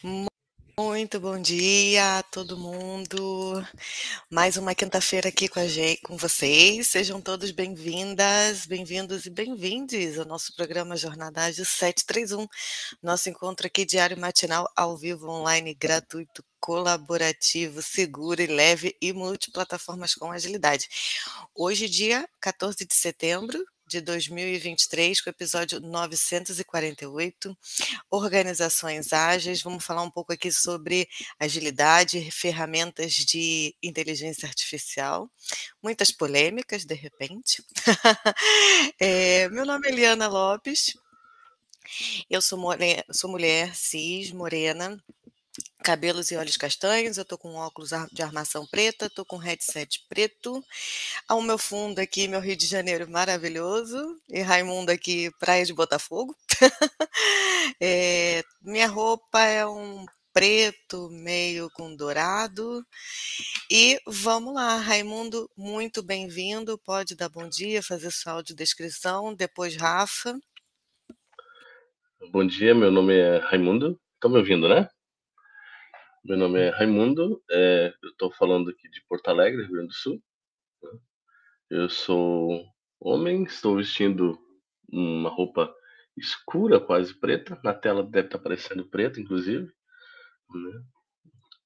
Muito 0.00 1.18
bom 1.18 1.42
dia 1.42 2.18
a 2.18 2.22
todo 2.22 2.56
mundo. 2.56 3.66
Mais 4.30 4.56
uma 4.56 4.72
quinta-feira 4.72 5.28
aqui 5.28 5.48
com 5.48 5.58
a 5.58 5.66
gente, 5.66 6.02
com 6.02 6.16
vocês. 6.16 6.86
Sejam 6.86 7.20
todos 7.20 7.50
bem-vindas, 7.50 8.64
bem-vindos 8.64 9.26
e 9.26 9.30
bem-vindes 9.30 10.16
ao 10.16 10.24
nosso 10.24 10.54
programa 10.54 10.96
Jornada 10.96 11.42
Ágil 11.42 11.64
731. 11.64 12.46
Nosso 13.02 13.28
encontro 13.28 13.66
aqui 13.66 13.84
diário 13.84 14.16
matinal 14.16 14.70
ao 14.76 14.96
vivo 14.96 15.28
online 15.28 15.74
gratuito, 15.74 16.44
colaborativo, 16.60 17.82
seguro 17.82 18.40
e 18.40 18.46
leve 18.46 18.96
e 19.02 19.12
multiplataformas 19.12 20.14
com 20.14 20.30
agilidade. 20.30 20.88
Hoje 21.56 21.88
dia 21.88 22.28
14 22.40 22.86
de 22.86 22.94
setembro 22.94 23.64
de 23.88 24.02
2023, 24.02 25.22
com 25.22 25.30
o 25.30 25.32
episódio 25.32 25.80
948, 25.80 27.56
Organizações 28.10 29.14
Ágeis. 29.14 29.62
Vamos 29.62 29.82
falar 29.82 30.02
um 30.02 30.10
pouco 30.10 30.32
aqui 30.32 30.52
sobre 30.52 31.08
agilidade, 31.40 32.30
ferramentas 32.30 33.14
de 33.14 33.74
inteligência 33.82 34.46
artificial, 34.46 35.30
muitas 35.82 36.10
polêmicas, 36.10 36.84
de 36.84 36.94
repente. 36.94 37.64
é, 39.00 39.48
meu 39.48 39.64
nome 39.64 39.88
é 39.88 39.90
Eliana 39.90 40.28
Lopes, 40.28 40.92
eu 42.28 42.42
sou 42.42 42.58
mulher, 42.58 43.04
sou 43.10 43.30
mulher 43.30 43.74
cis, 43.74 44.30
morena, 44.30 45.02
cabelos 45.82 46.30
e 46.30 46.36
olhos 46.36 46.56
castanhos, 46.56 47.16
eu 47.16 47.24
tô 47.24 47.38
com 47.38 47.54
óculos 47.54 47.90
de 48.12 48.22
armação 48.22 48.66
preta, 48.66 49.08
tô 49.08 49.24
com 49.24 49.36
headset 49.36 50.04
preto. 50.08 50.64
Ao 51.26 51.40
meu 51.40 51.58
fundo 51.58 51.98
aqui, 51.98 52.28
meu 52.28 52.40
Rio 52.40 52.56
de 52.56 52.66
Janeiro 52.66 53.08
maravilhoso, 53.10 54.20
e 54.28 54.40
Raimundo 54.40 54.90
aqui, 54.90 55.30
Praia 55.38 55.64
de 55.64 55.72
Botafogo. 55.72 56.36
é, 57.80 58.42
minha 58.62 58.86
roupa 58.86 59.40
é 59.42 59.66
um 59.66 60.04
preto 60.32 61.08
meio 61.10 61.70
com 61.70 61.94
dourado. 61.94 62.84
E 63.70 64.00
vamos 64.06 64.54
lá, 64.54 64.76
Raimundo, 64.76 65.50
muito 65.56 66.02
bem-vindo. 66.02 66.78
Pode 66.78 67.16
dar 67.16 67.28
bom 67.28 67.48
dia, 67.48 67.82
fazer 67.82 68.10
sua 68.10 68.32
audiodescrição, 68.32 69.34
depois 69.34 69.76
Rafa. 69.76 70.38
Bom 72.30 72.46
dia, 72.46 72.74
meu 72.74 72.90
nome 72.90 73.16
é 73.16 73.38
Raimundo. 73.38 73.98
Estão 74.14 74.30
me 74.30 74.38
ouvindo, 74.38 74.68
né? 74.68 74.88
Meu 76.28 76.36
nome 76.36 76.60
é 76.60 76.68
Raimundo, 76.68 77.42
é, 77.50 77.90
eu 78.02 78.10
estou 78.10 78.30
falando 78.30 78.68
aqui 78.68 78.86
de 78.90 79.02
Porto 79.08 79.28
Alegre, 79.28 79.62
Rio 79.62 79.72
Grande 79.72 79.88
do 79.88 79.94
Sul. 79.94 80.22
Né. 80.82 80.90
Eu 81.70 81.88
sou 81.88 82.66
homem, 83.00 83.44
estou 83.44 83.76
vestindo 83.76 84.38
uma 84.92 85.30
roupa 85.30 85.74
escura, 86.18 86.78
quase 86.78 87.18
preta. 87.18 87.58
Na 87.64 87.72
tela 87.72 88.02
deve 88.02 88.26
estar 88.26 88.38
parecendo 88.40 88.86
preta, 88.90 89.18
inclusive. 89.18 89.72
Né? 90.54 90.82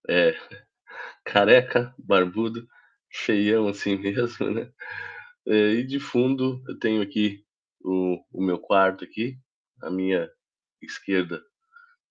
É, 0.08 0.36
careca, 1.26 1.92
barbudo, 1.98 2.64
feião 3.12 3.66
assim 3.66 3.96
mesmo, 3.98 4.48
né? 4.48 4.72
É, 5.44 5.72
e 5.72 5.84
de 5.84 5.98
fundo 5.98 6.62
eu 6.68 6.78
tenho 6.78 7.02
aqui 7.02 7.44
o, 7.80 8.24
o 8.30 8.40
meu 8.40 8.60
quarto 8.60 9.02
aqui, 9.02 9.36
a 9.82 9.90
minha 9.90 10.30
esquerda 10.80 11.42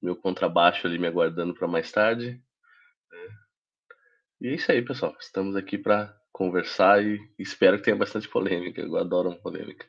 meu 0.01 0.15
contrabaixo 0.15 0.87
ali 0.87 0.97
me 0.97 1.07
aguardando 1.07 1.53
para 1.53 1.67
mais 1.67 1.91
tarde. 1.91 2.41
Né? 3.11 3.27
E 4.41 4.47
é 4.47 4.55
isso 4.55 4.71
aí, 4.71 4.81
pessoal. 4.81 5.15
Estamos 5.19 5.55
aqui 5.55 5.77
para 5.77 6.17
conversar 6.31 7.03
e 7.03 7.19
espero 7.37 7.77
que 7.77 7.83
tenha 7.83 7.95
bastante 7.95 8.27
polêmica. 8.27 8.81
Eu 8.81 8.97
adoro 8.97 9.29
uma 9.29 9.37
polêmica. 9.37 9.85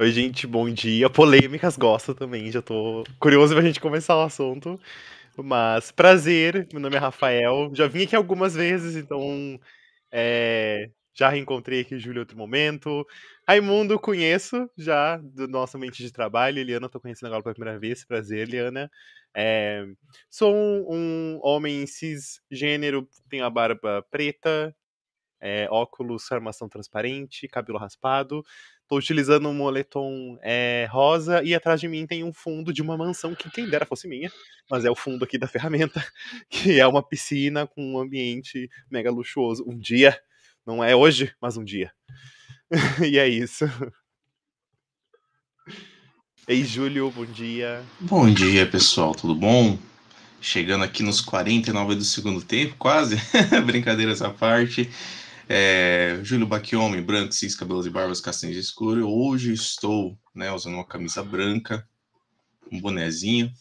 Oi, 0.00 0.10
gente, 0.10 0.46
bom 0.46 0.68
dia. 0.70 1.08
Polêmicas 1.08 1.76
gosto 1.76 2.14
também, 2.14 2.50
já 2.50 2.62
tô 2.62 3.04
curioso 3.20 3.54
pra 3.54 3.62
gente 3.62 3.80
começar 3.80 4.16
o 4.16 4.22
assunto. 4.22 4.80
Mas 5.36 5.92
prazer, 5.92 6.66
meu 6.72 6.80
nome 6.80 6.96
é 6.96 6.98
Rafael. 6.98 7.70
Já 7.74 7.86
vim 7.86 8.04
aqui 8.04 8.16
algumas 8.16 8.54
vezes, 8.54 8.96
então 8.96 9.60
é, 10.10 10.90
já 11.16 11.30
reencontrei 11.30 11.80
aqui 11.80 11.94
o 11.94 11.98
Júlio 11.98 12.18
em 12.18 12.20
outro 12.20 12.36
momento. 12.36 13.06
Raimundo, 13.48 13.98
conheço 13.98 14.68
já 14.76 15.16
do 15.16 15.48
nosso 15.48 15.76
ambiente 15.78 16.02
de 16.02 16.12
trabalho. 16.12 16.58
Eliana, 16.58 16.86
estou 16.86 17.00
conhecendo 17.00 17.28
agora 17.28 17.42
pela 17.42 17.54
primeira 17.54 17.78
vez. 17.78 18.04
Prazer, 18.04 18.40
Eliana. 18.40 18.90
É, 19.34 19.86
sou 20.28 20.54
um, 20.54 20.84
um, 20.90 21.40
homem 21.42 21.86
cisgênero, 21.86 23.08
tenho 23.30 23.44
a 23.46 23.50
barba 23.50 24.04
preta, 24.10 24.74
é, 25.40 25.66
óculos, 25.70 26.30
armação 26.30 26.68
transparente, 26.68 27.48
cabelo 27.48 27.78
raspado. 27.78 28.42
Estou 28.82 28.98
utilizando 28.98 29.48
um 29.48 29.54
moletom 29.54 30.38
é, 30.42 30.86
rosa 30.90 31.42
e 31.42 31.54
atrás 31.54 31.80
de 31.80 31.88
mim 31.88 32.06
tem 32.06 32.24
um 32.24 32.32
fundo 32.32 32.72
de 32.72 32.82
uma 32.82 32.96
mansão 32.96 33.34
que 33.34 33.50
quem 33.50 33.68
dera 33.68 33.86
fosse 33.86 34.06
minha, 34.06 34.30
mas 34.70 34.84
é 34.84 34.90
o 34.90 34.94
fundo 34.94 35.24
aqui 35.24 35.38
da 35.38 35.48
ferramenta, 35.48 36.04
que 36.48 36.78
é 36.78 36.86
uma 36.86 37.02
piscina 37.02 37.66
com 37.66 37.94
um 37.94 37.98
ambiente 37.98 38.68
mega 38.90 39.10
luxuoso. 39.10 39.64
Um 39.66 39.78
dia 39.78 40.18
não 40.66 40.82
é 40.82 40.96
hoje, 40.96 41.32
mas 41.40 41.56
um 41.56 41.64
dia. 41.64 41.92
e 43.08 43.18
é 43.18 43.28
isso. 43.28 43.64
Ei, 46.48 46.64
Júlio, 46.64 47.10
bom 47.10 47.24
dia. 47.24 47.82
Bom 48.00 48.30
dia, 48.32 48.66
pessoal, 48.66 49.14
tudo 49.14 49.34
bom? 49.34 49.78
Chegando 50.40 50.84
aqui 50.84 51.02
nos 51.02 51.20
49 51.20 51.94
do 51.94 52.04
segundo 52.04 52.42
tempo, 52.42 52.74
quase. 52.76 53.16
Brincadeira 53.64 54.12
essa 54.12 54.30
parte. 54.30 54.90
É, 55.48 56.18
Júlio 56.22 56.46
Baquiome, 56.46 57.00
branco, 57.00 57.32
cis, 57.32 57.54
cabelos 57.54 57.86
e 57.86 57.90
barbas 57.90 58.20
castanhos 58.20 58.56
escuro. 58.56 59.08
Hoje 59.08 59.52
estou 59.52 60.18
né, 60.34 60.52
usando 60.52 60.74
uma 60.74 60.84
camisa 60.84 61.22
branca, 61.22 61.88
um 62.70 62.80
bonezinho 62.80 63.52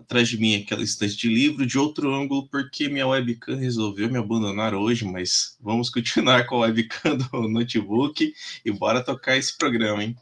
atrás 0.00 0.28
de 0.28 0.38
mim 0.38 0.56
aquela 0.56 0.82
estante 0.82 1.16
de 1.16 1.28
livro 1.28 1.66
de 1.66 1.78
outro 1.78 2.12
ângulo, 2.14 2.48
porque 2.48 2.88
minha 2.88 3.06
webcam 3.06 3.56
resolveu 3.56 4.10
me 4.10 4.18
abandonar 4.18 4.74
hoje, 4.74 5.04
mas 5.04 5.56
vamos 5.60 5.90
continuar 5.90 6.46
com 6.46 6.56
a 6.56 6.66
webcam 6.66 7.16
do 7.16 7.48
notebook 7.48 8.34
e 8.64 8.70
bora 8.70 9.04
tocar 9.04 9.36
esse 9.36 9.56
programa, 9.56 10.02
hein? 10.02 10.16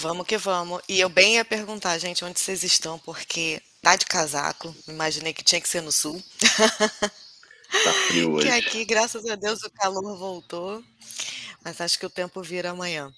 Vamos 0.00 0.26
que 0.26 0.38
vamos. 0.38 0.80
E 0.88 1.00
eu 1.00 1.08
bem 1.08 1.34
ia 1.34 1.44
perguntar, 1.44 1.98
gente, 1.98 2.24
onde 2.24 2.38
vocês 2.38 2.62
estão, 2.62 3.00
porque 3.00 3.60
tá 3.82 3.96
de 3.96 4.06
casaco. 4.06 4.74
Imaginei 4.86 5.32
que 5.32 5.42
tinha 5.42 5.60
que 5.60 5.68
ser 5.68 5.80
no 5.80 5.90
sul. 5.90 6.22
Tá 6.56 7.92
frio 8.06 8.30
hoje. 8.38 8.46
Que 8.46 8.52
aqui, 8.52 8.84
graças 8.84 9.26
a 9.26 9.34
Deus, 9.34 9.60
o 9.64 9.70
calor 9.70 10.16
voltou. 10.16 10.84
Mas 11.64 11.80
acho 11.80 11.98
que 11.98 12.06
o 12.06 12.10
tempo 12.10 12.42
vira 12.42 12.70
amanhã. 12.70 13.10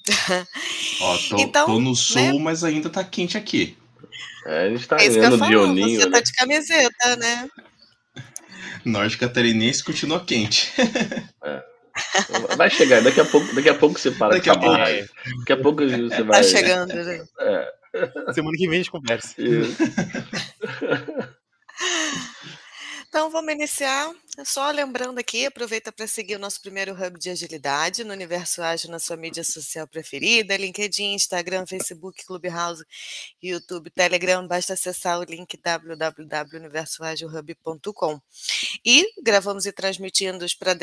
Ó, 1.00 1.18
tô, 1.28 1.38
então, 1.38 1.66
tô 1.66 1.80
no 1.80 1.94
sul, 1.94 2.20
né? 2.20 2.38
mas 2.38 2.64
ainda 2.64 2.90
tá 2.90 3.04
quente 3.04 3.36
aqui. 3.36 3.76
É, 4.46 4.66
a 4.66 4.70
gente 4.70 4.88
tá 4.88 4.96
é 4.96 5.08
ganhando 5.08 5.46
Dioninho. 5.46 6.00
Você 6.00 6.04
tá 6.04 6.10
né? 6.10 6.12
tá 6.12 6.20
de 6.20 6.32
camiseta, 6.32 7.16
né? 7.16 7.48
Norte 8.84 9.18
catarinense 9.18 9.84
continua 9.84 10.24
quente. 10.24 10.72
É. 11.42 12.56
Vai 12.56 12.70
chegar, 12.70 13.02
daqui 13.02 13.20
a 13.20 13.24
pouco, 13.24 13.54
daqui 13.54 13.68
a 13.68 13.74
pouco 13.74 13.98
você 13.98 14.10
para 14.10 14.34
daqui 14.34 14.44
de 14.44 14.50
acabar. 14.50 14.86
Daqui 15.38 15.52
a 15.52 15.56
pouco 15.56 15.82
você 15.82 16.08
tá 16.08 16.22
vai. 16.22 16.40
Tá 16.40 16.48
chegando, 16.48 16.92
gente. 16.92 17.28
É. 17.40 17.68
Semana 18.32 18.56
que 18.56 18.68
vem 18.68 18.74
a 18.74 18.76
gente 18.76 18.90
conversa. 18.90 19.34
Então 23.10 23.28
vamos 23.28 23.52
iniciar. 23.52 24.10
Só 24.44 24.70
lembrando 24.70 25.18
aqui, 25.18 25.44
aproveita 25.44 25.90
para 25.90 26.06
seguir 26.06 26.36
o 26.36 26.38
nosso 26.38 26.62
primeiro 26.62 26.94
hub 26.94 27.18
de 27.18 27.28
agilidade 27.28 28.04
no 28.04 28.12
Universo 28.12 28.62
Ágil 28.62 28.88
na 28.88 29.00
sua 29.00 29.16
mídia 29.16 29.42
social 29.42 29.84
preferida, 29.88 30.56
LinkedIn, 30.56 31.14
Instagram, 31.14 31.66
Facebook, 31.66 32.24
Clubhouse, 32.24 32.84
YouTube, 33.42 33.90
Telegram. 33.90 34.46
Basta 34.46 34.74
acessar 34.74 35.18
o 35.18 35.24
link 35.24 35.56
www.universoagilhub.com. 35.56 38.20
E 38.84 39.12
gravamos 39.20 39.66
e 39.66 39.72
transmitimos 39.72 40.54
para 40.54 40.78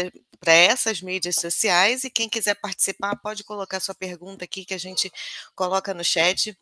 essas 0.54 1.02
mídias 1.02 1.38
sociais. 1.38 2.04
E 2.04 2.10
quem 2.10 2.28
quiser 2.28 2.56
participar, 2.56 3.16
pode 3.16 3.46
colocar 3.46 3.80
sua 3.80 3.96
pergunta 3.96 4.44
aqui 4.44 4.66
que 4.66 4.74
a 4.74 4.78
gente 4.78 5.10
coloca 5.56 5.94
no 5.94 6.04
chat 6.04 6.58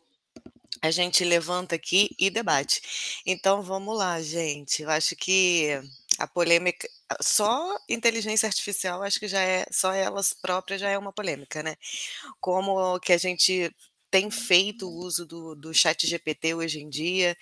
a 0.82 0.90
gente 0.90 1.24
levanta 1.24 1.74
aqui 1.74 2.10
e 2.18 2.30
debate. 2.30 2.80
Então 3.26 3.62
vamos 3.62 3.96
lá, 3.96 4.20
gente. 4.20 4.82
Eu 4.82 4.90
acho 4.90 5.16
que 5.16 5.70
a 6.18 6.26
polêmica, 6.26 6.88
só 7.20 7.76
inteligência 7.88 8.46
artificial, 8.46 9.02
acho 9.02 9.20
que 9.20 9.28
já 9.28 9.40
é, 9.42 9.66
só 9.70 9.92
elas 9.92 10.32
próprias 10.32 10.80
já 10.80 10.88
é 10.88 10.98
uma 10.98 11.12
polêmica, 11.12 11.62
né? 11.62 11.76
Como 12.40 12.98
que 13.00 13.12
a 13.12 13.18
gente 13.18 13.70
tem 14.10 14.30
feito 14.30 14.88
o 14.88 14.94
uso 14.94 15.26
do, 15.26 15.54
do 15.54 15.74
chat 15.74 16.06
GPT 16.06 16.54
hoje 16.54 16.80
em 16.80 16.88
dia, 16.88 17.36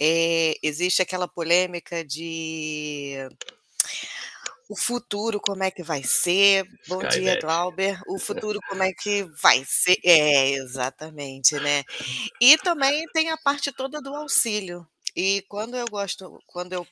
é, 0.00 0.54
existe 0.62 1.02
aquela 1.02 1.26
polêmica 1.26 2.04
de 2.04 3.16
o 4.70 4.76
futuro 4.76 5.40
como 5.40 5.64
é 5.64 5.70
que 5.70 5.82
vai 5.82 6.00
ser? 6.04 6.64
Bom 6.86 7.02
Skynet. 7.02 7.20
dia, 7.20 7.40
Glauber. 7.40 8.00
O 8.06 8.18
futuro 8.22 8.60
como 8.68 8.84
é 8.84 8.92
que 8.92 9.24
vai 9.42 9.64
ser? 9.66 9.98
É, 10.04 10.50
exatamente, 10.52 11.58
né? 11.58 11.82
E 12.40 12.56
também 12.58 13.04
tem 13.12 13.30
a 13.30 13.36
parte 13.36 13.72
toda 13.72 14.00
do 14.00 14.14
auxílio. 14.14 14.86
E 15.16 15.42
quando 15.48 15.76
eu 15.76 15.86
gosto, 15.88 16.40
quando 16.46 16.72
eu 16.72 16.86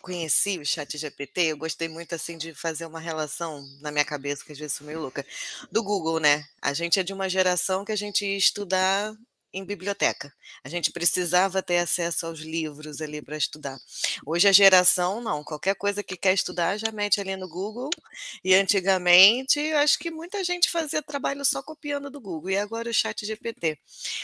conheci 0.00 0.56
o 0.60 0.64
Chat 0.64 0.96
GPT, 0.96 1.46
eu 1.46 1.56
gostei 1.56 1.88
muito 1.88 2.14
assim 2.14 2.38
de 2.38 2.54
fazer 2.54 2.86
uma 2.86 3.00
relação 3.00 3.60
na 3.80 3.90
minha 3.90 4.04
cabeça, 4.04 4.44
que 4.44 4.52
às 4.52 4.58
vezes 4.58 4.76
sou 4.76 4.86
meio 4.86 5.00
louca, 5.00 5.26
do 5.72 5.82
Google, 5.82 6.20
né? 6.20 6.44
A 6.62 6.72
gente 6.72 7.00
é 7.00 7.02
de 7.02 7.12
uma 7.12 7.28
geração 7.28 7.84
que 7.84 7.90
a 7.90 7.96
gente 7.96 8.24
ia 8.24 8.36
estudar 8.36 9.12
em 9.56 9.64
biblioteca. 9.64 10.30
A 10.62 10.68
gente 10.68 10.92
precisava 10.92 11.62
ter 11.62 11.78
acesso 11.78 12.26
aos 12.26 12.40
livros 12.40 13.00
ali 13.00 13.22
para 13.22 13.38
estudar. 13.38 13.78
Hoje 14.26 14.46
a 14.46 14.52
geração 14.52 15.18
não, 15.22 15.42
qualquer 15.42 15.74
coisa 15.74 16.02
que 16.02 16.14
quer 16.14 16.34
estudar 16.34 16.76
já 16.76 16.92
mete 16.92 17.22
ali 17.22 17.34
no 17.36 17.48
Google. 17.48 17.88
E 18.44 18.54
antigamente, 18.54 19.58
acho 19.72 19.98
que 19.98 20.10
muita 20.10 20.44
gente 20.44 20.70
fazia 20.70 21.02
trabalho 21.02 21.42
só 21.42 21.62
copiando 21.62 22.10
do 22.10 22.20
Google. 22.20 22.50
E 22.50 22.58
agora 22.58 22.90
o 22.90 22.92
Chat 22.92 23.24
GPT. 23.24 23.78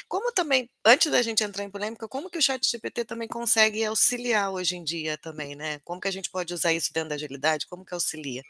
Como 0.06 0.30
também, 0.32 0.68
antes 0.84 1.10
da 1.10 1.22
gente 1.22 1.42
entrar 1.42 1.64
em 1.64 1.70
polêmica, 1.70 2.06
como 2.06 2.28
que 2.28 2.36
o 2.38 2.42
Chat 2.42 2.70
GPT 2.70 3.06
também 3.06 3.26
consegue 3.26 3.82
auxiliar 3.84 4.52
hoje 4.52 4.76
em 4.76 4.84
dia 4.84 5.16
também, 5.16 5.56
né? 5.56 5.80
Como 5.82 6.00
que 6.00 6.08
a 6.08 6.12
gente 6.12 6.30
pode 6.30 6.52
usar 6.52 6.74
isso 6.74 6.92
dentro 6.92 7.08
da 7.08 7.14
agilidade? 7.14 7.66
Como 7.66 7.86
que 7.86 7.94
auxilia? 7.94 8.42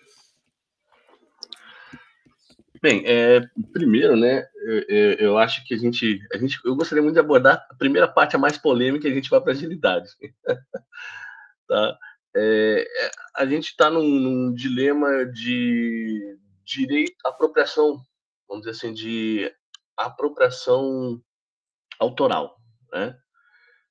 Bem, 2.83 3.05
é, 3.07 3.41
primeiro, 3.73 4.17
né, 4.17 4.45
eu, 4.89 5.13
eu, 5.13 5.39
acho 5.39 5.65
que 5.65 5.73
a 5.73 5.77
gente, 5.77 6.21
a 6.35 6.37
gente, 6.37 6.59
eu 6.65 6.75
gostaria 6.75 7.01
muito 7.01 7.15
de 7.15 7.21
abordar 7.21 7.65
a 7.71 7.75
primeira 7.77 8.09
parte, 8.09 8.35
a 8.35 8.41
mais 8.41 8.59
polêmica, 8.59 9.07
a 9.07 9.13
gente 9.13 9.31
vai 9.31 9.41
para 9.41 9.53
agilidade. 9.53 10.11
tá? 11.69 11.99
É, 12.35 12.85
a 13.37 13.47
gente 13.47 13.67
está 13.67 13.89
num, 13.89 14.03
num, 14.03 14.53
dilema 14.53 15.25
de 15.27 16.37
direito, 16.65 17.15
apropriação, 17.25 18.03
vamos 18.49 18.65
dizer 18.65 18.71
assim, 18.71 18.93
de 18.93 19.49
apropriação 19.97 21.23
autoral, 22.01 22.57
né? 22.93 23.17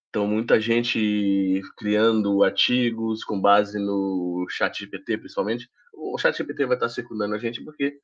Então, 0.09 0.27
muita 0.27 0.59
gente 0.59 1.61
criando 1.77 2.43
artigos 2.43 3.23
com 3.23 3.39
base 3.39 3.79
no 3.79 4.45
chat 4.49 4.79
GPT, 4.79 5.17
principalmente. 5.17 5.69
O 5.93 6.17
chat 6.17 6.37
GPT 6.37 6.65
vai 6.65 6.75
estar 6.75 6.89
circulando 6.89 7.35
a 7.35 7.37
gente 7.37 7.63
porque 7.63 7.97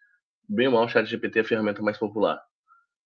bem 0.48 0.68
ou 0.68 0.74
mal, 0.74 0.86
o 0.86 0.90
chat 0.90 1.06
GPT 1.06 1.40
é 1.40 1.42
a 1.42 1.46
ferramenta 1.46 1.82
mais 1.82 1.98
popular. 1.98 2.42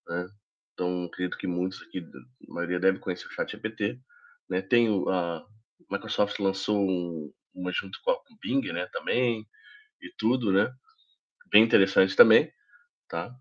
Né? 0.08 0.30
Então, 0.74 1.06
acredito 1.06 1.38
que 1.38 1.48
muitos 1.48 1.82
aqui, 1.82 2.00
a 2.00 2.54
maioria 2.54 2.80
deve 2.80 3.00
conhecer 3.00 3.28
o 3.28 3.32
chat 3.32 3.52
GPT. 3.52 4.00
Né? 4.50 4.62
Tem 4.62 4.88
a 5.08 5.46
Microsoft 5.90 6.40
lançou 6.40 6.78
um, 6.78 7.34
uma 7.54 7.72
junto 7.72 8.00
com 8.04 8.12
a 8.12 8.18
Bing, 8.42 8.72
né, 8.72 8.88
também, 8.88 9.48
e 10.02 10.12
tudo, 10.18 10.52
né? 10.52 10.74
Bem 11.52 11.64
interessante 11.64 12.16
também, 12.16 12.52
tá? 13.08 13.36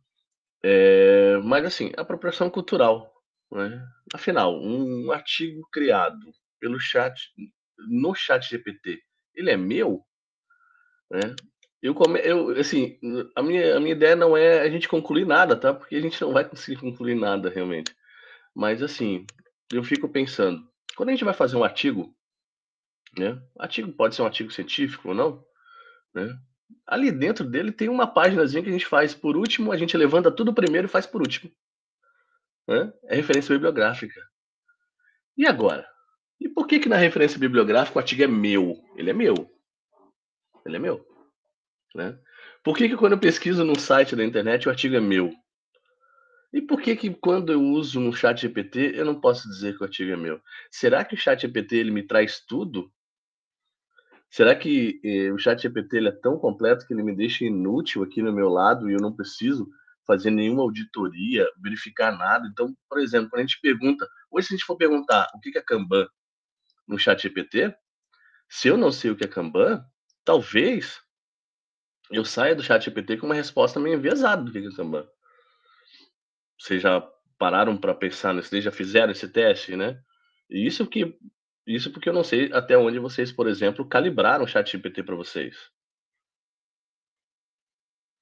É, 0.62 1.38
mas 1.38 1.64
assim, 1.64 1.92
apropriação 1.96 2.50
cultural, 2.50 3.12
né? 3.50 3.86
Afinal, 4.12 4.60
um 4.60 5.10
artigo 5.12 5.66
criado 5.72 6.32
pelo 6.58 6.78
chat 6.78 7.32
no 7.88 8.14
chat 8.14 8.48
GPT, 8.48 9.00
ele 9.34 9.50
é 9.50 9.56
meu, 9.56 10.04
né? 11.10 11.34
Eu, 11.82 11.94
come, 11.94 12.20
eu 12.20 12.50
assim, 12.58 12.98
a 13.34 13.42
minha, 13.42 13.76
a 13.76 13.80
minha 13.80 13.94
ideia 13.94 14.14
não 14.14 14.36
é 14.36 14.60
a 14.60 14.68
gente 14.68 14.88
concluir 14.88 15.26
nada, 15.26 15.56
tá? 15.56 15.72
Porque 15.72 15.96
a 15.96 16.00
gente 16.00 16.20
não 16.20 16.32
vai 16.32 16.44
conseguir 16.44 16.78
concluir 16.80 17.14
nada 17.14 17.48
realmente. 17.48 17.94
Mas 18.54 18.82
assim, 18.82 19.24
eu 19.72 19.82
fico 19.82 20.08
pensando, 20.08 20.62
quando 20.94 21.08
a 21.08 21.12
gente 21.12 21.24
vai 21.24 21.32
fazer 21.32 21.56
um 21.56 21.64
artigo, 21.64 22.14
né? 23.16 23.40
Artigo 23.58 23.90
pode 23.92 24.14
ser 24.14 24.22
um 24.22 24.26
artigo 24.26 24.50
científico 24.50 25.08
ou 25.08 25.14
não, 25.14 25.44
né? 26.14 26.38
Ali 26.86 27.10
dentro 27.10 27.44
dele 27.44 27.72
tem 27.72 27.88
uma 27.88 28.06
páginazinha 28.06 28.62
que 28.62 28.68
a 28.68 28.72
gente 28.72 28.86
faz 28.86 29.14
por 29.14 29.36
último, 29.36 29.72
a 29.72 29.76
gente 29.76 29.96
levanta 29.96 30.30
tudo 30.30 30.54
primeiro 30.54 30.86
e 30.86 30.90
faz 30.90 31.06
por 31.06 31.20
último. 31.20 31.50
Né? 32.68 32.92
É 33.04 33.16
referência 33.16 33.54
bibliográfica. 33.54 34.20
E 35.36 35.46
agora? 35.46 35.88
E 36.40 36.48
por 36.48 36.66
que 36.66 36.78
que 36.78 36.88
na 36.88 36.96
referência 36.96 37.38
bibliográfica 37.38 37.98
o 37.98 38.00
artigo 38.00 38.22
é 38.22 38.26
meu? 38.26 38.76
Ele 38.96 39.10
é 39.10 39.12
meu. 39.12 39.34
Ele 40.64 40.76
é 40.76 40.78
meu. 40.78 41.04
Né? 41.94 42.18
Por 42.62 42.76
que, 42.76 42.88
que 42.88 42.96
quando 42.96 43.12
eu 43.12 43.18
pesquiso 43.18 43.64
num 43.64 43.74
site 43.74 44.14
da 44.14 44.24
internet 44.24 44.66
o 44.66 44.70
artigo 44.70 44.96
é 44.96 45.00
meu? 45.00 45.32
E 46.52 46.60
por 46.60 46.80
que 46.80 46.96
que 46.96 47.10
quando 47.10 47.52
eu 47.52 47.62
uso 47.62 48.00
no 48.00 48.12
chat 48.12 48.40
GPT 48.40 48.92
eu 48.96 49.04
não 49.04 49.20
posso 49.20 49.48
dizer 49.48 49.76
que 49.76 49.82
o 49.82 49.84
artigo 49.84 50.12
é 50.12 50.16
meu? 50.16 50.40
Será 50.70 51.04
que 51.04 51.14
o 51.14 51.18
chat 51.18 51.40
GPT 51.40 51.76
ele 51.76 51.90
me 51.90 52.02
traz 52.02 52.40
tudo? 52.40 52.92
Será 54.28 54.54
que 54.54 55.00
eh, 55.04 55.32
o 55.32 55.38
chat 55.38 55.60
GPT 55.60 55.96
ele 55.96 56.08
é 56.08 56.12
tão 56.12 56.38
completo 56.38 56.86
que 56.86 56.92
ele 56.92 57.02
me 57.02 57.14
deixa 57.14 57.44
inútil 57.44 58.02
aqui 58.02 58.22
no 58.22 58.32
meu 58.32 58.48
lado 58.48 58.88
e 58.88 58.94
eu 58.94 59.00
não 59.00 59.14
preciso 59.14 59.68
fazer 60.06 60.30
nenhuma 60.30 60.62
auditoria, 60.62 61.46
verificar 61.62 62.16
nada? 62.16 62.48
Então, 62.48 62.74
por 62.88 63.00
exemplo, 63.00 63.30
quando 63.30 63.40
a 63.40 63.46
gente 63.46 63.60
pergunta, 63.60 64.08
hoje 64.30 64.48
se 64.48 64.54
a 64.54 64.56
gente 64.56 64.66
for 64.66 64.76
perguntar 64.76 65.28
o 65.34 65.40
que 65.40 65.56
é 65.56 65.62
Kanban 65.62 66.08
no 66.86 66.98
chat 66.98 67.22
GPT, 67.22 67.74
se 68.48 68.68
eu 68.68 68.76
não 68.76 68.90
sei 68.90 69.12
o 69.12 69.16
que 69.16 69.24
é 69.24 69.28
Kanban, 69.28 69.84
talvez 70.24 71.00
eu 72.10 72.24
saio 72.24 72.56
do 72.56 72.62
chat 72.62 72.84
GPT 72.84 73.18
com 73.18 73.26
uma 73.26 73.34
resposta 73.34 73.78
meio 73.78 73.96
enviesada 73.96 74.42
do 74.42 74.50
que 74.50 74.58
é 74.58 74.76
Kanban. 74.76 75.06
Vocês 76.58 76.82
já 76.82 77.00
pararam 77.38 77.76
para 77.76 77.94
pensar 77.94 78.34
nisso? 78.34 78.48
Vocês 78.48 78.64
já 78.64 78.72
fizeram 78.72 79.12
esse 79.12 79.28
teste, 79.28 79.76
né? 79.76 80.00
E 80.48 80.66
isso 80.66 80.86
que 80.86 81.16
isso 81.66 81.90
porque 81.92 82.08
eu 82.08 82.12
não 82.12 82.24
sei 82.24 82.52
até 82.52 82.76
onde 82.76 82.98
vocês, 82.98 83.30
por 83.30 83.46
exemplo, 83.46 83.86
calibraram 83.86 84.44
o 84.44 84.48
chat 84.48 84.72
GPT 84.72 85.04
para 85.04 85.14
vocês. 85.14 85.56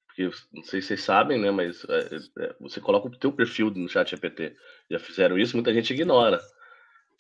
Porque 0.07 0.31
não 0.53 0.63
sei 0.63 0.83
se 0.83 0.89
vocês 0.89 1.03
sabem, 1.03 1.41
né? 1.41 1.51
Mas 1.51 1.85
é, 1.89 2.45
é, 2.45 2.57
você 2.61 2.81
coloca 2.81 3.09
o 3.09 3.19
teu 3.19 3.33
perfil 3.33 3.71
no 3.71 3.89
chat 3.89 4.11
GPT. 4.11 4.55
Já 4.91 4.99
fizeram 4.99 5.39
isso? 5.39 5.57
Muita 5.57 5.73
gente 5.73 5.95
ignora. 5.95 6.41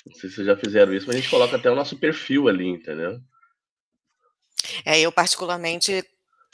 Não 0.04 0.14
sei 0.14 0.28
se 0.28 0.36
vocês 0.36 0.46
já 0.46 0.56
fizeram 0.56 0.92
isso, 0.92 1.06
mas 1.06 1.16
a 1.16 1.18
gente 1.18 1.30
coloca 1.30 1.56
até 1.56 1.70
o 1.70 1.74
nosso 1.74 1.98
perfil 1.98 2.48
ali, 2.48 2.66
entendeu? 2.66 3.20
É, 4.84 5.00
eu 5.00 5.10
particularmente 5.10 6.04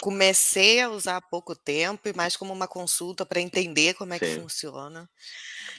comecei 0.04 0.82
a 0.82 0.90
usar 0.90 1.16
há 1.16 1.20
pouco 1.22 1.56
tempo 1.56 2.06
e 2.06 2.12
mais 2.12 2.36
como 2.36 2.52
uma 2.52 2.68
consulta 2.68 3.24
para 3.24 3.40
entender 3.40 3.94
como 3.94 4.12
é 4.12 4.18
que 4.18 4.38
funciona. 4.38 5.08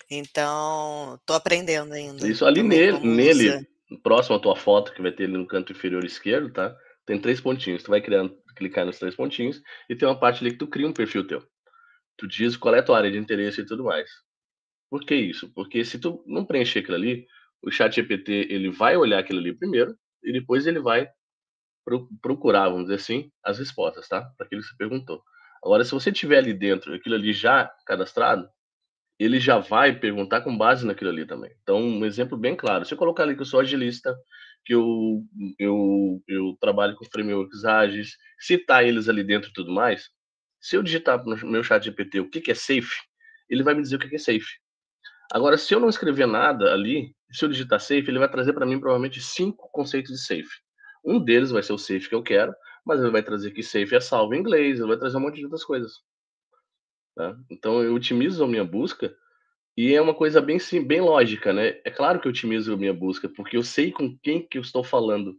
Então, 0.09 1.13
estou 1.21 1.35
aprendendo 1.35 1.93
ainda. 1.93 2.27
Isso 2.27 2.43
ali 2.43 2.63
nele, 2.63 2.97
nele, 3.01 3.67
próximo 4.01 4.35
à 4.35 4.39
tua 4.39 4.55
foto, 4.55 4.91
que 4.95 5.01
vai 5.03 5.11
ter 5.11 5.25
ali 5.25 5.33
no 5.33 5.45
canto 5.45 5.73
inferior 5.73 6.03
esquerdo, 6.03 6.51
tá? 6.51 6.75
Tem 7.05 7.21
três 7.21 7.39
pontinhos. 7.39 7.83
Tu 7.83 7.91
vai 7.91 8.01
criando, 8.01 8.35
clicar 8.55 8.83
nos 8.83 8.97
três 8.97 9.15
pontinhos 9.15 9.61
e 9.87 9.95
tem 9.95 10.07
uma 10.07 10.19
parte 10.19 10.43
ali 10.43 10.53
que 10.53 10.57
tu 10.57 10.65
cria 10.65 10.87
um 10.87 10.93
perfil 10.93 11.27
teu. 11.27 11.43
Tu 12.17 12.27
diz 12.27 12.57
qual 12.57 12.73
é 12.73 12.79
a 12.79 12.83
tua 12.83 12.97
área 12.97 13.11
de 13.11 13.19
interesse 13.19 13.61
e 13.61 13.65
tudo 13.65 13.83
mais. 13.83 14.09
Por 14.89 15.05
que 15.05 15.13
isso? 15.13 15.53
Porque 15.53 15.85
se 15.85 15.99
tu 15.99 16.23
não 16.25 16.43
preencher 16.43 16.79
aquilo 16.79 16.95
ali, 16.95 17.27
o 17.61 17.69
chat 17.69 17.93
GPT 17.93 18.47
ele 18.49 18.71
vai 18.71 18.97
olhar 18.97 19.19
aquilo 19.19 19.37
ali 19.37 19.53
primeiro 19.53 19.95
e 20.23 20.33
depois 20.33 20.65
ele 20.65 20.79
vai 20.79 21.07
procurar, 22.21 22.69
vamos 22.69 22.85
dizer 22.85 22.95
assim, 22.95 23.31
as 23.43 23.59
respostas, 23.59 24.07
tá? 24.07 24.21
Para 24.37 24.45
aquilo 24.45 24.61
que 24.61 24.67
você 24.67 24.75
perguntou. 24.77 25.23
Agora, 25.63 25.83
se 25.83 25.91
você 25.91 26.11
tiver 26.11 26.39
ali 26.39 26.53
dentro, 26.53 26.93
aquilo 26.93 27.15
ali 27.15 27.33
já 27.33 27.71
cadastrado, 27.85 28.49
ele 29.17 29.39
já 29.39 29.59
vai 29.59 29.97
perguntar 29.97 30.41
com 30.41 30.57
base 30.57 30.85
naquilo 30.85 31.09
ali 31.09 31.25
também. 31.25 31.51
Então, 31.63 31.79
um 31.79 32.05
exemplo 32.05 32.37
bem 32.37 32.55
claro. 32.55 32.85
Se 32.85 32.93
eu 32.93 32.97
colocar 32.97 33.23
ali 33.23 33.35
que 33.35 33.41
eu 33.41 33.45
sou 33.45 33.59
agilista, 33.59 34.15
que 34.65 34.73
eu, 34.73 35.23
eu, 35.57 36.21
eu 36.27 36.57
trabalho 36.59 36.95
com 36.95 37.05
frameworks 37.05 37.63
ágeis, 37.63 38.17
citar 38.39 38.85
eles 38.85 39.07
ali 39.07 39.23
dentro 39.23 39.49
e 39.49 39.53
tudo 39.53 39.71
mais, 39.71 40.09
se 40.59 40.75
eu 40.75 40.83
digitar 40.83 41.23
no 41.23 41.35
meu 41.47 41.63
chat 41.63 41.83
GPT 41.83 42.19
o 42.19 42.29
que, 42.29 42.41
que 42.41 42.51
é 42.51 42.55
safe, 42.55 42.95
ele 43.49 43.63
vai 43.63 43.73
me 43.73 43.81
dizer 43.81 43.95
o 43.95 43.99
que, 43.99 44.09
que 44.09 44.15
é 44.15 44.19
safe. 44.19 44.59
Agora, 45.31 45.57
se 45.57 45.73
eu 45.73 45.79
não 45.79 45.89
escrever 45.89 46.27
nada 46.27 46.73
ali, 46.73 47.15
se 47.31 47.45
eu 47.45 47.49
digitar 47.49 47.79
safe, 47.79 48.05
ele 48.07 48.19
vai 48.19 48.29
trazer 48.29 48.53
para 48.53 48.65
mim 48.65 48.79
provavelmente 48.79 49.21
cinco 49.21 49.69
conceitos 49.71 50.11
de 50.11 50.19
safe. 50.19 50.64
Um 51.05 51.19
deles 51.19 51.51
vai 51.51 51.61
ser 51.61 51.73
o 51.73 51.77
safe 51.77 52.09
que 52.09 52.15
eu 52.15 52.23
quero, 52.23 52.53
mas 52.85 52.99
ele 52.99 53.11
vai 53.11 53.23
trazer 53.23 53.51
que 53.51 53.61
safe 53.61 53.95
é 53.95 53.99
salvo 53.99 54.33
em 54.33 54.39
inglês, 54.39 54.79
ele 54.79 54.87
vai 54.87 54.97
trazer 54.97 55.17
um 55.17 55.21
monte 55.21 55.35
de 55.35 55.43
outras 55.43 55.63
coisas. 55.63 56.01
Tá? 57.15 57.37
Então 57.49 57.81
eu 57.81 57.93
otimizo 57.93 58.43
a 58.43 58.47
minha 58.47 58.63
busca 58.63 59.15
e 59.77 59.93
é 59.93 60.01
uma 60.01 60.13
coisa 60.13 60.41
bem 60.41 60.59
sim, 60.59 60.83
bem 60.83 61.01
lógica, 61.01 61.53
né? 61.53 61.79
É 61.85 61.91
claro 61.91 62.19
que 62.19 62.27
eu 62.27 62.31
otimizo 62.31 62.73
a 62.73 62.77
minha 62.77 62.93
busca 62.93 63.29
porque 63.29 63.55
eu 63.55 63.63
sei 63.63 63.91
com 63.91 64.17
quem 64.19 64.45
que 64.45 64.57
eu 64.57 64.61
estou 64.61 64.83
falando. 64.83 65.37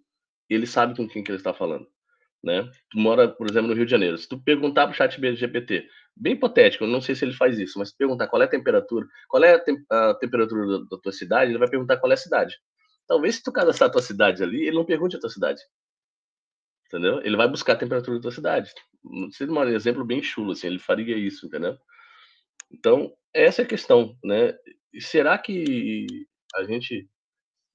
Ele 0.48 0.66
sabe 0.66 0.96
com 0.96 1.08
quem 1.08 1.22
que 1.22 1.30
ele 1.30 1.38
está 1.38 1.52
falando, 1.52 1.86
né? 2.42 2.70
Tu 2.90 2.98
mora, 2.98 3.28
por 3.28 3.48
exemplo, 3.50 3.68
no 3.68 3.74
Rio 3.74 3.84
de 3.84 3.90
Janeiro. 3.90 4.16
Se 4.16 4.28
tu 4.28 4.38
perguntar 4.38 4.86
para 4.86 4.92
o 4.92 4.94
chat 4.94 5.18
GPT, 5.18 5.88
bem 6.16 6.34
hipotético, 6.34 6.84
eu 6.84 6.88
não 6.88 7.00
sei 7.00 7.14
se 7.14 7.24
ele 7.24 7.32
faz 7.32 7.58
isso, 7.58 7.78
mas 7.78 7.92
perguntar 7.92 8.28
qual 8.28 8.40
é 8.40 8.44
a 8.44 8.48
temperatura, 8.48 9.06
qual 9.28 9.42
é 9.42 9.54
a, 9.54 10.10
a 10.10 10.14
temperatura 10.14 10.66
da, 10.66 10.84
da 10.90 10.98
tua 11.02 11.12
cidade, 11.12 11.50
ele 11.50 11.58
vai 11.58 11.68
perguntar 11.68 11.96
qual 11.96 12.10
é 12.10 12.14
a 12.14 12.18
cidade. 12.18 12.56
Talvez 13.06 13.36
se 13.36 13.42
tu 13.42 13.52
cadastrar 13.52 13.88
a 13.88 13.92
tua 13.92 14.02
cidade 14.02 14.42
ali, 14.42 14.66
ele 14.66 14.76
não 14.76 14.84
pergunte 14.84 15.16
a 15.16 15.20
tua 15.20 15.30
cidade. 15.30 15.60
Entendeu? 16.86 17.20
Ele 17.22 17.36
vai 17.36 17.48
buscar 17.48 17.74
a 17.74 17.76
temperatura 17.76 18.16
da 18.16 18.22
tua 18.22 18.32
cidade. 18.32 18.72
Seria 19.32 19.52
um 19.52 19.64
exemplo 19.64 20.04
bem 20.04 20.22
chulo, 20.22 20.52
assim, 20.52 20.66
ele 20.68 20.78
faria 20.78 21.16
isso, 21.16 21.46
entendeu? 21.46 21.76
Então, 22.70 23.12
essa 23.32 23.62
é 23.62 23.64
a 23.64 23.68
questão, 23.68 24.16
né? 24.24 24.54
Será 25.00 25.38
que 25.38 26.06
a 26.54 26.64
gente 26.64 27.08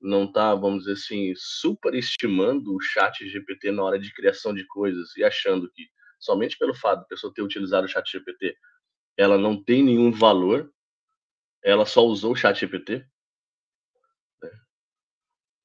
não 0.02 0.26
está, 0.26 0.56
vamos 0.56 0.80
dizer 0.80 0.94
assim, 0.94 1.34
superestimando 1.36 2.76
o 2.76 2.82
chat 2.82 3.28
GPT 3.30 3.72
na 3.72 3.84
hora 3.84 4.00
de 4.00 4.14
criação 4.14 4.54
de 4.54 4.66
coisas 4.68 5.16
e 5.16 5.24
achando 5.24 5.72
que 5.72 5.88
somente 6.20 6.58
pelo 6.58 6.74
fato 6.74 7.02
da 7.02 7.06
pessoa 7.06 7.34
ter 7.34 7.42
utilizado 7.42 7.86
o 7.86 7.90
chat 7.90 8.10
GPT, 8.12 8.56
ela 9.18 9.38
não 9.38 9.62
tem 9.62 9.84
nenhum 9.84 10.12
valor, 10.12 10.72
ela 11.64 11.86
só 11.86 12.04
usou 12.06 12.32
o 12.34 12.36
chat 12.36 12.60
GPT? 12.60 13.06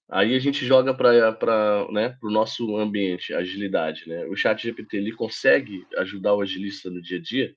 Aí 0.08 0.36
a 0.36 0.38
gente 0.38 0.64
joga 0.64 0.94
para 0.94 1.86
né, 1.90 2.16
o 2.22 2.30
nosso 2.30 2.76
ambiente, 2.76 3.34
agilidade. 3.34 4.08
Né? 4.08 4.25
O 4.26 4.36
chat 4.36 4.62
GPT 4.62 4.98
ele 4.98 5.12
consegue 5.12 5.84
ajudar 5.98 6.34
o 6.34 6.40
agilista 6.40 6.88
no 6.90 7.02
dia 7.02 7.18
a 7.18 7.20
dia? 7.20 7.54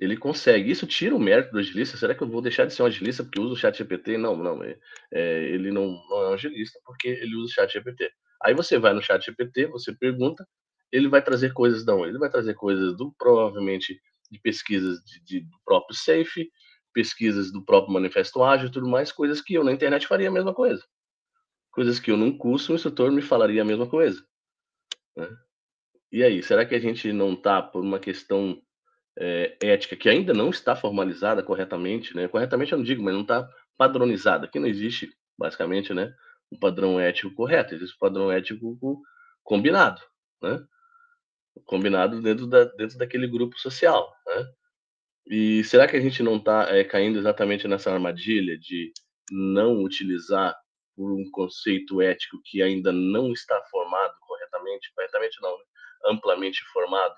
Ele 0.00 0.16
consegue. 0.16 0.70
Isso 0.70 0.86
tira 0.86 1.14
o 1.14 1.20
mérito 1.20 1.52
do 1.52 1.58
agilista. 1.58 1.96
Será 1.96 2.14
que 2.14 2.22
eu 2.22 2.28
vou 2.28 2.40
deixar 2.40 2.64
de 2.64 2.72
ser 2.72 2.82
um 2.82 2.86
agilista 2.86 3.22
porque 3.22 3.40
uso 3.40 3.54
o 3.54 3.56
chat 3.56 3.76
GPT? 3.76 4.16
Não, 4.16 4.36
não. 4.36 4.62
É, 4.62 4.78
é, 5.12 5.44
ele 5.50 5.70
não, 5.70 5.88
não 6.08 6.22
é 6.22 6.30
um 6.30 6.34
agilista 6.34 6.78
porque 6.84 7.08
ele 7.08 7.34
usa 7.36 7.46
o 7.46 7.54
chat 7.54 7.72
GPT. 7.72 8.10
Aí 8.42 8.54
você 8.54 8.78
vai 8.78 8.94
no 8.94 9.02
chat 9.02 9.24
GPT, 9.24 9.66
você 9.66 9.92
pergunta, 9.92 10.46
ele 10.92 11.08
vai 11.08 11.22
trazer 11.22 11.52
coisas 11.52 11.84
da 11.84 11.94
onde? 11.94 12.10
Ele 12.10 12.18
vai 12.18 12.30
trazer 12.30 12.54
coisas 12.54 12.96
do 12.96 13.12
provavelmente 13.18 14.00
de 14.30 14.38
pesquisas 14.40 14.98
de, 15.04 15.24
de, 15.24 15.40
do 15.40 15.56
próprio 15.64 15.96
Safe, 15.96 16.48
pesquisas 16.92 17.52
do 17.52 17.64
próprio 17.64 17.92
Manifesto 17.92 18.42
Ágil 18.42 18.68
e 18.68 18.72
tudo 18.72 18.88
mais, 18.88 19.12
coisas 19.12 19.40
que 19.40 19.54
eu 19.54 19.64
na 19.64 19.72
internet 19.72 20.06
faria 20.06 20.28
a 20.28 20.32
mesma 20.32 20.54
coisa. 20.54 20.84
Coisas 21.70 22.00
que 22.00 22.10
eu 22.10 22.16
num 22.16 22.36
curso, 22.36 22.72
um 22.72 22.74
instrutor 22.74 23.12
me 23.12 23.22
falaria 23.22 23.62
a 23.62 23.64
mesma 23.64 23.88
coisa. 23.88 24.24
Né? 25.16 25.28
E 26.10 26.22
aí, 26.22 26.42
será 26.42 26.64
que 26.64 26.74
a 26.74 26.80
gente 26.80 27.12
não 27.12 27.34
está 27.34 27.62
por 27.62 27.82
uma 27.82 27.98
questão 27.98 28.60
é, 29.18 29.56
ética 29.60 29.96
que 29.96 30.08
ainda 30.08 30.32
não 30.32 30.50
está 30.50 30.76
formalizada 30.76 31.42
corretamente, 31.42 32.14
né? 32.14 32.28
Corretamente 32.28 32.72
eu 32.72 32.78
não 32.78 32.84
digo, 32.84 33.02
mas 33.02 33.14
não 33.14 33.22
está 33.22 33.48
padronizada. 33.76 34.46
Aqui 34.46 34.58
não 34.60 34.68
existe, 34.68 35.12
basicamente, 35.36 35.92
né? 35.92 36.14
Um 36.50 36.58
padrão 36.58 37.00
ético 37.00 37.34
correto, 37.34 37.74
existe 37.74 37.94
um 37.96 37.98
padrão 37.98 38.30
ético 38.30 38.78
combinado, 39.42 40.00
né? 40.40 40.64
Combinado 41.64 42.22
dentro, 42.22 42.46
da, 42.46 42.64
dentro 42.64 42.96
daquele 42.96 43.26
grupo 43.26 43.58
social, 43.58 44.14
né? 44.26 44.46
E 45.30 45.62
será 45.64 45.86
que 45.86 45.96
a 45.96 46.00
gente 46.00 46.22
não 46.22 46.36
está 46.36 46.74
é, 46.74 46.82
caindo 46.84 47.18
exatamente 47.18 47.68
nessa 47.68 47.92
armadilha 47.92 48.58
de 48.58 48.92
não 49.30 49.82
utilizar 49.82 50.56
por 50.96 51.12
um 51.12 51.30
conceito 51.30 52.00
ético 52.00 52.40
que 52.44 52.62
ainda 52.62 52.90
não 52.90 53.32
está 53.32 53.62
formado 53.70 54.14
corretamente, 54.26 54.90
corretamente 54.94 55.38
não, 55.42 55.56
né? 55.56 55.64
amplamente 56.06 56.64
formado, 56.72 57.14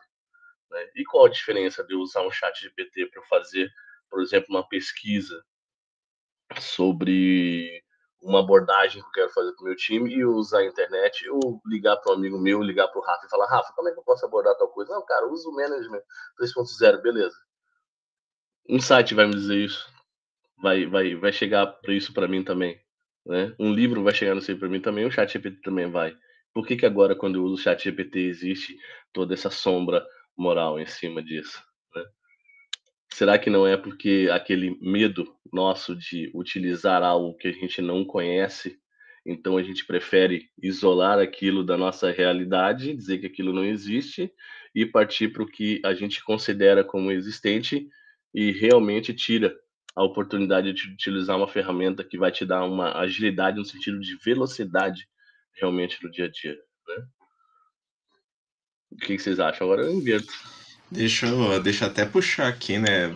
né? 0.71 0.91
E 0.97 1.05
qual 1.05 1.27
a 1.27 1.31
diferença 1.31 1.85
de 1.85 1.95
eu 1.95 2.01
usar 2.01 2.23
um 2.23 2.31
chat 2.31 2.61
GPT 2.61 3.07
para 3.07 3.23
fazer, 3.23 3.71
por 4.11 4.21
exemplo, 4.21 4.49
uma 4.51 4.69
pesquisa 4.69 5.43
sobre 6.59 7.83
uma 8.21 8.41
abordagem 8.41 9.01
que 9.01 9.09
eu 9.09 9.13
quero 9.13 9.31
fazer 9.31 9.53
para 9.53 9.63
o 9.63 9.65
meu 9.67 9.77
time 9.77 10.13
e 10.13 10.25
usar 10.25 10.59
a 10.59 10.67
internet, 10.67 11.29
ou 11.31 11.61
ligar 11.65 11.97
para 11.99 12.13
um 12.13 12.17
amigo 12.17 12.39
meu, 12.39 12.61
ligar 12.61 12.89
para 12.89 13.01
o 13.01 13.05
Rafa 13.05 13.25
e 13.25 13.31
falar, 13.31 13.47
Rafa, 13.47 13.73
como 13.73 13.89
é 13.89 13.93
que 13.93 13.99
eu 13.99 14.05
posso 14.05 14.27
abordar 14.27 14.57
tal 14.57 14.69
coisa? 14.69 14.93
Não, 14.93 15.05
cara, 15.07 15.27
usa 15.29 15.49
o 15.49 15.55
Management 15.55 16.03
3.0, 16.41 17.01
beleza. 17.01 17.37
Um 18.71 18.81
site 18.81 19.15
vai 19.15 19.27
me 19.27 19.35
dizer 19.35 19.65
isso, 19.65 19.85
vai, 20.63 20.87
vai, 20.87 21.17
vai 21.17 21.33
chegar 21.33 21.67
para 21.67 21.93
isso 21.93 22.15
para 22.15 22.29
mim 22.29 22.45
também. 22.45 22.81
Né? 23.27 23.53
Um 23.59 23.75
livro 23.75 24.05
vai 24.05 24.15
chegar 24.15 24.41
sei 24.41 24.55
para 24.55 24.69
mim 24.69 24.81
também, 24.81 25.05
o 25.05 25.11
chat 25.11 25.33
GPT 25.33 25.61
também 25.61 25.91
vai. 25.91 26.17
Por 26.55 26.65
que, 26.65 26.77
que 26.77 26.87
agora, 26.87 27.17
quando 27.17 27.35
eu 27.35 27.43
uso 27.43 27.55
o 27.55 27.59
chat 27.59 27.83
GPT, 27.83 28.21
existe 28.21 28.79
toda 29.13 29.35
essa 29.35 29.51
sombra 29.51 30.07
moral 30.39 30.79
em 30.79 30.87
cima 30.87 31.21
disso. 31.21 31.61
Né? 31.97 32.05
Será 33.13 33.41
que 33.41 33.51
não 33.51 33.67
é 33.67 33.77
porque 33.77 34.29
aquele 34.31 34.79
medo 34.81 35.27
nosso 35.53 35.97
de 35.97 36.31
utilizar 36.33 37.03
algo 37.03 37.37
que 37.37 37.49
a 37.49 37.53
gente 37.53 37.83
não 37.83 38.05
conhece, 38.05 38.79
então 39.27 39.57
a 39.57 39.65
gente 39.65 39.85
prefere 39.85 40.49
isolar 40.63 41.19
aquilo 41.19 41.65
da 41.65 41.77
nossa 41.77 42.13
realidade, 42.13 42.95
dizer 42.95 43.19
que 43.19 43.27
aquilo 43.27 43.53
não 43.53 43.65
existe 43.65 44.33
e 44.73 44.87
partir 44.87 45.33
para 45.33 45.43
o 45.43 45.47
que 45.47 45.83
a 45.85 45.93
gente 45.93 46.23
considera 46.23 46.85
como 46.85 47.11
existente 47.11 47.91
e 48.35 48.53
realmente 48.53 49.15
tira 49.15 49.55
a 49.95 50.05
oportunidade 50.05 50.73
de 50.73 50.93
utilizar 50.93 51.37
uma 51.37 51.49
ferramenta 51.49 52.05
que 52.05 52.19
vai 52.19 52.31
te 52.31 52.45
dar 52.45 52.65
uma 52.65 52.99
agilidade 52.99 53.59
no 53.59 53.65
sentido 53.65 54.01
de 54.01 54.17
velocidade 54.25 55.07
realmente 55.55 56.03
no 56.03 56.11
dia 56.11 56.27
a 56.27 56.31
dia, 56.31 56.57
né? 56.89 57.07
O 58.93 58.97
que, 58.97 59.19
vocês 59.19 59.39
acham? 59.39 59.67
Agora 59.67 59.83
eu 59.83 59.93
inverto. 59.93 60.33
Deixa 60.91 61.27
eu, 61.27 61.63
deixa 61.63 61.85
eu 61.85 61.89
até 61.91 62.05
puxar 62.05 62.49
aqui, 62.49 62.79
né? 62.79 63.13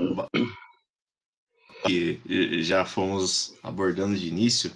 Que 1.85 2.21
já 2.62 2.85
fomos 2.85 3.59
abordando 3.62 4.16
de 4.16 4.28
início. 4.28 4.71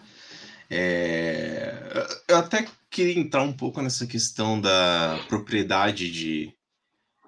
É... 0.69 1.73
Eu 2.29 2.39
até 2.39 2.67
queria 2.91 3.19
entrar 3.19 3.43
um 3.43 3.53
pouco 3.53 3.81
nessa 3.81 4.07
questão 4.07 4.61
da 4.61 5.25
propriedade 5.29 6.11
de, 6.11 6.53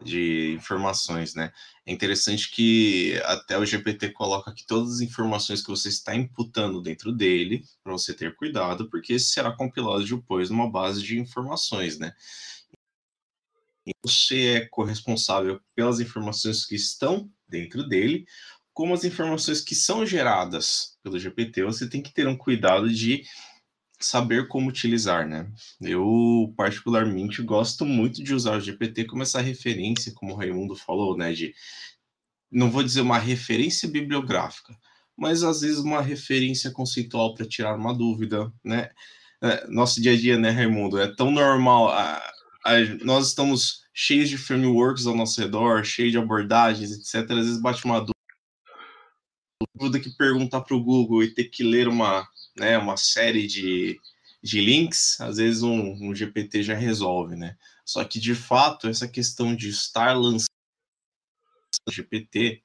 de 0.02 0.52
informações, 0.54 1.34
né? 1.34 1.52
É 1.86 1.92
interessante 1.92 2.50
que 2.50 3.20
até 3.24 3.58
o 3.58 3.66
GPT 3.66 4.10
coloca 4.10 4.52
que 4.52 4.66
todas 4.66 4.94
as 4.94 5.00
informações 5.00 5.62
que 5.62 5.68
você 5.68 5.88
está 5.88 6.14
imputando 6.14 6.80
dentro 6.80 7.12
dele, 7.12 7.64
para 7.82 7.92
você 7.92 8.14
ter 8.14 8.34
cuidado, 8.34 8.88
porque 8.88 9.18
será 9.18 9.52
compilado 9.52 10.04
depois 10.04 10.50
numa 10.50 10.70
base 10.70 11.02
de 11.02 11.18
informações, 11.18 11.98
né? 11.98 12.14
você 14.04 14.56
é 14.56 14.66
corresponsável 14.66 15.60
pelas 15.74 16.00
informações 16.00 16.64
que 16.64 16.74
estão 16.74 17.30
dentro 17.48 17.86
dele, 17.86 18.26
como 18.72 18.94
as 18.94 19.04
informações 19.04 19.60
que 19.60 19.74
são 19.74 20.06
geradas 20.06 20.96
pelo 21.02 21.18
GPT, 21.18 21.64
você 21.64 21.88
tem 21.88 22.02
que 22.02 22.12
ter 22.12 22.26
um 22.26 22.36
cuidado 22.36 22.88
de 22.88 23.24
saber 24.00 24.48
como 24.48 24.68
utilizar, 24.68 25.28
né? 25.28 25.50
Eu 25.80 26.52
particularmente 26.56 27.42
gosto 27.42 27.84
muito 27.84 28.22
de 28.22 28.34
usar 28.34 28.56
o 28.56 28.60
GPT 28.60 29.04
como 29.04 29.22
essa 29.22 29.40
referência, 29.40 30.12
como 30.14 30.32
o 30.32 30.36
Raimundo 30.36 30.74
falou, 30.74 31.16
né? 31.16 31.32
De 31.32 31.54
não 32.50 32.70
vou 32.70 32.82
dizer 32.82 33.02
uma 33.02 33.18
referência 33.18 33.88
bibliográfica, 33.88 34.74
mas 35.16 35.42
às 35.42 35.60
vezes 35.60 35.78
uma 35.78 36.00
referência 36.02 36.70
conceitual 36.70 37.34
para 37.34 37.46
tirar 37.46 37.76
uma 37.76 37.94
dúvida, 37.94 38.52
né? 38.64 38.90
É, 39.42 39.66
nosso 39.68 40.00
dia 40.02 40.12
a 40.12 40.16
dia, 40.16 40.38
né, 40.38 40.50
Raimundo? 40.50 40.98
É 40.98 41.14
tão 41.14 41.30
normal. 41.30 41.88
A, 41.90 42.16
a, 42.64 42.72
nós 43.04 43.28
estamos 43.28 43.84
cheios 43.94 44.28
de 44.28 44.38
frameworks 44.38 45.06
ao 45.06 45.16
nosso 45.16 45.40
redor, 45.40 45.84
cheio 45.84 46.10
de 46.10 46.18
abordagens, 46.18 46.90
etc. 46.92 47.30
Às 47.30 47.46
vezes 47.46 47.60
bate 47.60 47.84
uma 47.84 48.04
dúvida 49.78 50.00
que 50.00 50.10
perguntar 50.16 50.62
para 50.62 50.76
o 50.76 50.82
Google 50.82 51.22
e 51.22 51.34
ter 51.34 51.44
que 51.44 51.62
ler 51.62 51.88
uma, 51.88 52.26
né, 52.56 52.78
uma 52.78 52.96
série 52.96 53.46
de, 53.46 53.98
de 54.42 54.60
links, 54.60 55.20
às 55.20 55.36
vezes 55.36 55.62
um, 55.62 56.10
um 56.10 56.14
GPT 56.14 56.62
já 56.62 56.74
resolve, 56.74 57.36
né? 57.36 57.56
Só 57.84 58.04
que, 58.04 58.20
de 58.20 58.34
fato, 58.34 58.88
essa 58.88 59.08
questão 59.08 59.54
de 59.54 59.68
estar 59.68 60.12
lançando 60.12 60.46
GPT, 61.88 62.62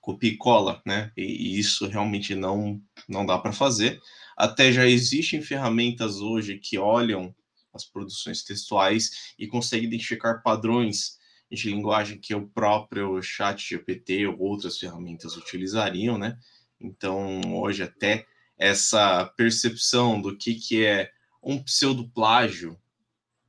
copia 0.00 0.30
e 0.30 0.36
cola, 0.36 0.82
né? 0.84 1.10
E, 1.16 1.22
e 1.22 1.58
isso 1.58 1.86
realmente 1.86 2.34
não, 2.34 2.80
não 3.08 3.24
dá 3.24 3.38
para 3.38 3.52
fazer. 3.52 4.00
Até 4.36 4.72
já 4.72 4.86
existem 4.86 5.40
ferramentas 5.40 6.20
hoje 6.20 6.58
que 6.58 6.76
olham 6.76 7.34
as 7.72 7.84
produções 7.84 8.42
textuais 8.42 9.34
e 9.38 9.46
consegue 9.46 9.86
identificar 9.86 10.42
padrões 10.42 11.18
de 11.50 11.70
linguagem 11.70 12.18
que 12.18 12.34
o 12.34 12.46
próprio 12.48 13.20
chat 13.22 13.60
GPT 13.60 14.26
ou 14.26 14.38
outras 14.40 14.78
ferramentas 14.78 15.36
utilizariam, 15.36 16.18
né? 16.18 16.38
Então, 16.80 17.40
hoje 17.54 17.82
até 17.82 18.26
essa 18.58 19.24
percepção 19.36 20.20
do 20.20 20.36
que, 20.36 20.54
que 20.54 20.84
é 20.84 21.10
um 21.42 21.62
pseudoplágio 21.62 22.78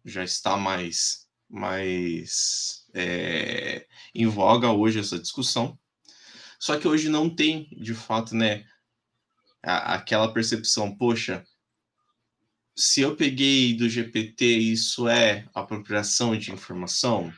já 0.04 0.24
está 0.24 0.58
mais, 0.58 1.28
mais 1.50 2.86
é, 2.94 3.88
em 4.14 4.28
voga 4.28 4.72
hoje 4.72 5.00
essa 5.00 5.20
discussão. 5.20 5.78
Só 6.60 6.78
que 6.78 6.88
hoje 6.88 7.10
não 7.10 7.30
tem, 7.30 7.70
de 7.80 7.94
fato, 7.94 8.36
né, 8.36 8.66
aquela 9.62 10.32
percepção, 10.32 10.96
poxa, 10.96 11.46
se 12.76 13.02
eu 13.02 13.16
peguei 13.16 13.74
do 13.74 13.90
GPT, 13.90 14.46
isso 14.46 15.08
é 15.08 15.48
apropriação 15.54 16.38
de 16.38 16.52
informação? 16.52 17.34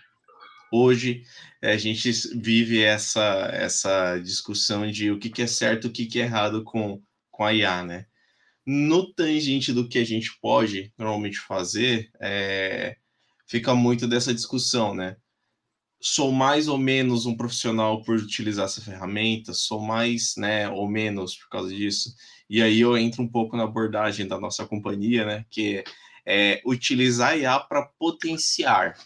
Hoje 0.72 1.24
a 1.62 1.78
gente 1.78 2.12
vive 2.36 2.82
essa, 2.82 3.50
essa 3.54 4.18
discussão 4.18 4.90
de 4.90 5.12
o 5.12 5.20
que, 5.20 5.30
que 5.30 5.42
é 5.42 5.48
certo, 5.48 5.86
o 5.86 5.92
que, 5.92 6.06
que 6.06 6.20
é 6.20 6.24
errado 6.24 6.64
com, 6.64 7.02
com 7.38 7.46
a 7.46 7.54
IA, 7.54 7.84
né? 7.84 8.06
No 8.66 9.14
tangente 9.14 9.72
do 9.72 9.88
que 9.88 10.00
a 10.00 10.04
gente 10.04 10.38
pode 10.42 10.92
normalmente 10.98 11.38
fazer, 11.40 12.10
é, 12.20 12.98
fica 13.46 13.76
muito 13.76 14.08
dessa 14.08 14.34
discussão, 14.34 14.96
né? 14.96 15.16
Sou 16.02 16.32
mais 16.32 16.68
ou 16.68 16.78
menos 16.78 17.26
um 17.26 17.38
profissional 17.38 18.04
por 18.04 18.18
utilizar 18.18 18.66
essa 18.66 18.82
ferramenta, 18.82 19.54
sou 19.54 19.80
mais, 19.80 20.36
né, 20.36 20.70
ou 20.70 20.88
menos 20.88 21.36
por 21.36 21.50
causa 21.50 21.74
disso. 21.74 22.14
E 22.50 22.62
aí 22.62 22.82
eu 22.82 22.98
entro 22.98 23.24
um 23.24 23.28
pouco 23.28 23.56
na 23.56 23.64
abordagem 23.64 24.28
da 24.28 24.40
nossa 24.40 24.66
companhia, 24.66 25.26
né? 25.26 25.46
Que 25.50 25.84
é 26.26 26.62
utilizar 26.66 27.32
a 27.32 27.38
IA 27.38 27.60
para 27.60 27.84
potenciar, 28.00 28.98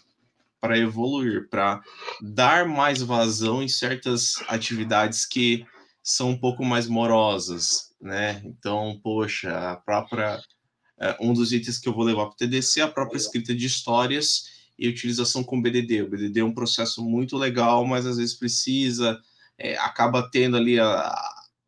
para 0.60 0.78
evoluir, 0.78 1.48
para 1.48 1.82
dar 2.20 2.66
mais 2.66 3.00
vazão 3.02 3.62
em 3.62 3.68
certas 3.68 4.34
atividades 4.48 5.24
que 5.26 5.66
são 6.02 6.30
um 6.30 6.38
pouco 6.38 6.64
mais 6.64 6.86
morosas, 6.88 7.94
né? 8.00 8.42
Então, 8.44 8.98
poxa, 9.02 9.72
a 9.72 9.76
própria 9.76 10.42
é, 11.02 11.16
um 11.20 11.32
dos 11.32 11.52
itens 11.52 11.78
que 11.78 11.88
eu 11.88 11.92
vou 11.92 12.04
levar 12.04 12.26
para 12.26 12.34
o 12.34 12.36
TDC 12.36 12.80
é 12.80 12.84
a 12.84 12.88
própria 12.88 13.16
escrita 13.16 13.54
de 13.54 13.66
histórias 13.66 14.44
e 14.78 14.88
utilização 14.88 15.42
com 15.42 15.60
BDD. 15.60 16.02
O 16.02 16.08
BDD 16.08 16.40
é 16.40 16.44
um 16.44 16.54
processo 16.54 17.04
muito 17.04 17.36
legal, 17.36 17.84
mas 17.84 18.06
às 18.06 18.18
vezes 18.18 18.34
precisa, 18.34 19.20
é, 19.58 19.76
acaba 19.78 20.28
tendo 20.30 20.56
ali 20.56 20.78
a, 20.78 21.12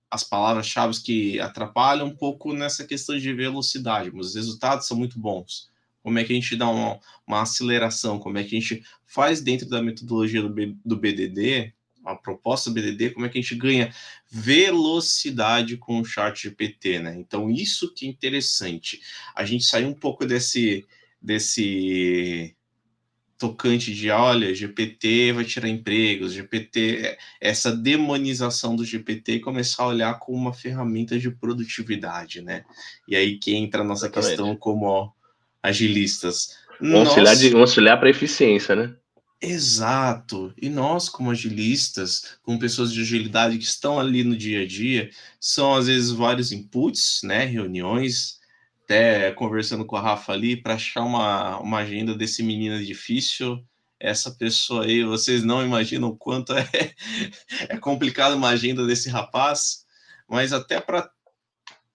as 0.08 0.22
palavras-chave 0.22 1.00
que 1.02 1.40
atrapalham 1.40 2.06
um 2.06 2.16
pouco 2.16 2.52
nessa 2.52 2.84
questão 2.84 3.18
de 3.18 3.32
velocidade, 3.32 4.10
mas 4.12 4.28
os 4.28 4.34
resultados 4.36 4.86
são 4.86 4.96
muito 4.96 5.18
bons. 5.18 5.68
Como 6.00 6.18
é 6.18 6.24
que 6.24 6.32
a 6.32 6.36
gente 6.36 6.54
dá 6.54 6.68
uma, 6.68 7.00
uma 7.26 7.42
aceleração? 7.42 8.20
Como 8.20 8.38
é 8.38 8.44
que 8.44 8.56
a 8.56 8.60
gente 8.60 8.84
faz 9.06 9.40
dentro 9.40 9.68
da 9.68 9.82
metodologia 9.82 10.42
do, 10.42 10.50
B, 10.50 10.76
do 10.84 10.96
BDD 10.96 11.72
a 12.04 12.14
proposta 12.14 12.70
do 12.70 12.74
BDD, 12.74 13.10
como 13.10 13.26
é 13.26 13.28
que 13.28 13.38
a 13.38 13.40
gente 13.42 13.54
ganha 13.54 13.92
velocidade 14.30 15.76
com 15.76 16.00
o 16.00 16.04
chat 16.04 16.42
GPT, 16.42 16.98
né? 16.98 17.14
Então, 17.16 17.50
isso 17.50 17.92
que 17.94 18.06
é 18.06 18.08
interessante. 18.08 19.00
A 19.34 19.44
gente 19.44 19.64
sair 19.64 19.86
um 19.86 19.94
pouco 19.94 20.26
desse, 20.26 20.84
desse 21.20 22.54
tocante 23.38 23.94
de, 23.94 24.10
olha, 24.10 24.54
GPT 24.54 25.32
vai 25.32 25.44
tirar 25.44 25.68
empregos, 25.68 26.32
GPT, 26.32 27.16
essa 27.40 27.74
demonização 27.74 28.76
do 28.76 28.84
GPT 28.84 29.34
e 29.34 29.40
começar 29.40 29.82
a 29.82 29.88
olhar 29.88 30.18
como 30.18 30.38
uma 30.38 30.52
ferramenta 30.52 31.18
de 31.18 31.30
produtividade, 31.30 32.40
né? 32.40 32.64
E 33.08 33.16
aí 33.16 33.38
que 33.38 33.54
entra 33.54 33.82
a 33.82 33.84
nossa 33.84 34.06
Exatamente. 34.06 34.28
questão 34.28 34.56
como 34.56 34.86
ó, 34.86 35.10
agilistas. 35.62 36.56
Um 36.80 36.96
auxiliar, 36.98 37.36
um 37.54 37.60
auxiliar 37.60 37.98
para 37.98 38.10
eficiência, 38.10 38.74
né? 38.74 38.94
Exato. 39.46 40.54
E 40.60 40.70
nós, 40.70 41.08
como 41.08 41.30
agilistas, 41.30 42.38
como 42.42 42.58
pessoas 42.58 42.92
de 42.92 43.02
agilidade 43.02 43.58
que 43.58 43.64
estão 43.64 43.98
ali 44.00 44.24
no 44.24 44.36
dia 44.36 44.62
a 44.62 44.66
dia, 44.66 45.10
são 45.38 45.74
às 45.74 45.86
vezes 45.86 46.10
vários 46.10 46.50
inputs, 46.50 47.20
né? 47.22 47.44
Reuniões, 47.44 48.38
até 48.84 49.32
conversando 49.32 49.84
com 49.84 49.96
a 49.96 50.00
Rafa 50.00 50.32
ali 50.32 50.56
para 50.56 50.74
achar 50.74 51.02
uma, 51.02 51.58
uma 51.60 51.78
agenda 51.80 52.14
desse 52.14 52.42
menino 52.42 52.82
difícil. 52.82 53.62
Essa 54.00 54.30
pessoa 54.30 54.84
aí, 54.84 55.04
vocês 55.04 55.42
não 55.44 55.62
imaginam 55.64 56.08
o 56.08 56.16
quanto 56.16 56.54
é, 56.54 56.66
é 57.68 57.76
complicado 57.78 58.34
uma 58.36 58.48
agenda 58.48 58.86
desse 58.86 59.08
rapaz, 59.10 59.84
mas 60.28 60.52
até 60.54 60.80
para 60.80 61.10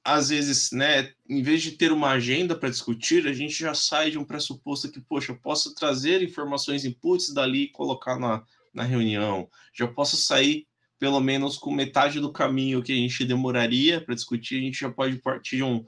às 0.04 0.30
vezes, 0.30 0.72
né, 0.72 1.12
em 1.28 1.42
vez 1.42 1.62
de 1.62 1.74
ter 1.74 1.92
uma 1.92 2.12
agenda 2.12 2.56
para 2.56 2.70
discutir, 2.70 3.28
a 3.28 3.34
gente 3.34 3.54
já 3.54 3.74
sai 3.74 4.12
de 4.12 4.18
um 4.18 4.26
pressuposto 4.26 4.92
que, 4.92 5.02
poxa, 5.02 5.32
eu 5.32 5.40
posso 5.40 5.74
trazer 5.76 6.24
informações, 6.24 6.86
inputs 6.86 7.34
dali 7.34 7.64
e 7.64 7.72
colocar 7.72 8.18
na, 8.18 8.44
na 8.74 8.84
reunião. 8.84 9.50
Já 9.74 9.88
posso 9.88 10.18
sair 10.18 10.68
pelo 10.98 11.20
menos 11.20 11.58
com 11.58 11.72
metade 11.72 12.20
do 12.20 12.32
caminho 12.32 12.84
que 12.84 12.92
a 12.92 12.96
gente 12.96 13.24
demoraria 13.24 14.02
para 14.02 14.16
discutir, 14.16 14.58
a 14.58 14.62
gente 14.62 14.80
já 14.80 14.92
pode 14.92 15.18
partir 15.18 15.58
de 15.58 15.64
um 15.64 15.86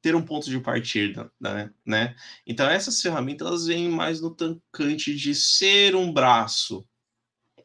ter 0.00 0.14
um 0.14 0.22
ponto 0.22 0.48
de 0.48 0.60
partida, 0.60 1.30
né? 1.40 1.72
né? 1.84 2.14
Então 2.46 2.68
essas 2.68 3.02
ferramentas 3.02 3.46
elas 3.46 3.66
vêm 3.66 3.88
mais 3.88 4.20
no 4.20 4.30
tancante 4.34 5.14
de 5.14 5.34
ser 5.34 5.96
um 5.96 6.12
braço 6.12 6.86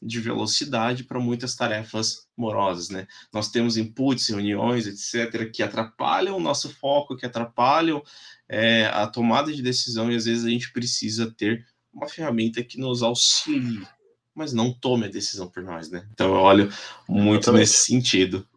de 0.05 0.19
velocidade 0.19 1.03
para 1.03 1.19
muitas 1.19 1.55
tarefas 1.55 2.27
morosas, 2.35 2.89
né? 2.89 3.07
Nós 3.31 3.49
temos 3.49 3.77
inputs, 3.77 4.27
reuniões, 4.27 4.85
etc., 4.85 5.49
que 5.49 5.63
atrapalham 5.63 6.35
o 6.35 6.41
nosso 6.41 6.69
foco, 6.75 7.15
que 7.15 7.25
atrapalham 7.25 8.03
é, 8.49 8.85
a 8.87 9.07
tomada 9.07 9.51
de 9.53 9.61
decisão, 9.61 10.11
e 10.11 10.15
às 10.15 10.25
vezes 10.25 10.45
a 10.45 10.49
gente 10.49 10.71
precisa 10.71 11.31
ter 11.31 11.65
uma 11.93 12.07
ferramenta 12.07 12.63
que 12.63 12.79
nos 12.79 13.01
auxilie, 13.01 13.87
mas 14.35 14.51
não 14.51 14.73
tome 14.73 15.05
a 15.05 15.09
decisão 15.09 15.47
por 15.47 15.63
nós, 15.63 15.89
né? 15.89 16.07
Então 16.11 16.33
eu 16.33 16.41
olho 16.41 16.69
muito 17.07 17.43
Exatamente. 17.43 17.61
nesse 17.61 17.85
sentido. 17.85 18.47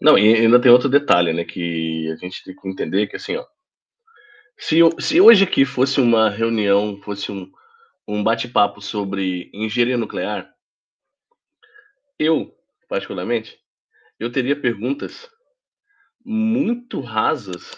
Não, 0.00 0.18
e 0.18 0.34
ainda 0.34 0.60
tem 0.60 0.70
outro 0.70 0.88
detalhe, 0.88 1.32
né? 1.32 1.44
Que 1.44 2.10
a 2.10 2.16
gente 2.16 2.42
tem 2.44 2.54
que 2.54 2.68
entender 2.68 3.06
que 3.06 3.16
assim, 3.16 3.36
ó. 3.36 3.46
Se, 4.58 4.78
se 4.98 5.20
hoje 5.20 5.44
aqui 5.44 5.64
fosse 5.64 6.00
uma 6.00 6.28
reunião, 6.28 7.00
fosse 7.02 7.32
um, 7.32 7.50
um 8.06 8.22
bate-papo 8.22 8.80
sobre 8.80 9.50
engenharia 9.52 9.96
nuclear, 9.96 10.52
eu, 12.18 12.56
particularmente, 12.88 13.58
eu 14.18 14.30
teria 14.30 14.60
perguntas 14.60 15.30
muito 16.24 17.00
rasas, 17.00 17.76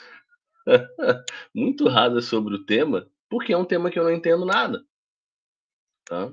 muito 1.55 1.89
rasas 1.89 2.27
sobre 2.27 2.55
o 2.55 2.65
tema, 2.65 3.11
porque 3.29 3.53
é 3.53 3.57
um 3.57 3.65
tema 3.65 3.91
que 3.91 3.99
eu 3.99 4.05
não 4.05 4.13
entendo 4.13 4.45
nada. 4.45 4.85
Tá? 6.05 6.33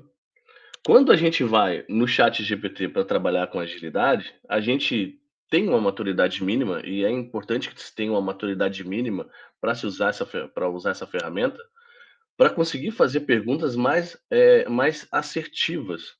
Quando 0.84 1.12
a 1.12 1.16
gente 1.16 1.44
vai 1.44 1.84
no 1.88 2.06
chat 2.06 2.42
GPT 2.42 2.88
para 2.88 3.04
trabalhar 3.04 3.46
com 3.46 3.60
agilidade, 3.60 4.34
a 4.48 4.60
gente 4.60 5.18
tem 5.48 5.68
uma 5.68 5.80
maturidade 5.80 6.42
mínima 6.42 6.80
e 6.84 7.04
é 7.04 7.10
importante 7.10 7.72
que 7.72 7.80
se 7.80 7.94
tenha 7.94 8.10
uma 8.10 8.20
maturidade 8.20 8.82
mínima 8.86 9.28
para 9.60 9.74
se 9.74 9.86
usar 9.86 10.08
essa 10.08 10.26
para 10.26 10.68
usar 10.68 10.90
essa 10.90 11.06
ferramenta 11.06 11.58
para 12.42 12.50
conseguir 12.50 12.90
fazer 12.90 13.20
perguntas 13.20 13.76
mais, 13.76 14.20
é, 14.28 14.68
mais 14.68 15.06
assertivas, 15.12 16.16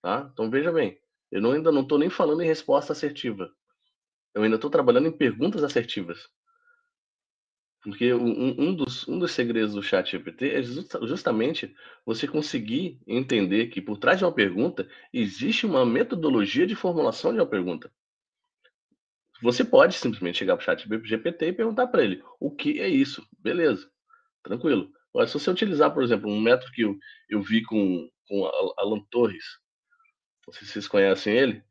tá? 0.00 0.30
Então 0.32 0.48
veja 0.48 0.70
bem, 0.70 0.96
eu 1.28 1.42
não, 1.42 1.50
ainda 1.50 1.72
não 1.72 1.82
estou 1.82 1.98
nem 1.98 2.08
falando 2.08 2.40
em 2.40 2.46
resposta 2.46 2.92
assertiva, 2.92 3.50
eu 4.32 4.44
ainda 4.44 4.54
estou 4.54 4.70
trabalhando 4.70 5.08
em 5.08 5.18
perguntas 5.18 5.64
assertivas, 5.64 6.28
porque 7.82 8.14
um, 8.14 8.54
um, 8.60 8.74
dos, 8.76 9.08
um 9.08 9.18
dos 9.18 9.32
segredos 9.32 9.74
do 9.74 9.82
chat 9.82 10.08
GPT 10.08 10.50
é 10.50 10.62
justamente 10.62 11.74
você 12.04 12.28
conseguir 12.28 13.00
entender 13.04 13.66
que 13.66 13.82
por 13.82 13.98
trás 13.98 14.18
de 14.18 14.24
uma 14.24 14.32
pergunta 14.32 14.88
existe 15.12 15.66
uma 15.66 15.84
metodologia 15.84 16.64
de 16.64 16.76
formulação 16.76 17.32
de 17.32 17.40
uma 17.40 17.46
pergunta. 17.46 17.92
Você 19.42 19.64
pode 19.64 19.96
simplesmente 19.96 20.38
chegar 20.38 20.56
para 20.56 20.62
o 20.62 20.64
chat 20.64 20.88
GPT 20.88 21.46
e 21.48 21.52
perguntar 21.52 21.88
para 21.88 22.04
ele 22.04 22.22
o 22.38 22.52
que 22.52 22.80
é 22.80 22.88
isso, 22.88 23.26
beleza, 23.36 23.90
tranquilo. 24.44 24.94
Mas 25.16 25.30
se 25.30 25.38
você 25.38 25.50
utilizar, 25.50 25.92
por 25.94 26.02
exemplo, 26.02 26.30
um 26.30 26.40
método 26.40 26.70
que 26.72 26.82
eu, 26.82 26.94
eu 27.30 27.40
vi 27.40 27.62
com, 27.62 28.06
com 28.28 28.44
Alan 28.76 29.00
Torres, 29.10 29.44
não 30.46 30.52
sei 30.52 30.66
se 30.66 30.74
vocês 30.74 30.86
conhecem 30.86 31.34
ele, 31.34 31.62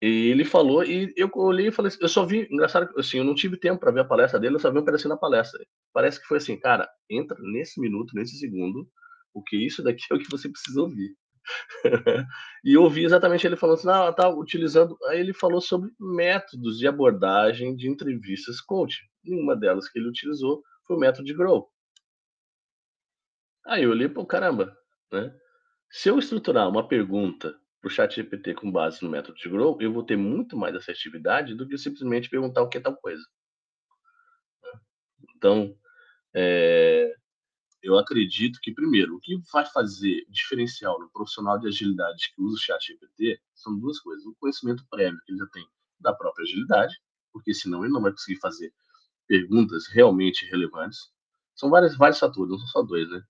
e 0.00 0.28
ele 0.28 0.44
falou, 0.44 0.82
e 0.82 1.12
eu 1.14 1.30
olhei 1.34 1.68
e 1.68 1.70
falei 1.70 1.88
assim, 1.88 1.98
eu 2.00 2.08
só 2.08 2.24
vi, 2.24 2.48
engraçado, 2.50 2.88
assim, 2.98 3.18
eu 3.18 3.24
não 3.24 3.34
tive 3.34 3.58
tempo 3.58 3.78
para 3.78 3.92
ver 3.92 4.00
a 4.00 4.04
palestra 4.04 4.40
dele, 4.40 4.56
eu 4.56 4.58
só 4.58 4.70
vi 4.70 4.78
um 4.78 4.84
pedacinho 4.84 5.10
da 5.10 5.18
palestra. 5.18 5.62
Parece 5.92 6.18
que 6.18 6.26
foi 6.26 6.38
assim, 6.38 6.58
cara, 6.58 6.88
entra 7.08 7.36
nesse 7.40 7.78
minuto, 7.78 8.14
nesse 8.14 8.38
segundo, 8.38 8.88
porque 9.34 9.56
isso 9.56 9.82
daqui 9.82 10.02
é 10.10 10.14
o 10.14 10.18
que 10.18 10.30
você 10.30 10.48
precisa 10.48 10.80
ouvir. 10.80 11.14
e 12.64 12.72
eu 12.72 12.82
ouvi 12.82 13.04
exatamente 13.04 13.46
ele 13.46 13.56
falando 13.56 13.78
assim, 13.78 13.88
ah, 13.88 14.12
tá 14.12 14.30
utilizando. 14.30 14.96
Aí 15.08 15.20
ele 15.20 15.34
falou 15.34 15.60
sobre 15.60 15.90
métodos 16.00 16.78
de 16.78 16.88
abordagem 16.88 17.76
de 17.76 17.88
entrevistas 17.88 18.62
coach. 18.62 18.98
E 19.24 19.34
uma 19.34 19.54
delas 19.54 19.90
que 19.90 19.98
ele 19.98 20.08
utilizou 20.08 20.62
foi 20.86 20.96
o 20.96 21.00
método 21.00 21.24
de 21.24 21.34
Grow. 21.34 21.73
Aí 23.66 23.82
eu 23.84 23.90
olhei, 23.90 24.08
pô, 24.08 24.24
caramba, 24.26 24.76
né? 25.12 25.34
Se 25.90 26.08
eu 26.10 26.18
estruturar 26.18 26.68
uma 26.68 26.86
pergunta 26.88 27.54
para 27.80 27.88
o 27.88 27.90
chat 27.90 28.14
GPT 28.16 28.54
com 28.54 28.70
base 28.72 29.02
no 29.02 29.10
método 29.10 29.38
de 29.38 29.48
Grow, 29.48 29.78
eu 29.80 29.92
vou 29.92 30.04
ter 30.04 30.16
muito 30.16 30.56
mais 30.56 30.74
assertividade 30.76 31.54
do 31.54 31.68
que 31.68 31.78
simplesmente 31.78 32.30
perguntar 32.30 32.62
o 32.62 32.68
que 32.68 32.78
é 32.78 32.80
tal 32.80 32.96
coisa. 32.96 33.22
Então, 35.36 35.76
é, 36.34 37.14
eu 37.82 37.98
acredito 37.98 38.60
que, 38.62 38.72
primeiro, 38.74 39.16
o 39.16 39.20
que 39.20 39.36
vai 39.52 39.66
fazer 39.66 40.24
diferencial 40.30 41.00
no 41.00 41.10
profissional 41.10 41.58
de 41.58 41.68
agilidade 41.68 42.32
que 42.34 42.42
usa 42.42 42.56
o 42.56 42.60
chat 42.60 42.86
GPT 42.86 43.40
são 43.54 43.78
duas 43.78 44.00
coisas. 44.00 44.26
O 44.26 44.36
conhecimento 44.36 44.84
prévio 44.90 45.20
que 45.26 45.32
ele 45.32 45.38
já 45.40 45.46
tem 45.48 45.66
da 46.00 46.14
própria 46.14 46.44
agilidade, 46.44 46.94
porque 47.32 47.54
senão 47.54 47.84
ele 47.84 47.92
não 47.94 48.02
vai 48.02 48.12
conseguir 48.12 48.40
fazer 48.40 48.72
perguntas 49.28 49.88
realmente 49.88 50.46
relevantes. 50.46 50.98
São 51.56 51.70
vários, 51.70 51.96
vários 51.96 52.18
fatores, 52.20 52.50
não 52.50 52.58
são 52.58 52.68
só 52.68 52.82
dois, 52.82 53.08
né? 53.10 53.22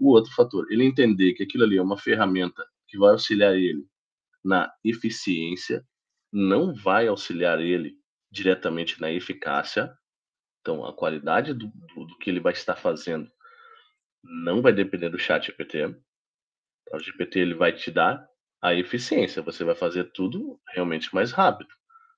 O 0.00 0.12
outro 0.14 0.32
fator, 0.32 0.66
ele 0.72 0.82
entender 0.82 1.34
que 1.34 1.42
aquilo 1.42 1.62
ali 1.62 1.76
é 1.76 1.82
uma 1.82 1.98
ferramenta 1.98 2.66
que 2.88 2.96
vai 2.96 3.10
auxiliar 3.10 3.54
ele 3.54 3.86
na 4.42 4.72
eficiência, 4.82 5.86
não 6.32 6.74
vai 6.74 7.06
auxiliar 7.06 7.60
ele 7.60 7.94
diretamente 8.32 8.98
na 8.98 9.12
eficácia. 9.12 9.92
Então, 10.62 10.86
a 10.86 10.94
qualidade 10.94 11.52
do, 11.52 11.66
do, 11.66 12.18
que 12.18 12.30
ele 12.30 12.40
vai 12.40 12.54
estar 12.54 12.76
fazendo 12.76 13.30
não 14.24 14.62
vai 14.62 14.72
depender 14.72 15.10
do 15.10 15.18
chat 15.18 15.46
GPT. 15.48 15.94
O 16.92 16.98
GPT 16.98 17.40
ele 17.40 17.54
vai 17.54 17.70
te 17.70 17.90
dar 17.90 18.26
a 18.62 18.74
eficiência, 18.74 19.42
você 19.42 19.64
vai 19.64 19.74
fazer 19.74 20.12
tudo 20.12 20.58
realmente 20.68 21.14
mais 21.14 21.30
rápido. 21.30 21.70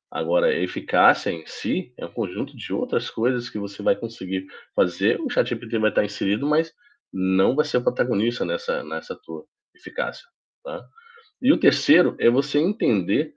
Agora, 0.09 0.47
a 0.47 0.55
eficácia 0.55 1.31
em 1.31 1.45
si 1.47 1.93
é 1.99 2.07
um 2.07 2.13
conjunto 2.13 2.57
de 2.57 2.73
outras 2.73 3.11
coisas 3.11 3.51
que 3.51 3.59
você 3.59 3.83
vai 3.83 3.97
conseguir 3.97 4.47
fazer. 4.73 5.21
O 5.21 5.29
chat 5.29 5.49
GPT 5.49 5.79
vai 5.81 5.91
estar 5.91 6.05
inserido, 6.05 6.47
mas 6.47 6.73
não 7.13 7.55
vai 7.55 7.65
ser 7.65 7.77
o 7.77 7.83
protagonista 7.83 8.45
nessa, 8.45 8.83
nessa 8.83 9.15
tua 9.23 9.45
eficácia. 9.75 10.25
Tá? 10.65 10.83
E 11.41 11.53
o 11.53 11.59
terceiro 11.59 12.17
é 12.19 12.31
você 12.31 12.59
entender 12.59 13.35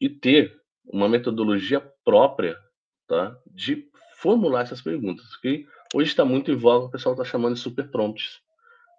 e 0.00 0.08
ter 0.08 0.58
uma 0.84 1.08
metodologia 1.08 1.80
própria 2.04 2.58
tá? 3.06 3.36
de 3.46 3.88
formular 4.16 4.62
essas 4.62 4.82
perguntas. 4.82 5.36
Que 5.36 5.66
hoje 5.94 6.10
está 6.10 6.24
muito 6.24 6.50
em 6.50 6.56
voga, 6.56 6.86
o 6.86 6.90
pessoal 6.90 7.14
está 7.14 7.24
chamando 7.24 7.54
de 7.54 7.60
super 7.60 7.90
prompts. 7.90 8.40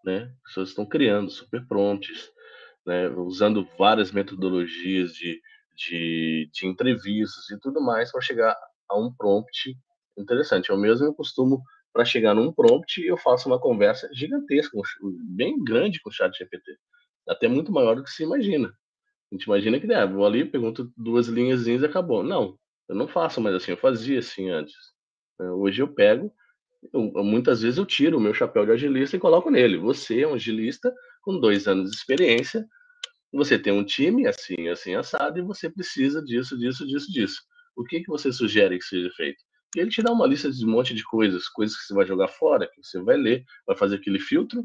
Né? 0.05 0.31
As 0.45 0.49
pessoas 0.49 0.69
estão 0.69 0.85
criando 0.85 1.29
super 1.29 1.65
prompts, 1.67 2.31
né? 2.85 3.09
usando 3.09 3.67
várias 3.77 4.11
metodologias 4.11 5.11
de, 5.13 5.41
de, 5.75 6.49
de 6.53 6.67
entrevistas 6.67 7.49
e 7.49 7.59
tudo 7.59 7.81
mais 7.81 8.11
para 8.11 8.21
chegar 8.21 8.55
a 8.89 8.97
um 8.97 9.13
prompt 9.13 9.75
interessante. 10.17 10.69
Eu 10.69 10.77
mesmo 10.77 11.13
costumo 11.13 11.61
para 11.93 12.05
chegar 12.05 12.33
num 12.33 12.51
prompt, 12.51 13.01
eu 13.01 13.17
faço 13.17 13.49
uma 13.49 13.59
conversa 13.59 14.09
gigantesca, 14.13 14.77
bem 15.23 15.61
grande 15.63 15.99
com 16.01 16.09
o 16.09 16.13
chat 16.13 16.37
GPT. 16.37 16.77
Até 17.27 17.47
muito 17.47 17.71
maior 17.71 17.95
do 17.95 18.03
que 18.03 18.09
se 18.09 18.23
imagina. 18.23 18.69
A 19.31 19.35
gente 19.35 19.43
imagina 19.43 19.79
que, 19.79 19.91
ah, 19.93 20.05
vou 20.05 20.25
ali, 20.25 20.43
pergunto 20.43 20.91
duas 20.97 21.27
linhas 21.27 21.67
e 21.67 21.85
acabou. 21.85 22.23
Não, 22.23 22.57
eu 22.87 22.95
não 22.95 23.07
faço 23.07 23.39
mais 23.39 23.55
assim, 23.55 23.71
eu 23.71 23.77
fazia 23.77 24.19
assim 24.19 24.49
antes. 24.49 24.75
É, 25.39 25.43
hoje 25.51 25.81
eu 25.81 25.87
pego, 25.87 26.33
eu, 26.93 27.01
muitas 27.23 27.61
vezes 27.61 27.77
eu 27.77 27.85
tiro 27.85 28.17
o 28.17 28.21
meu 28.21 28.33
chapéu 28.33 28.65
de 28.65 28.71
agilista 28.71 29.15
e 29.15 29.19
coloco 29.19 29.51
nele. 29.51 29.77
Você 29.77 30.21
é 30.21 30.27
um 30.27 30.33
agilista 30.33 30.93
com 31.21 31.39
dois 31.39 31.67
anos 31.67 31.91
de 31.91 31.97
experiência, 31.97 32.65
você 33.31 33.59
tem 33.59 33.71
um 33.71 33.85
time 33.85 34.27
assim, 34.27 34.67
assim, 34.69 34.95
assado, 34.95 35.37
e 35.37 35.43
você 35.43 35.69
precisa 35.69 36.23
disso, 36.23 36.57
disso, 36.57 36.85
disso, 36.87 37.11
disso. 37.11 37.41
O 37.75 37.83
que, 37.83 38.01
que 38.01 38.07
você 38.07 38.31
sugere 38.33 38.79
que 38.79 38.85
seja 38.85 39.09
feito? 39.15 39.43
E 39.75 39.79
ele 39.79 39.89
te 39.89 40.01
dá 40.01 40.11
uma 40.11 40.25
lista 40.25 40.51
de 40.51 40.65
um 40.65 40.69
monte 40.69 40.93
de 40.93 41.03
coisas, 41.03 41.47
coisas 41.47 41.77
que 41.77 41.83
você 41.85 41.93
vai 41.93 42.05
jogar 42.05 42.27
fora, 42.27 42.67
que 42.67 42.83
você 42.83 43.01
vai 43.01 43.17
ler, 43.17 43.45
vai 43.67 43.77
fazer 43.77 43.97
aquele 43.97 44.19
filtro, 44.19 44.63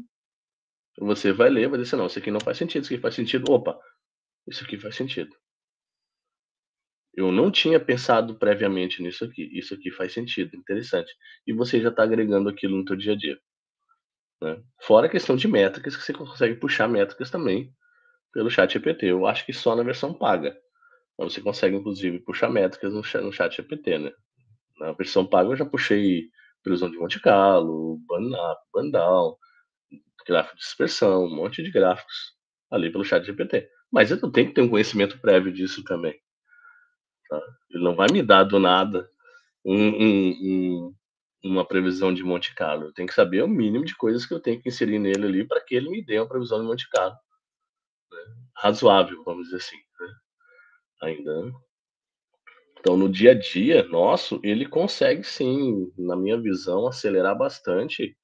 você 0.97 1.31
vai 1.31 1.49
ler, 1.49 1.69
vai 1.69 1.79
dizer, 1.79 1.95
não, 1.95 2.07
isso 2.07 2.19
aqui 2.19 2.31
não 2.31 2.39
faz 2.39 2.57
sentido, 2.57 2.83
isso 2.83 2.93
aqui 2.93 3.01
faz 3.01 3.15
sentido, 3.15 3.51
opa, 3.51 3.77
isso 4.47 4.63
aqui 4.63 4.77
faz 4.77 4.95
sentido. 4.95 5.35
Eu 7.13 7.31
não 7.31 7.49
tinha 7.49 7.79
pensado 7.79 8.37
previamente 8.37 9.01
nisso 9.01 9.23
aqui, 9.23 9.49
isso 9.57 9.73
aqui 9.73 9.89
faz 9.91 10.13
sentido, 10.13 10.55
interessante. 10.55 11.13
E 11.47 11.53
você 11.53 11.79
já 11.81 11.89
está 11.89 12.03
agregando 12.03 12.49
aquilo 12.49 12.77
no 12.77 12.87
seu 12.87 12.95
dia 12.95 13.13
a 13.13 13.15
dia. 13.15 13.39
Né? 14.41 14.61
Fora 14.81 15.07
a 15.07 15.09
questão 15.09 15.35
de 15.35 15.47
métricas, 15.47 15.95
que 15.95 16.03
você 16.03 16.13
consegue 16.13 16.55
puxar 16.55 16.89
métricas 16.89 17.29
também 17.29 17.73
pelo 18.33 18.49
chat 18.49 18.73
GPT. 18.73 19.07
Eu 19.07 19.25
acho 19.25 19.45
que 19.45 19.53
só 19.53 19.75
na 19.75 19.83
versão 19.83 20.13
paga. 20.13 20.57
Mas 21.17 21.33
você 21.33 21.41
consegue, 21.41 21.77
inclusive, 21.77 22.19
puxar 22.19 22.49
métricas 22.49 22.93
no 22.93 23.01
chat, 23.01 23.23
no 23.23 23.31
chat 23.31 23.55
GPT, 23.55 23.97
né? 23.97 24.11
Na 24.79 24.91
versão 24.93 25.25
paga 25.25 25.49
eu 25.49 25.55
já 25.55 25.65
puxei 25.65 26.29
previsão 26.63 26.89
de 26.89 26.97
Monte 26.97 27.19
Carlo, 27.21 27.99
Bandap, 28.07 28.59
Bandal, 28.73 29.37
gráfico 30.27 30.57
de 30.57 30.63
dispersão, 30.63 31.25
um 31.25 31.35
monte 31.35 31.61
de 31.61 31.71
gráficos 31.71 32.33
ali 32.71 32.91
pelo 32.91 33.05
chat 33.05 33.23
GPT. 33.23 33.69
Mas 33.91 34.11
eu 34.11 34.19
tenho 34.31 34.47
que 34.47 34.53
ter 34.53 34.61
um 34.61 34.69
conhecimento 34.69 35.19
prévio 35.19 35.53
disso 35.53 35.83
também. 35.83 36.19
Tá? 37.29 37.41
Ele 37.69 37.83
não 37.83 37.95
vai 37.95 38.07
me 38.11 38.21
dar 38.21 38.43
do 38.43 38.59
nada 38.59 39.09
um, 39.63 39.87
um, 39.87 40.29
um, 40.41 40.95
uma 41.43 41.65
previsão 41.65 42.13
de 42.13 42.23
Monte 42.23 42.53
Carlo. 42.53 42.85
Eu 42.85 42.93
tenho 42.93 43.07
que 43.07 43.13
saber 43.13 43.43
o 43.43 43.47
mínimo 43.47 43.85
de 43.85 43.95
coisas 43.95 44.25
que 44.25 44.33
eu 44.33 44.39
tenho 44.39 44.61
que 44.61 44.69
inserir 44.69 44.99
nele 44.99 45.25
ali 45.25 45.47
para 45.47 45.61
que 45.61 45.75
ele 45.75 45.89
me 45.89 46.03
dê 46.03 46.19
uma 46.19 46.27
previsão 46.27 46.59
de 46.59 46.67
Monte 46.67 46.89
Carlo. 46.89 47.15
Né? 48.11 48.19
Razoável, 48.57 49.23
vamos 49.23 49.45
dizer 49.45 49.57
assim. 49.57 49.77
Né? 49.77 50.13
Ainda. 51.03 51.53
Então, 52.85 52.95
no 52.95 53.09
dia 53.09 53.31
a 53.31 53.33
dia 53.33 53.81
nosso, 53.87 54.39
ele 54.43 54.63
consegue 54.63 55.23
sim, 55.23 55.91
na 55.97 56.15
minha 56.15 56.39
visão, 56.39 56.85
acelerar 56.85 57.35
bastante 57.35 58.15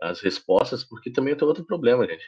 as 0.00 0.22
respostas, 0.22 0.82
porque 0.82 1.12
também 1.12 1.36
tem 1.36 1.46
outro 1.46 1.62
problema, 1.62 2.06
gente. 2.06 2.24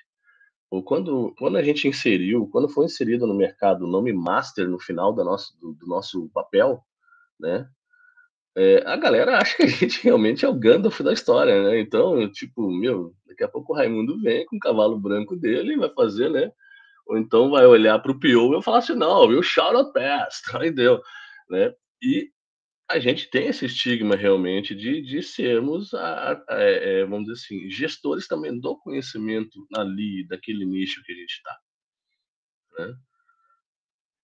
Quando, 0.84 1.34
quando 1.38 1.56
a 1.56 1.62
gente 1.62 1.88
inseriu, 1.88 2.46
quando 2.52 2.68
foi 2.68 2.84
inserido 2.84 3.26
no 3.26 3.34
mercado 3.34 3.86
o 3.86 3.90
nome 3.90 4.12
Master 4.12 4.68
no 4.68 4.78
final 4.78 5.10
do 5.14 5.24
nosso, 5.24 5.58
do, 5.58 5.72
do 5.72 5.86
nosso 5.86 6.28
papel, 6.34 6.84
né? 7.40 7.66
É, 8.54 8.82
a 8.86 8.96
galera 8.96 9.38
acha 9.38 9.56
que 9.56 9.62
a 9.62 9.66
gente 9.66 10.02
realmente 10.04 10.44
é 10.44 10.48
o 10.50 10.54
Gandalf 10.54 11.00
da 11.00 11.14
história, 11.14 11.62
né? 11.62 11.80
Então, 11.80 12.30
tipo, 12.30 12.70
meu, 12.70 13.14
daqui 13.26 13.42
a 13.42 13.48
pouco 13.48 13.72
o 13.72 13.76
Raimundo 13.76 14.20
vem 14.20 14.44
com 14.44 14.56
o 14.56 14.60
cavalo 14.60 15.00
branco 15.00 15.34
dele 15.34 15.72
e 15.72 15.78
vai 15.78 15.88
fazer, 15.94 16.28
né? 16.28 16.52
Ou 17.06 17.16
então 17.16 17.48
vai 17.48 17.64
olhar 17.64 17.98
para 18.00 18.12
o 18.12 18.20
Pio 18.20 18.58
e 18.58 18.62
falar 18.62 18.78
assim, 18.78 18.94
não, 18.94 19.32
eu 19.32 19.42
shout 19.42 19.74
out 19.74 19.94
past, 19.94 20.46
entendeu? 20.56 21.00
Né? 21.50 21.74
E 22.02 22.30
a 22.88 22.98
gente 22.98 23.28
tem 23.28 23.48
esse 23.48 23.66
estigma 23.66 24.16
realmente 24.16 24.74
de, 24.74 25.02
de 25.02 25.22
sermos, 25.22 25.92
a, 25.94 26.32
a, 26.32 26.44
a, 26.48 26.60
é, 26.60 27.04
vamos 27.04 27.26
dizer 27.26 27.44
assim, 27.44 27.70
gestores 27.70 28.26
também 28.26 28.58
do 28.58 28.78
conhecimento 28.78 29.66
ali, 29.74 30.26
daquele 30.26 30.64
nicho 30.64 31.02
que 31.04 31.12
a 31.12 31.14
gente 31.14 31.32
está. 31.32 31.58
Né? 32.78 32.94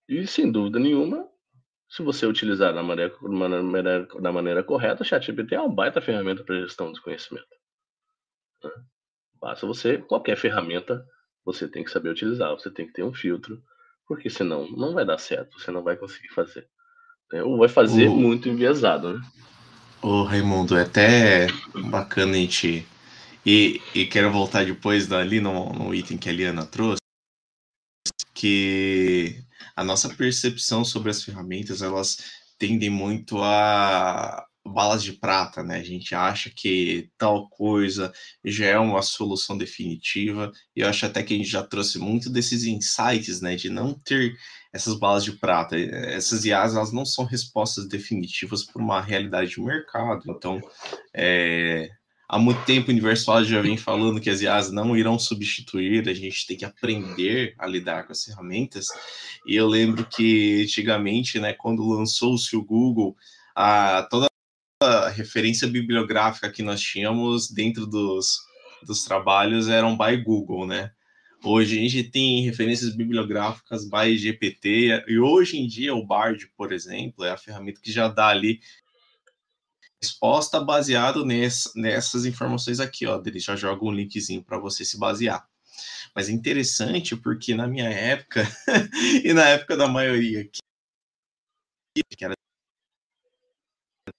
E, 0.09 0.27
sem 0.27 0.51
dúvida 0.51 0.79
nenhuma, 0.79 1.29
se 1.89 2.03
você 2.03 2.27
utilizar 2.27 2.73
da 2.75 2.83
maneira, 2.83 3.15
da 3.21 3.63
maneira, 3.63 4.07
da 4.21 4.33
maneira 4.33 4.65
correta, 4.65 5.03
o 5.03 5.07
ChatGPT 5.07 5.55
é 5.55 5.61
uma 5.61 5.73
baita 5.73 6.01
ferramenta 6.01 6.45
para 6.45 6.61
gestão 6.61 6.93
do 6.93 7.01
conhecimento. 7.03 7.47
Né? 8.65 8.71
Basta 9.41 9.67
você, 9.67 9.99
qualquer 9.99 10.37
ferramenta, 10.37 11.05
você 11.45 11.69
tem 11.69 11.85
que 11.85 11.91
saber 11.91 12.11
utilizar, 12.11 12.51
você 12.51 12.71
tem 12.71 12.87
que 12.87 12.93
ter 12.93 13.05
um 13.05 13.15
filtro, 13.15 13.63
porque 14.09 14.29
senão 14.31 14.69
não 14.73 14.95
vai 14.95 15.05
dar 15.05 15.19
certo, 15.19 15.59
você 15.59 15.71
não 15.71 15.83
vai 15.85 15.97
conseguir 15.97 16.29
fazer. 16.29 16.69
Né? 17.33 17.43
Ou 17.43 17.59
vai 17.59 17.69
fazer 17.69 18.09
o... 18.09 18.17
muito 18.17 18.49
enviesado, 18.49 19.15
né? 19.15 19.21
Ô, 20.03 20.23
Raimundo, 20.23 20.77
é 20.77 20.83
até 20.83 21.47
bacana 21.91 22.33
a 22.33 22.37
gente. 22.37 22.87
E, 23.45 23.81
e 23.95 24.07
quero 24.07 24.31
voltar 24.31 24.65
depois 24.65 25.07
dali 25.07 25.41
no, 25.41 25.73
no 25.73 25.95
item 25.95 26.19
que 26.19 26.29
a 26.29 26.33
Liana 26.33 26.67
trouxe, 26.67 27.01
que 28.35 29.43
a 29.75 29.85
nossa 29.85 30.09
percepção 30.09 30.85
sobre 30.85 31.11
as 31.11 31.23
ferramentas, 31.23 31.83
elas 31.83 32.19
tendem 32.59 32.91
muito 32.91 33.39
a 33.43 34.45
balas 34.67 35.03
de 35.03 35.13
prata, 35.13 35.63
né? 35.63 35.79
A 35.79 35.85
gente 35.85 36.15
acha 36.15 36.51
que 36.51 37.09
tal 37.17 37.49
coisa 37.49 38.13
já 38.45 38.67
é 38.67 38.79
uma 38.79 39.03
solução 39.03 39.57
definitiva, 39.57 40.51
e 40.75 40.81
eu 40.81 40.89
acho 40.89 41.07
até 41.07 41.23
que 41.23 41.35
a 41.35 41.37
gente 41.37 41.49
já 41.49 41.63
trouxe 41.63 41.99
muito 41.99 42.29
desses 42.29 42.65
insights, 42.65 43.41
né, 43.41 43.55
de 43.55 43.71
não 43.71 43.95
ter 43.95 44.37
essas 44.73 44.99
balas 44.99 45.25
de 45.25 45.33
prata. 45.33 45.77
Essas 45.79 46.45
IAs, 46.45 46.75
elas 46.75 46.93
não 46.93 47.05
são 47.05 47.25
respostas 47.25 47.89
definitivas 47.89 48.65
para 48.65 48.83
uma 48.83 49.01
realidade 49.01 49.51
de 49.51 49.61
mercado. 49.61 50.23
Então, 50.29 50.61
é, 51.15 51.91
há 52.29 52.39
muito 52.39 52.65
tempo 52.65 52.89
o 52.89 52.93
Universal 52.93 53.45
já 53.45 53.61
vem 53.61 53.77
falando 53.77 54.21
que 54.21 54.31
as 54.31 54.41
IAs 54.41 54.71
não 54.71 54.97
irão 54.97 55.19
substituir, 55.19 56.09
a 56.09 56.15
gente 56.15 56.47
tem 56.47 56.57
que 56.57 56.65
aprender 56.65 57.55
a 57.59 57.67
lidar 57.67 58.07
com 58.07 58.13
as 58.13 58.25
ferramentas. 58.25 58.87
E 59.47 59.57
eu 59.57 59.67
lembro 59.67 60.05
que 60.07 60.63
antigamente, 60.63 61.39
né, 61.39 61.53
quando 61.53 61.89
lançou-se 61.89 62.55
o 62.57 62.65
Google, 62.65 63.17
a, 63.55 64.07
toda 64.11 64.29
referência 65.15 65.67
bibliográfica 65.67 66.51
que 66.51 66.63
nós 66.63 66.81
tínhamos 66.81 67.51
dentro 67.51 67.87
dos, 67.87 68.39
dos 68.83 69.05
trabalhos 69.05 69.69
eram 69.69 69.97
by 69.97 70.17
Google, 70.19 70.67
né? 70.67 70.91
Hoje 71.43 71.79
a 71.79 71.83
gente 71.83 72.11
tem 72.11 72.43
referências 72.43 72.95
bibliográficas 72.95 73.89
by 73.89 74.17
GPT, 74.17 75.05
e 75.07 75.19
hoje 75.19 75.59
em 75.59 75.67
dia 75.67 75.95
o 75.95 76.05
Bard, 76.05 76.47
por 76.57 76.73
exemplo, 76.73 77.25
é 77.25 77.31
a 77.31 77.37
ferramenta 77.37 77.81
que 77.81 77.93
já 77.93 78.09
dá 78.09 78.29
ali 78.29 78.61
resposta 80.03 80.61
baseado 80.61 81.25
nessa, 81.25 81.71
nessas 81.75 82.25
informações 82.27 82.81
aqui, 82.81 83.07
ó. 83.07 83.23
Ele 83.25 83.39
já 83.39 83.57
joga 83.57 83.85
um 83.85 83.93
linkzinho 83.93 84.43
para 84.43 84.59
você 84.59 84.85
se 84.85 84.99
basear. 84.99 85.49
Mas 86.15 86.29
é 86.29 86.33
interessante 86.33 87.17
porque 87.17 87.55
na 87.55 87.67
minha 87.67 87.89
época, 87.89 88.43
e 89.25 89.33
na 89.33 89.49
época 89.49 89.77
da 89.77 89.89
maioria 89.89 90.43
aqui, 90.43 90.61
que 92.17 92.25
era 92.25 92.35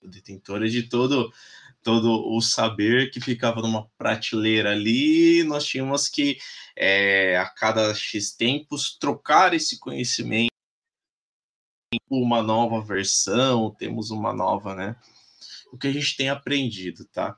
detentora 0.03 0.69
de 0.69 0.83
todo 0.83 1.31
todo 1.83 2.35
o 2.35 2.41
saber 2.41 3.11
que 3.11 3.21
ficava 3.21 3.61
numa 3.61 3.87
prateleira 3.97 4.71
ali, 4.71 5.43
nós 5.43 5.65
tínhamos 5.65 6.09
que 6.09 6.37
é, 6.75 7.37
a 7.37 7.47
cada 7.49 7.93
X 7.95 8.35
tempos 8.35 8.97
trocar 8.99 9.53
esse 9.53 9.79
conhecimento 9.79 10.51
uma 12.09 12.41
nova 12.41 12.81
versão, 12.81 13.73
temos 13.73 14.11
uma 14.11 14.33
nova, 14.33 14.75
né? 14.75 14.95
O 15.71 15.77
que 15.77 15.87
a 15.87 15.91
gente 15.91 16.15
tem 16.17 16.29
aprendido, 16.29 17.05
tá? 17.05 17.35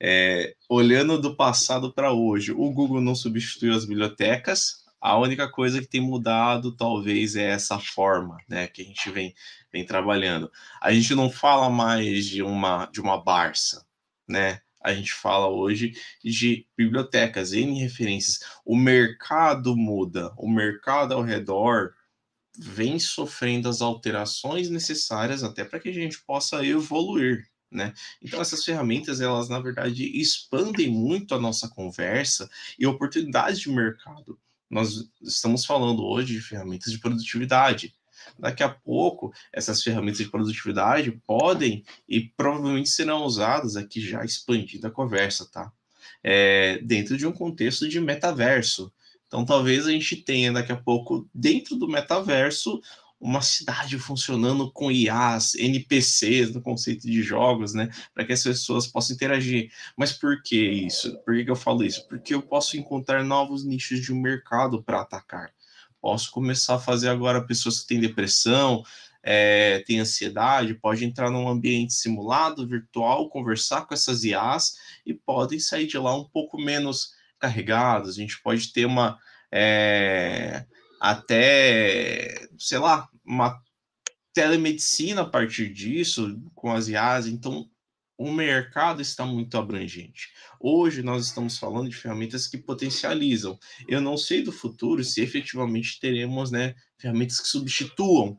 É, 0.00 0.54
olhando 0.68 1.20
do 1.20 1.36
passado 1.36 1.92
para 1.92 2.12
hoje, 2.12 2.52
o 2.52 2.70
Google 2.70 3.00
não 3.00 3.14
substituiu 3.14 3.74
as 3.74 3.84
bibliotecas, 3.84 4.83
a 5.04 5.18
única 5.18 5.46
coisa 5.46 5.82
que 5.82 5.86
tem 5.86 6.00
mudado, 6.00 6.74
talvez, 6.74 7.36
é 7.36 7.50
essa 7.50 7.78
forma, 7.78 8.38
né, 8.48 8.66
que 8.68 8.80
a 8.80 8.84
gente 8.86 9.10
vem, 9.10 9.34
vem 9.70 9.84
trabalhando. 9.84 10.50
A 10.80 10.94
gente 10.94 11.14
não 11.14 11.28
fala 11.28 11.68
mais 11.68 12.26
de 12.26 12.42
uma 12.42 12.86
de 12.86 13.02
uma 13.02 13.22
Barça, 13.22 13.84
né? 14.26 14.62
A 14.82 14.94
gente 14.94 15.12
fala 15.12 15.48
hoje 15.48 15.92
de 16.24 16.66
bibliotecas, 16.76 17.52
N 17.52 17.78
referências. 17.80 18.40
O 18.64 18.74
mercado 18.74 19.76
muda, 19.76 20.32
o 20.38 20.48
mercado 20.48 21.12
ao 21.12 21.22
redor 21.22 21.92
vem 22.58 22.98
sofrendo 22.98 23.68
as 23.68 23.82
alterações 23.82 24.70
necessárias 24.70 25.44
até 25.44 25.64
para 25.66 25.80
que 25.80 25.90
a 25.90 25.92
gente 25.92 26.22
possa 26.24 26.64
evoluir, 26.64 27.46
né? 27.70 27.92
Então 28.22 28.40
essas 28.40 28.64
ferramentas 28.64 29.20
elas 29.20 29.50
na 29.50 29.60
verdade 29.60 30.04
expandem 30.18 30.90
muito 30.90 31.34
a 31.34 31.40
nossa 31.40 31.68
conversa 31.68 32.48
e 32.78 32.86
oportunidades 32.86 33.60
de 33.60 33.68
mercado 33.70 34.38
nós 34.74 35.08
estamos 35.22 35.64
falando 35.64 36.04
hoje 36.04 36.34
de 36.34 36.40
ferramentas 36.40 36.90
de 36.90 36.98
produtividade. 36.98 37.94
Daqui 38.36 38.64
a 38.64 38.68
pouco, 38.68 39.32
essas 39.52 39.80
ferramentas 39.80 40.18
de 40.18 40.28
produtividade 40.28 41.12
podem 41.24 41.84
e 42.08 42.20
provavelmente 42.20 42.88
serão 42.88 43.24
usadas 43.24 43.76
aqui 43.76 44.00
já 44.00 44.24
expandindo 44.24 44.88
a 44.88 44.90
conversa, 44.90 45.48
tá? 45.48 45.72
É, 46.24 46.78
dentro 46.78 47.16
de 47.16 47.24
um 47.24 47.30
contexto 47.30 47.88
de 47.88 48.00
metaverso. 48.00 48.92
Então, 49.28 49.44
talvez 49.44 49.86
a 49.86 49.92
gente 49.92 50.16
tenha 50.16 50.52
daqui 50.52 50.72
a 50.72 50.76
pouco, 50.76 51.28
dentro 51.32 51.76
do 51.76 51.86
metaverso, 51.86 52.82
uma 53.24 53.40
cidade 53.40 53.98
funcionando 53.98 54.70
com 54.70 54.92
IAs, 54.92 55.54
NPCs 55.54 56.52
no 56.52 56.60
conceito 56.60 57.10
de 57.10 57.22
jogos, 57.22 57.72
né? 57.72 57.88
Para 58.12 58.22
que 58.26 58.34
as 58.34 58.42
pessoas 58.42 58.86
possam 58.86 59.16
interagir. 59.16 59.72
Mas 59.96 60.12
por 60.12 60.42
que 60.42 60.60
isso? 60.60 61.16
Por 61.24 61.34
que 61.42 61.50
eu 61.50 61.56
falo 61.56 61.82
isso? 61.82 62.06
Porque 62.06 62.34
eu 62.34 62.42
posso 62.42 62.76
encontrar 62.76 63.24
novos 63.24 63.64
nichos 63.64 64.02
de 64.02 64.12
mercado 64.12 64.82
para 64.82 65.00
atacar. 65.00 65.50
Posso 66.02 66.30
começar 66.32 66.74
a 66.74 66.78
fazer 66.78 67.08
agora 67.08 67.46
pessoas 67.46 67.80
que 67.80 67.86
têm 67.86 67.98
depressão, 67.98 68.82
é, 69.22 69.82
têm 69.86 70.00
ansiedade, 70.00 70.74
pode 70.74 71.02
entrar 71.02 71.30
num 71.30 71.48
ambiente 71.48 71.94
simulado, 71.94 72.68
virtual, 72.68 73.30
conversar 73.30 73.86
com 73.86 73.94
essas 73.94 74.22
IAs 74.22 74.76
e 75.06 75.14
podem 75.14 75.58
sair 75.58 75.86
de 75.86 75.96
lá 75.96 76.14
um 76.14 76.24
pouco 76.24 76.58
menos 76.60 77.14
carregados. 77.38 78.10
A 78.10 78.20
gente 78.20 78.38
pode 78.42 78.70
ter 78.70 78.84
uma. 78.84 79.18
É, 79.50 80.66
até, 81.00 82.48
sei 82.58 82.78
lá, 82.78 83.08
uma 83.24 83.62
telemedicina 84.32 85.22
a 85.22 85.28
partir 85.28 85.72
disso, 85.72 86.40
com 86.54 86.72
as 86.72 86.88
IAs. 86.88 87.26
Então, 87.26 87.70
o 88.16 88.30
mercado 88.30 89.02
está 89.02 89.24
muito 89.24 89.56
abrangente. 89.56 90.32
Hoje 90.60 91.02
nós 91.02 91.26
estamos 91.26 91.58
falando 91.58 91.88
de 91.88 91.96
ferramentas 91.96 92.46
que 92.46 92.58
potencializam. 92.58 93.58
Eu 93.88 94.00
não 94.00 94.16
sei 94.16 94.42
do 94.42 94.52
futuro 94.52 95.02
se 95.02 95.20
efetivamente 95.20 95.98
teremos 96.00 96.50
né, 96.50 96.74
ferramentas 96.98 97.40
que 97.40 97.48
substituam. 97.48 98.36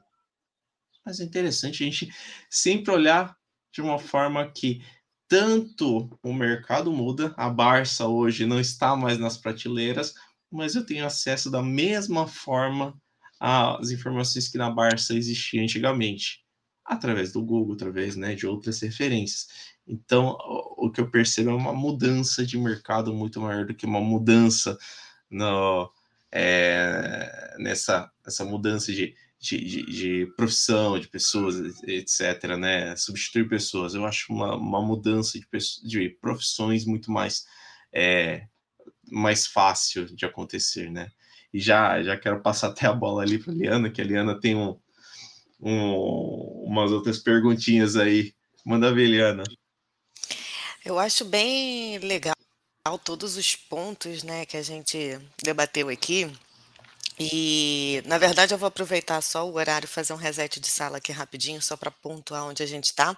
Mas 1.06 1.20
é 1.20 1.24
interessante 1.24 1.84
a 1.84 1.86
gente 1.86 2.10
sempre 2.50 2.92
olhar 2.92 3.38
de 3.74 3.82
uma 3.82 4.00
forma 4.00 4.50
que 4.52 4.82
tanto 5.28 6.10
o 6.24 6.34
mercado 6.34 6.92
muda, 6.92 7.34
a 7.36 7.50
Barça 7.50 8.08
hoje 8.08 8.46
não 8.46 8.60
está 8.60 8.96
mais 8.96 9.18
nas 9.18 9.38
prateleiras, 9.38 10.14
mas 10.52 10.76
eu 10.76 10.86
tenho 10.86 11.06
acesso 11.06 11.50
da 11.50 11.62
mesma 11.62 12.28
forma 12.28 13.00
às 13.40 13.92
informações 13.92 14.48
que 14.48 14.58
na 14.58 14.70
Barça 14.70 15.14
existia 15.14 15.62
antigamente 15.62 16.44
através 16.86 17.32
do 17.32 17.44
Google, 17.44 17.74
através 17.74 18.16
né, 18.16 18.36
de 18.36 18.46
outras 18.46 18.80
referências. 18.80 19.48
Então, 19.88 20.38
o 20.78 20.92
que 20.92 21.02
eu 21.02 21.10
percebo 21.10 21.50
é 21.50 21.54
uma 21.54 21.74
mudança 21.74 22.46
de 22.46 22.58
mercado 22.58 23.14
muito 23.14 23.42
maior 23.42 23.66
do 23.66 23.74
que 23.74 23.86
uma 23.86 24.02
mudança 24.02 24.78
no, 25.30 25.92
é, 26.32 27.56
nessa 27.60 28.12
essa 28.26 28.44
mudança 28.44 28.92
de, 28.92 29.16
de, 29.40 29.58
de, 29.64 29.86
de, 29.86 30.26
profissão, 30.36 31.00
de 31.00 31.08
pessoas, 31.08 31.56
etc., 31.84 32.58
né? 32.58 32.96
Substituir 32.96 33.48
pessoas. 33.48 33.94
Eu 33.94 34.06
acho 34.06 34.34
uma, 34.34 34.56
uma 34.56 34.82
mudança 34.82 35.40
de, 35.40 35.48
de 35.84 36.10
profissões 36.22 36.86
muito 36.86 37.12
mais, 37.12 37.46
é, 37.94 38.48
mais 39.12 39.46
fácil 39.46 40.06
de 40.06 40.26
acontecer, 40.26 40.92
né? 40.92 41.12
E 41.56 41.60
já, 41.62 42.04
já 42.04 42.18
quero 42.18 42.42
passar 42.42 42.68
até 42.68 42.86
a 42.86 42.92
bola 42.92 43.24
ali 43.24 43.40
para 43.40 43.54
a 43.54 43.56
Liana, 43.56 43.90
que 43.90 44.02
a 44.02 44.04
Liana 44.04 44.38
tem 44.38 44.58
um, 44.58 44.78
um, 45.62 46.66
umas 46.66 46.92
outras 46.92 47.18
perguntinhas 47.18 47.96
aí. 47.96 48.34
Manda 48.66 48.94
ver, 48.94 49.08
Liana. 49.08 49.44
Eu 50.84 51.00
acho 51.00 51.24
bem 51.24 51.98
legal 52.00 52.36
todos 53.06 53.38
os 53.38 53.56
pontos 53.56 54.22
né, 54.22 54.46
que 54.46 54.58
a 54.58 54.62
gente 54.62 55.18
debateu 55.42 55.88
aqui. 55.88 56.30
E, 57.18 58.04
na 58.06 58.18
verdade, 58.18 58.54
eu 58.54 58.58
vou 58.58 58.68
aproveitar 58.68 59.22
só 59.22 59.50
o 59.50 59.56
horário 59.56 59.88
fazer 59.88 60.12
um 60.12 60.18
reset 60.18 60.60
de 60.60 60.68
sala 60.68 60.98
aqui 60.98 61.14
rapidinho, 61.14 61.62
só 61.62 61.78
para 61.78 61.90
pontuar 61.90 62.44
onde 62.44 62.64
a 62.64 62.66
gente 62.66 62.88
está. 62.88 63.18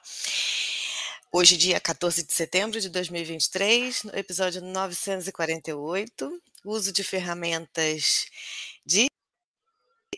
Hoje, 1.39 1.56
dia 1.56 1.80
14 1.80 2.26
de 2.26 2.34
setembro 2.34 2.82
de 2.82 2.89
2023, 2.89 4.06
no 4.06 4.15
episódio 4.17 4.60
948, 4.60 6.41
uso 6.65 6.91
de 6.91 7.04
ferramentas 7.04 8.26
de 8.84 9.06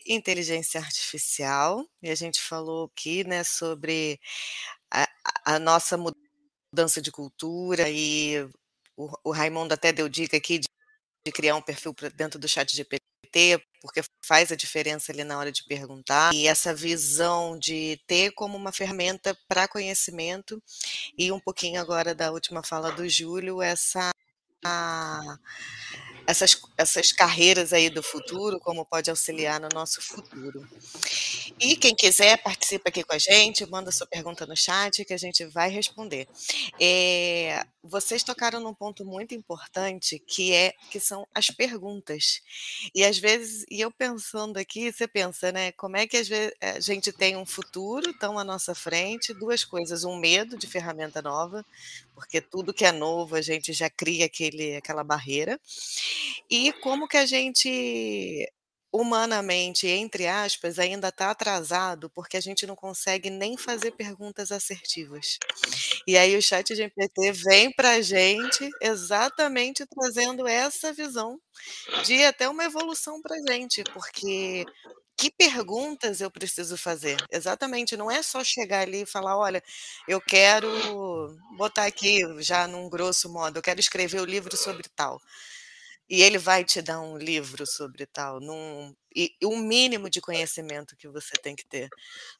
inteligência 0.06 0.80
artificial, 0.80 1.86
e 2.02 2.08
a 2.08 2.14
gente 2.14 2.40
falou 2.40 2.86
aqui, 2.86 3.22
né, 3.24 3.44
sobre 3.44 4.18
a, 4.90 5.06
a 5.44 5.58
nossa 5.58 5.98
mudança 5.98 7.02
de 7.02 7.12
cultura, 7.12 7.90
e 7.90 8.40
o, 8.96 9.12
o, 9.22 9.30
Raimundo 9.30 9.74
até 9.74 9.92
deu 9.92 10.08
dica 10.08 10.38
aqui 10.38 10.58
de, 10.58 10.68
de 11.26 11.32
criar 11.32 11.54
um 11.54 11.60
perfil 11.60 11.94
dentro 12.16 12.38
do 12.38 12.48
chat 12.48 12.74
GPT, 12.74 12.96
porque 13.80 14.02
faz 14.22 14.52
a 14.52 14.56
diferença 14.56 15.10
ali 15.10 15.24
na 15.24 15.38
hora 15.38 15.50
de 15.50 15.64
perguntar, 15.64 16.34
e 16.34 16.46
essa 16.46 16.74
visão 16.74 17.58
de 17.58 18.00
ter 18.06 18.30
como 18.32 18.56
uma 18.56 18.72
ferramenta 18.72 19.36
para 19.48 19.68
conhecimento, 19.68 20.62
e 21.16 21.32
um 21.32 21.40
pouquinho 21.40 21.80
agora 21.80 22.14
da 22.14 22.30
última 22.30 22.62
fala 22.62 22.92
do 22.92 23.08
Júlio, 23.08 23.62
essa 23.62 24.10
a, 24.64 25.38
essas, 26.26 26.60
essas 26.76 27.12
carreiras 27.12 27.72
aí 27.72 27.90
do 27.90 28.02
futuro, 28.02 28.60
como 28.60 28.84
pode 28.84 29.10
auxiliar 29.10 29.60
no 29.60 29.68
nosso 29.72 30.00
futuro. 30.00 30.68
E 31.58 31.76
quem 31.76 31.94
quiser, 31.94 32.36
participa 32.42 32.88
aqui 32.88 33.02
com 33.02 33.14
a 33.14 33.18
gente, 33.18 33.66
manda 33.66 33.90
sua 33.90 34.06
pergunta 34.06 34.46
no 34.46 34.56
chat 34.56 35.04
que 35.04 35.12
a 35.12 35.18
gente 35.18 35.44
vai 35.46 35.70
responder. 35.70 36.28
É, 36.78 37.64
vocês 37.82 38.22
tocaram 38.22 38.60
num 38.60 38.74
ponto 38.74 39.04
muito 39.04 39.34
importante 39.34 40.18
que 40.18 40.52
é 40.52 40.72
que 40.90 41.00
são 41.00 41.26
as 41.34 41.48
perguntas. 41.48 42.42
E 42.94 43.04
às 43.04 43.18
vezes, 43.18 43.64
e 43.70 43.80
eu 43.80 43.90
pensando 43.90 44.58
aqui, 44.58 44.92
você 44.92 45.08
pensa, 45.08 45.50
né? 45.50 45.72
Como 45.72 45.96
é 45.96 46.06
que 46.06 46.16
às 46.16 46.28
vezes 46.28 46.54
a 46.60 46.80
gente 46.80 47.12
tem 47.12 47.36
um 47.36 47.46
futuro 47.46 48.12
tão 48.18 48.38
à 48.38 48.44
nossa 48.44 48.74
frente, 48.74 49.34
duas 49.34 49.64
coisas, 49.64 50.04
um 50.04 50.16
medo 50.18 50.58
de 50.58 50.66
ferramenta 50.66 51.22
nova, 51.22 51.64
porque 52.14 52.40
tudo 52.40 52.74
que 52.74 52.84
é 52.84 52.92
novo 52.92 53.34
a 53.36 53.42
gente 53.42 53.72
já 53.72 53.88
cria 53.88 54.26
aquele, 54.26 54.76
aquela 54.76 55.02
barreira. 55.02 55.58
E 56.50 56.72
como 56.74 57.08
que 57.08 57.16
a 57.16 57.26
gente 57.26 58.50
humanamente, 58.92 59.86
entre 59.86 60.26
aspas, 60.26 60.78
ainda 60.78 61.08
está 61.08 61.30
atrasado 61.30 62.10
porque 62.10 62.36
a 62.36 62.40
gente 62.40 62.66
não 62.66 62.76
consegue 62.76 63.30
nem 63.30 63.56
fazer 63.56 63.92
perguntas 63.92 64.50
assertivas. 64.52 65.38
E 66.06 66.16
aí 66.18 66.36
o 66.36 66.42
chat 66.42 66.74
GPT 66.74 67.32
vem 67.32 67.72
para 67.72 67.92
a 67.92 68.02
gente 68.02 68.68
exatamente 68.80 69.86
trazendo 69.86 70.46
essa 70.46 70.92
visão 70.92 71.38
de 72.04 72.24
até 72.24 72.48
uma 72.48 72.64
evolução 72.64 73.20
para 73.22 73.36
a 73.36 73.52
gente, 73.52 73.82
porque 73.92 74.64
que 75.18 75.30
perguntas 75.30 76.20
eu 76.22 76.30
preciso 76.30 76.76
fazer? 76.78 77.16
Exatamente, 77.30 77.96
não 77.96 78.10
é 78.10 78.22
só 78.22 78.42
chegar 78.42 78.80
ali 78.82 79.02
e 79.02 79.06
falar, 79.06 79.36
olha, 79.38 79.62
eu 80.08 80.20
quero 80.20 80.68
botar 81.56 81.84
aqui 81.86 82.20
já 82.42 82.66
num 82.66 82.88
grosso 82.88 83.28
modo, 83.30 83.58
eu 83.58 83.62
quero 83.62 83.80
escrever 83.80 84.20
o 84.20 84.24
livro 84.24 84.56
sobre 84.56 84.88
tal 84.96 85.20
e 86.10 86.22
ele 86.22 86.38
vai 86.38 86.64
te 86.64 86.82
dar 86.82 87.00
um 87.00 87.16
livro 87.16 87.64
sobre 87.64 88.04
tal, 88.04 88.40
num, 88.40 88.92
e 89.14 89.32
o 89.44 89.56
mínimo 89.56 90.10
de 90.10 90.20
conhecimento 90.20 90.96
que 90.96 91.06
você 91.08 91.32
tem 91.40 91.54
que 91.54 91.64
ter. 91.64 91.88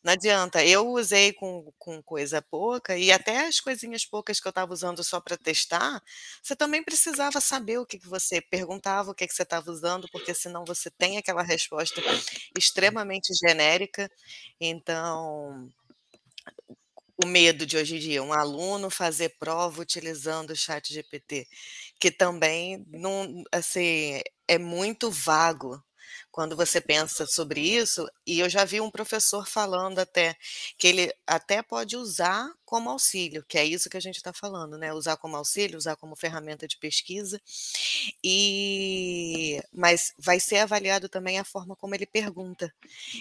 Não 0.03 0.13
adianta, 0.13 0.65
eu 0.65 0.89
usei 0.89 1.33
com, 1.33 1.73
com 1.79 2.03
coisa 2.03 2.43
pouca, 2.43 2.99
e 2.99 3.13
até 3.13 3.47
as 3.47 3.61
coisinhas 3.61 4.05
poucas 4.05 4.41
que 4.41 4.49
eu 4.49 4.51
estava 4.51 4.73
usando 4.73 5.05
só 5.05 5.21
para 5.21 5.37
testar, 5.37 6.03
você 6.43 6.57
também 6.57 6.83
precisava 6.83 7.41
saber 7.41 7.79
o 7.79 7.87
que, 7.87 8.01
que 8.01 8.09
você 8.09 8.41
perguntava, 8.41 9.13
o 9.13 9.15
que, 9.15 9.27
que 9.29 9.35
você 9.35 9.45
estava 9.45 9.71
usando, 9.71 10.09
porque 10.11 10.35
senão 10.35 10.65
você 10.65 10.91
tem 10.91 11.17
aquela 11.17 11.43
resposta 11.43 12.03
extremamente 12.59 13.33
genérica. 13.41 14.11
Então, 14.61 15.71
o 17.23 17.27
medo 17.27 17.67
de 17.67 17.77
hoje 17.77 17.97
em 17.97 17.99
dia, 17.99 18.23
um 18.23 18.33
aluno 18.33 18.89
fazer 18.89 19.37
prova 19.39 19.83
utilizando 19.83 20.51
o 20.51 20.57
chat 20.57 20.93
GPT, 20.93 21.47
que 22.01 22.11
também 22.11 22.85
não, 22.89 23.45
assim, 23.53 24.21
é 24.49 24.59
muito 24.59 25.11
vago 25.11 25.83
quando 26.33 26.57
você 26.57 26.81
pensa 26.81 27.27
sobre 27.27 27.61
isso, 27.61 28.09
e 28.27 28.41
eu 28.41 28.49
já 28.49 28.65
vi 28.65 28.81
um 28.81 28.91
professor 28.91 29.47
falando 29.49 29.99
até 29.99 30.37
que 30.79 30.87
ele 30.87 31.13
até 31.27 31.63
pode 31.63 31.97
usar 31.97 32.49
como 32.65 32.89
auxílio, 32.91 33.45
que 33.49 33.59
é 33.59 33.65
isso 33.65 33.91
que 33.91 33.97
a 33.97 34.01
gente 34.01 34.17
está 34.17 34.33
falando, 34.33 34.79
né? 34.79 34.93
Usar 34.93 35.17
como 35.17 35.37
auxílio, 35.37 35.77
usar 35.79 35.97
como 35.97 36.17
ferramenta 36.17 36.69
de 36.69 36.79
pesquisa, 36.79 37.41
e 38.25 39.61
mas 39.73 40.13
vai 40.19 40.39
ser 40.41 40.59
avaliado 40.59 41.09
também 41.09 41.39
a 41.39 41.45
forma 41.45 41.77
como 41.77 41.95
ele 41.95 42.07
pergunta. 42.07 42.73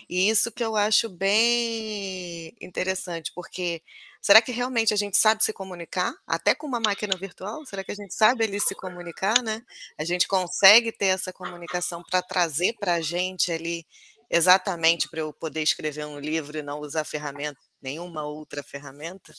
E 0.10 0.30
isso 0.30 0.52
que 0.52 0.64
eu 0.64 0.76
acho 0.76 1.10
bem 1.10 2.54
interessante, 2.62 3.32
porque 3.34 3.82
será 4.22 4.42
que 4.42 4.52
realmente 4.52 4.94
a 4.94 4.98
gente 4.98 5.18
sabe 5.18 5.44
se 5.44 5.54
comunicar, 5.54 6.14
até 6.28 6.54
com 6.54 6.68
uma 6.68 6.80
máquina 6.80 7.16
virtual? 7.18 7.66
Será 7.66 7.84
que 7.84 7.92
a 7.92 7.96
gente 7.96 8.14
sabe 8.14 8.44
ali 8.44 8.60
se 8.60 8.76
comunicar, 8.76 9.42
né? 9.42 9.62
A 9.98 10.04
gente 10.04 10.28
consegue 10.28 10.92
ter 10.92 11.08
essa 11.08 11.32
comunicação 11.32 12.04
para 12.10 12.22
trazer 12.22 12.74
para 12.80 12.96
a 12.96 13.02
gente 13.02 13.52
ali 13.52 13.86
exatamente 14.30 15.10
para 15.10 15.22
eu 15.22 15.34
poder 15.34 15.62
escrever 15.62 16.06
um 16.06 16.20
livro 16.20 16.58
e 16.58 16.62
não 16.62 16.80
usar 16.80 17.04
ferramenta, 17.04 17.60
nenhuma 17.82 18.24
outra 18.24 18.62
ferramenta? 18.62 19.34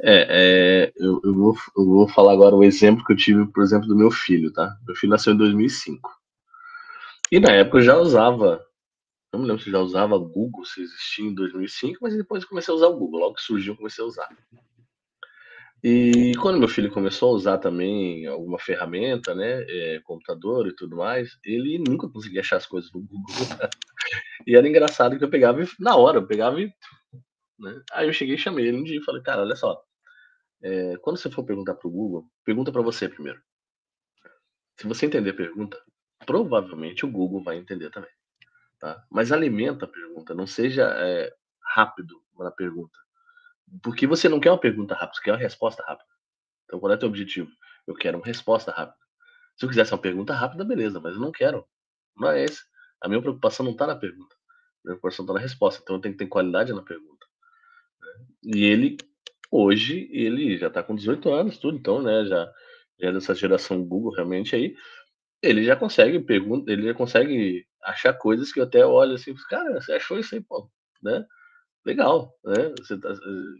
É, 0.00 0.26
é 0.30 0.92
eu, 0.96 1.20
eu, 1.24 1.34
vou, 1.34 1.56
eu 1.76 1.84
vou 1.84 2.08
falar 2.08 2.32
agora 2.32 2.54
o 2.54 2.64
exemplo 2.64 3.04
que 3.04 3.12
eu 3.12 3.16
tive, 3.16 3.46
por 3.46 3.62
exemplo, 3.62 3.86
do 3.86 3.96
meu 3.96 4.10
filho, 4.10 4.52
tá? 4.52 4.76
Meu 4.86 4.96
filho 4.96 5.10
nasceu 5.10 5.34
em 5.34 5.36
2005. 5.36 6.10
E 7.30 7.38
na 7.38 7.52
época 7.52 7.78
eu 7.78 7.82
já 7.82 7.96
usava, 7.96 8.64
não 9.32 9.40
me 9.40 9.46
lembro 9.46 9.62
se 9.62 9.70
já 9.70 9.78
usava 9.78 10.16
Google, 10.16 10.64
se 10.64 10.80
existia 10.80 11.24
em 11.24 11.34
2005, 11.34 11.98
mas 12.00 12.16
depois 12.16 12.42
eu 12.42 12.48
comecei 12.48 12.72
a 12.72 12.76
usar 12.76 12.88
o 12.88 12.96
Google. 12.96 13.20
Logo 13.20 13.34
que 13.34 13.42
surgiu, 13.42 13.74
eu 13.74 13.76
comecei 13.76 14.02
a 14.02 14.06
usar. 14.06 14.28
E 15.82 16.32
quando 16.40 16.58
meu 16.58 16.68
filho 16.68 16.90
começou 16.90 17.30
a 17.30 17.36
usar 17.36 17.58
também 17.58 18.26
alguma 18.26 18.58
ferramenta, 18.58 19.34
né, 19.34 19.62
é, 19.68 20.00
computador 20.00 20.66
e 20.66 20.74
tudo 20.74 20.96
mais, 20.96 21.38
ele 21.44 21.78
nunca 21.78 22.08
conseguia 22.08 22.40
achar 22.40 22.56
as 22.56 22.66
coisas 22.66 22.90
no 22.92 23.00
Google. 23.00 23.26
e 24.46 24.56
era 24.56 24.66
engraçado 24.66 25.16
que 25.16 25.24
eu 25.24 25.30
pegava 25.30 25.62
e, 25.62 25.68
na 25.78 25.94
hora, 25.94 26.18
eu 26.18 26.26
pegava 26.26 26.60
e. 26.60 26.72
Né? 27.58 27.82
Aí 27.92 28.08
eu 28.08 28.12
cheguei 28.12 28.34
e 28.34 28.38
chamei 28.38 28.66
ele 28.66 28.78
um 28.78 28.84
dia 28.84 28.98
e 28.98 29.04
falei, 29.04 29.22
cara, 29.22 29.42
olha 29.42 29.54
só, 29.54 29.80
é, 30.62 30.96
quando 31.02 31.18
você 31.18 31.30
for 31.30 31.44
perguntar 31.44 31.74
para 31.74 31.88
o 31.88 31.92
Google, 31.92 32.28
pergunta 32.44 32.72
para 32.72 32.82
você 32.82 33.08
primeiro. 33.08 33.40
Se 34.80 34.86
você 34.86 35.06
entender 35.06 35.30
a 35.30 35.34
pergunta, 35.34 35.80
provavelmente 36.24 37.04
o 37.04 37.10
Google 37.10 37.42
vai 37.42 37.56
entender 37.56 37.90
também. 37.90 38.10
Tá? 38.78 39.04
Mas 39.10 39.32
alimenta 39.32 39.84
a 39.84 39.88
pergunta, 39.88 40.34
não 40.34 40.46
seja 40.46 40.84
é, 40.96 41.32
rápido 41.74 42.14
na 42.38 42.50
pergunta. 42.50 42.98
Porque 43.82 44.06
você 44.06 44.28
não 44.28 44.40
quer 44.40 44.50
uma 44.50 44.60
pergunta 44.60 44.94
rápida, 44.94 45.14
você 45.16 45.22
quer 45.22 45.32
uma 45.32 45.38
resposta 45.38 45.82
rápida. 45.82 46.08
Então, 46.64 46.78
qual 46.78 46.92
é 46.92 46.94
o 46.94 46.98
teu 46.98 47.08
objetivo? 47.08 47.50
Eu 47.86 47.94
quero 47.94 48.18
uma 48.18 48.26
resposta 48.26 48.70
rápida. 48.70 48.98
Se 49.56 49.64
eu 49.64 49.68
quisesse 49.68 49.92
uma 49.92 50.00
pergunta 50.00 50.32
rápida, 50.32 50.64
beleza, 50.64 51.00
mas 51.00 51.14
eu 51.14 51.20
não 51.20 51.32
quero 51.32 51.66
Mas 52.14 52.64
a 53.00 53.08
minha 53.08 53.20
preocupação 53.20 53.64
não 53.64 53.72
está 53.72 53.86
na 53.86 53.96
pergunta. 53.96 54.34
A 54.34 54.88
minha 54.88 55.00
preocupação 55.00 55.24
está 55.24 55.34
na 55.34 55.40
resposta. 55.40 55.80
Então 55.82 55.96
eu 55.96 56.00
tenho 56.00 56.14
que 56.14 56.18
ter 56.18 56.28
qualidade 56.28 56.72
na 56.72 56.82
pergunta. 56.82 57.26
Né? 58.00 58.56
E 58.56 58.64
ele, 58.64 58.96
hoje, 59.50 60.08
ele 60.12 60.56
já 60.56 60.68
está 60.68 60.82
com 60.82 60.94
18 60.94 61.30
anos, 61.32 61.58
tudo, 61.58 61.76
então, 61.76 62.02
né? 62.02 62.24
Já, 62.26 62.52
já 63.00 63.08
é 63.08 63.12
dessa 63.12 63.34
geração 63.34 63.84
Google 63.84 64.12
realmente 64.12 64.54
aí. 64.54 64.76
Ele 65.42 65.64
já 65.64 65.76
consegue 65.76 66.20
pergunta, 66.20 66.70
ele 66.70 66.84
já 66.84 66.94
consegue 66.94 67.67
achar 67.82 68.12
coisas 68.14 68.52
que 68.52 68.60
eu 68.60 68.64
até 68.64 68.84
olho 68.84 69.14
assim, 69.14 69.34
cara, 69.48 69.80
você 69.80 69.92
achou 69.92 70.18
isso 70.18 70.34
aí, 70.34 70.40
pô, 70.40 70.70
né? 71.02 71.24
Legal, 71.84 72.34
né? 72.44 72.74
Tá, 73.00 73.14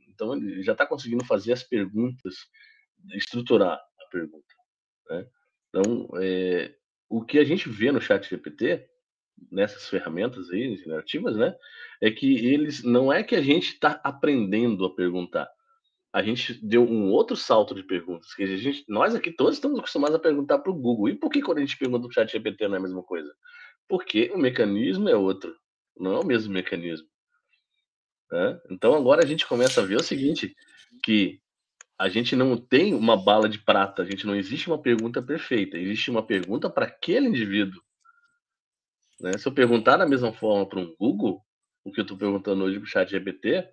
então 0.09 0.35
ele 0.35 0.63
já 0.63 0.73
está 0.73 0.87
conseguindo 0.87 1.25
fazer 1.25 1.53
as 1.53 1.63
perguntas, 1.63 2.35
estruturar 3.13 3.75
a 3.75 4.11
pergunta, 4.11 4.55
né? 5.11 5.27
Então, 5.69 6.09
é, 6.21 6.75
o 7.09 7.25
que 7.25 7.39
a 7.39 7.45
gente 7.45 7.69
vê 7.69 7.91
no 7.91 8.01
chat 8.01 8.29
GPT, 8.29 8.87
nessas 9.51 9.89
ferramentas 9.89 10.51
aí 10.51 10.77
generativas, 10.77 11.37
né, 11.37 11.55
é 12.01 12.11
que 12.11 12.47
eles 12.47 12.83
não 12.83 13.13
é 13.13 13.23
que 13.23 13.37
a 13.37 13.43
gente 13.43 13.73
está 13.73 14.01
aprendendo 14.03 14.85
a 14.85 14.95
perguntar. 14.95 15.49
A 16.13 16.23
gente 16.23 16.55
deu 16.67 16.83
um 16.83 17.11
outro 17.11 17.37
salto 17.37 17.75
de 17.75 17.83
perguntas, 17.83 18.35
que 18.35 18.43
a 18.43 18.57
gente, 18.57 18.85
nós 18.89 19.15
aqui 19.15 19.31
todos 19.31 19.55
estamos 19.55 19.79
acostumados 19.79 20.17
a 20.17 20.19
perguntar 20.19 20.59
para 20.59 20.73
o 20.73 20.75
Google. 20.75 21.11
E 21.11 21.15
por 21.15 21.31
que 21.31 21.43
quando 21.43 21.59
a 21.59 21.61
gente 21.61 21.79
pergunta 21.79 22.03
para 22.03 22.11
o 22.11 22.13
chat 22.13 22.33
GPT 22.33 22.67
não 22.67 22.77
é 22.77 22.79
a 22.79 22.83
mesma 22.83 23.03
coisa? 23.03 23.31
Porque 23.89 24.31
o 24.35 24.39
mecanismo 24.39 25.09
é 25.09 25.17
outro, 25.17 25.57
não 25.97 26.13
é 26.15 26.21
o 26.21 26.27
mesmo 26.27 26.53
mecanismo. 26.53 27.09
Né? 28.31 28.61
Então 28.71 28.95
agora 28.95 29.25
a 29.25 29.27
gente 29.27 29.47
começa 29.47 29.81
a 29.81 29.85
ver 29.85 29.97
o 29.97 30.03
seguinte, 30.03 30.55
que 31.03 31.41
a 31.99 32.09
gente 32.09 32.37
não 32.37 32.57
tem 32.57 32.95
uma 32.95 33.17
bala 33.17 33.49
de 33.49 33.59
prata, 33.59 34.03
a 34.03 34.05
gente 34.05 34.27
não 34.27 34.37
existe 34.37 34.69
uma 34.69 34.81
pergunta 34.81 35.21
perfeita, 35.21 35.77
existe 35.77 36.11
uma 36.11 36.25
pergunta 36.25 36.71
para 36.71 36.87
aquele 36.87 37.29
indivíduo. 37.29 37.83
Né? 39.21 39.33
Se 39.37 39.49
eu 39.49 39.53
perguntar 39.53 39.97
da 39.97 40.07
mesma 40.07 40.33
forma 40.33 40.69
para 40.69 40.79
um 40.79 40.95
Google, 40.97 41.43
o 41.85 41.91
que 41.91 42.01
eu 42.01 42.03
estou 42.03 42.17
perguntando 42.17 42.63
hoje 42.63 42.79
para 42.79 42.85
o 42.85 42.89
chat 42.89 43.11
GPT, 43.11 43.69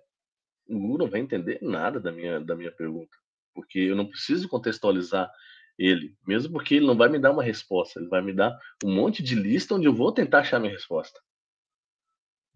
o 0.68 0.78
Google 0.78 0.98
não 0.98 1.08
vai 1.08 1.20
entender 1.20 1.60
nada 1.62 2.00
da 2.00 2.10
minha, 2.10 2.40
da 2.40 2.56
minha 2.56 2.72
pergunta, 2.72 3.16
porque 3.54 3.78
eu 3.78 3.94
não 3.94 4.06
preciso 4.06 4.48
contextualizar 4.48 5.30
ele, 5.78 6.14
mesmo 6.26 6.52
porque 6.52 6.76
ele 6.76 6.86
não 6.86 6.96
vai 6.96 7.08
me 7.08 7.18
dar 7.18 7.32
uma 7.32 7.42
resposta, 7.42 8.00
ele 8.00 8.08
vai 8.08 8.22
me 8.22 8.32
dar 8.32 8.58
um 8.84 8.94
monte 8.94 9.22
de 9.22 9.34
lista 9.34 9.74
onde 9.74 9.86
eu 9.86 9.94
vou 9.94 10.12
tentar 10.12 10.40
achar 10.40 10.58
minha 10.58 10.72
resposta. 10.72 11.20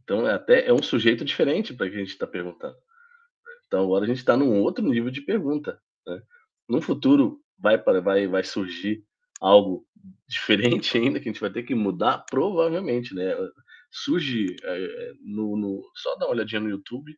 Então, 0.02 0.26
é 0.26 0.34
até 0.34 0.66
é 0.66 0.72
um 0.72 0.82
sujeito 0.82 1.24
diferente 1.24 1.74
para 1.74 1.88
que 1.88 1.96
a 1.96 1.98
gente 1.98 2.08
está 2.08 2.26
perguntando. 2.26 2.76
Então 3.70 3.84
agora 3.84 4.04
a 4.04 4.08
gente 4.08 4.18
está 4.18 4.36
num 4.36 4.60
outro 4.60 4.84
nível 4.84 5.12
de 5.12 5.20
pergunta. 5.20 5.80
Né? 6.04 6.20
No 6.68 6.82
futuro 6.82 7.40
vai, 7.56 7.78
vai, 7.78 8.26
vai 8.26 8.42
surgir 8.42 9.04
algo 9.40 9.86
diferente 10.26 10.98
ainda 10.98 11.20
que 11.20 11.28
a 11.28 11.32
gente 11.32 11.40
vai 11.40 11.50
ter 11.50 11.62
que 11.62 11.74
mudar, 11.74 12.24
provavelmente, 12.28 13.14
né? 13.14 13.32
Surge 13.92 14.56
é, 14.62 15.12
no, 15.20 15.56
no, 15.56 15.82
só 15.94 16.16
dá 16.16 16.26
uma 16.26 16.34
olhadinha 16.34 16.60
no 16.60 16.68
YouTube, 16.68 17.16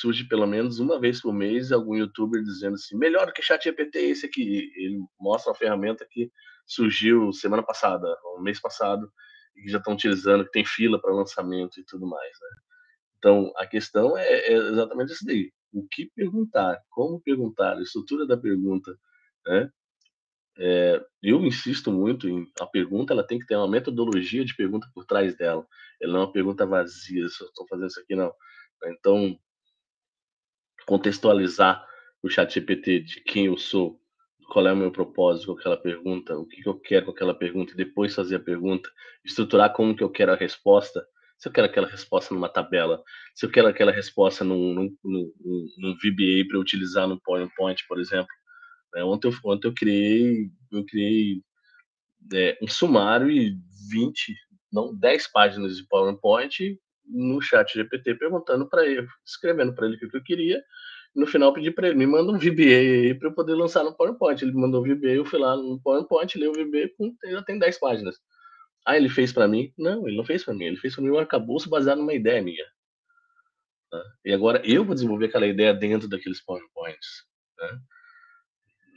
surge 0.00 0.24
pelo 0.28 0.46
menos 0.46 0.78
uma 0.78 1.00
vez 1.00 1.20
por 1.20 1.32
mês 1.32 1.72
algum 1.72 1.96
youtuber 1.96 2.42
dizendo 2.42 2.74
assim, 2.74 2.96
melhor 2.96 3.32
que 3.32 3.42
chat 3.42 3.64
GPT 3.64 3.98
é 3.98 4.02
esse 4.06 4.26
aqui. 4.26 4.72
Ele 4.76 4.98
mostra 5.20 5.50
uma 5.52 5.58
ferramenta 5.58 6.06
que 6.10 6.30
surgiu 6.66 7.32
semana 7.32 7.62
passada, 7.62 8.06
um 8.36 8.42
mês 8.42 8.60
passado, 8.60 9.10
e 9.56 9.62
que 9.62 9.70
já 9.70 9.78
estão 9.78 9.94
utilizando, 9.94 10.44
que 10.44 10.52
tem 10.52 10.64
fila 10.64 11.00
para 11.00 11.14
lançamento 11.14 11.78
e 11.78 11.84
tudo 11.84 12.06
mais, 12.06 12.32
né? 12.40 12.48
Então, 13.18 13.52
a 13.56 13.66
questão 13.66 14.16
é, 14.16 14.26
é 14.26 14.52
exatamente 14.52 15.12
isso 15.12 15.24
daí 15.24 15.52
o 15.72 15.86
que 15.88 16.10
perguntar, 16.14 16.80
como 16.90 17.20
perguntar, 17.20 17.78
a 17.78 17.82
estrutura 17.82 18.26
da 18.26 18.36
pergunta, 18.36 18.96
né? 19.46 19.70
É, 20.58 21.02
eu 21.22 21.42
insisto 21.46 21.90
muito 21.90 22.28
em 22.28 22.46
a 22.60 22.66
pergunta, 22.66 23.14
ela 23.14 23.26
tem 23.26 23.38
que 23.38 23.46
ter 23.46 23.56
uma 23.56 23.68
metodologia 23.68 24.44
de 24.44 24.54
pergunta 24.54 24.86
por 24.94 25.06
trás 25.06 25.34
dela. 25.34 25.66
Ela 26.00 26.12
não 26.12 26.20
é 26.20 26.24
uma 26.24 26.32
pergunta 26.32 26.66
vazia, 26.66 27.22
eu 27.22 27.26
estou 27.26 27.66
fazendo 27.66 27.88
isso 27.88 28.00
aqui 28.00 28.14
não. 28.14 28.32
Então, 28.84 29.38
contextualizar 30.86 31.84
o 32.22 32.28
chat 32.28 32.52
GPT 32.54 33.00
de 33.00 33.20
quem 33.22 33.46
eu 33.46 33.56
sou, 33.56 34.00
qual 34.48 34.66
é 34.66 34.72
o 34.72 34.76
meu 34.76 34.92
propósito 34.92 35.46
com 35.46 35.58
aquela 35.58 35.76
pergunta, 35.76 36.36
o 36.36 36.46
que, 36.46 36.66
eu 36.66 36.78
quero 36.78 37.06
com 37.06 37.12
aquela 37.12 37.34
pergunta, 37.34 37.72
e 37.72 37.76
depois 37.76 38.14
fazer 38.14 38.36
a 38.36 38.40
pergunta, 38.40 38.88
estruturar 39.24 39.72
como 39.72 39.96
que 39.96 40.02
eu 40.02 40.10
quero 40.10 40.32
a 40.32 40.36
resposta, 40.36 41.04
se 41.38 41.48
eu 41.48 41.52
quero 41.52 41.66
aquela 41.66 41.88
resposta 41.88 42.34
numa 42.34 42.48
tabela, 42.48 43.02
se 43.34 43.44
eu 43.44 43.50
quero 43.50 43.66
aquela 43.66 43.90
resposta 43.90 44.44
num, 44.44 44.74
num, 44.74 44.96
num, 45.02 45.32
num 45.78 45.94
VBA 45.94 46.46
para 46.48 46.60
utilizar 46.60 47.08
no 47.08 47.20
PowerPoint, 47.20 47.84
por 47.88 47.98
exemplo. 47.98 48.28
É, 48.94 49.02
ontem, 49.02 49.28
eu, 49.28 49.34
ontem 49.44 49.68
eu 49.68 49.74
criei, 49.74 50.50
eu 50.70 50.84
criei 50.84 51.42
é, 52.32 52.58
um 52.62 52.68
sumário 52.68 53.30
e 53.30 53.56
20, 53.90 54.36
não 54.72 54.94
10 54.94 55.32
páginas 55.32 55.76
de 55.76 55.86
PowerPoint 55.88 56.78
no 57.06 57.40
chat 57.40 57.72
GPT 57.74 58.14
perguntando 58.16 58.68
para 58.68 58.86
ele, 58.86 59.06
escrevendo 59.24 59.74
para 59.74 59.86
ele 59.86 59.96
o 59.96 60.10
que 60.10 60.16
eu 60.16 60.22
queria. 60.22 60.62
No 61.14 61.26
final 61.26 61.52
pedi 61.52 61.70
para 61.70 61.88
ele, 61.88 61.98
me 61.98 62.06
manda 62.06 62.32
um 62.32 62.38
VBA 62.38 62.62
aí 62.62 63.14
para 63.14 63.28
eu 63.28 63.34
poder 63.34 63.54
lançar 63.54 63.84
no 63.84 63.94
PowerPoint. 63.94 64.42
Ele 64.42 64.52
me 64.52 64.60
mandou 64.62 64.80
o 64.80 64.84
VBA, 64.84 65.10
eu 65.10 65.24
fui 65.24 65.38
lá 65.38 65.56
no 65.56 65.80
PowerPoint, 65.80 66.38
li 66.38 66.48
o 66.48 66.52
VBA, 66.52 66.90
já 67.30 67.42
tem 67.42 67.58
10 67.58 67.78
páginas. 67.78 68.16
Ah, 68.86 68.96
ele 68.96 69.08
fez 69.08 69.32
para 69.32 69.46
mim? 69.46 69.72
Não, 69.78 70.08
ele 70.08 70.16
não 70.16 70.24
fez 70.24 70.44
para 70.44 70.54
mim. 70.54 70.64
Ele 70.64 70.76
fez 70.76 70.94
para 70.94 71.04
mim 71.04 71.10
um 71.10 71.18
arcabouço 71.18 71.68
baseado 71.68 71.98
numa 71.98 72.14
ideia 72.14 72.42
minha. 72.42 72.64
Tá? 73.90 74.02
E 74.24 74.32
agora 74.32 74.62
eu 74.64 74.84
vou 74.84 74.94
desenvolver 74.94 75.26
aquela 75.26 75.46
ideia 75.46 75.74
dentro 75.74 76.08
daqueles 76.08 76.42
PowerPoints. 76.42 77.26
Né? 77.58 77.78